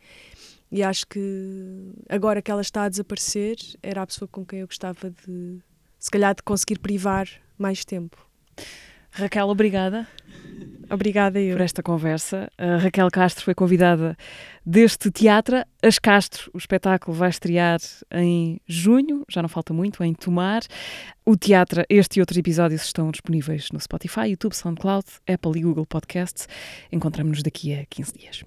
E 0.70 0.84
acho 0.84 1.04
que 1.04 1.90
agora 2.09 2.40
que 2.40 2.48
ela 2.48 2.61
está 2.61 2.84
a 2.84 2.88
desaparecer, 2.88 3.56
era 3.82 4.02
a 4.02 4.06
pessoa 4.06 4.28
com 4.28 4.46
quem 4.46 4.61
eu 4.61 4.68
gostava 4.68 5.11
de, 5.11 5.59
se 5.98 6.09
calhar, 6.12 6.32
de 6.32 6.44
conseguir 6.44 6.78
privar 6.78 7.28
mais 7.59 7.84
tempo. 7.84 8.24
Raquel, 9.11 9.48
obrigada. 9.48 10.06
Obrigada 10.91 11.41
eu. 11.41 11.57
Por 11.57 11.62
esta 11.62 11.82
conversa. 11.82 12.51
A 12.57 12.76
Raquel 12.76 13.09
Castro 13.11 13.45
foi 13.45 13.55
convidada 13.55 14.16
deste 14.64 15.11
teatro. 15.11 15.62
As 15.82 15.99
Castro, 15.99 16.51
o 16.55 16.59
espetáculo 16.59 17.16
vai 17.16 17.30
estrear 17.30 17.78
em 18.12 18.61
junho, 18.66 19.24
já 19.28 19.43
não 19.43 19.49
falta 19.49 19.72
muito, 19.72 20.03
em 20.03 20.14
Tomar. 20.14 20.62
O 21.24 21.36
teatro, 21.36 21.84
este 21.89 22.18
e 22.18 22.20
outros 22.20 22.39
episódios 22.39 22.82
estão 22.82 23.11
disponíveis 23.11 23.70
no 23.72 23.80
Spotify, 23.80 24.28
YouTube, 24.30 24.55
SoundCloud, 24.55 25.07
Apple 25.28 25.59
e 25.59 25.62
Google 25.62 25.86
Podcasts. 25.86 26.49
Encontramos-nos 26.91 27.43
daqui 27.43 27.74
a 27.74 27.84
15 27.86 28.12
dias. 28.14 28.45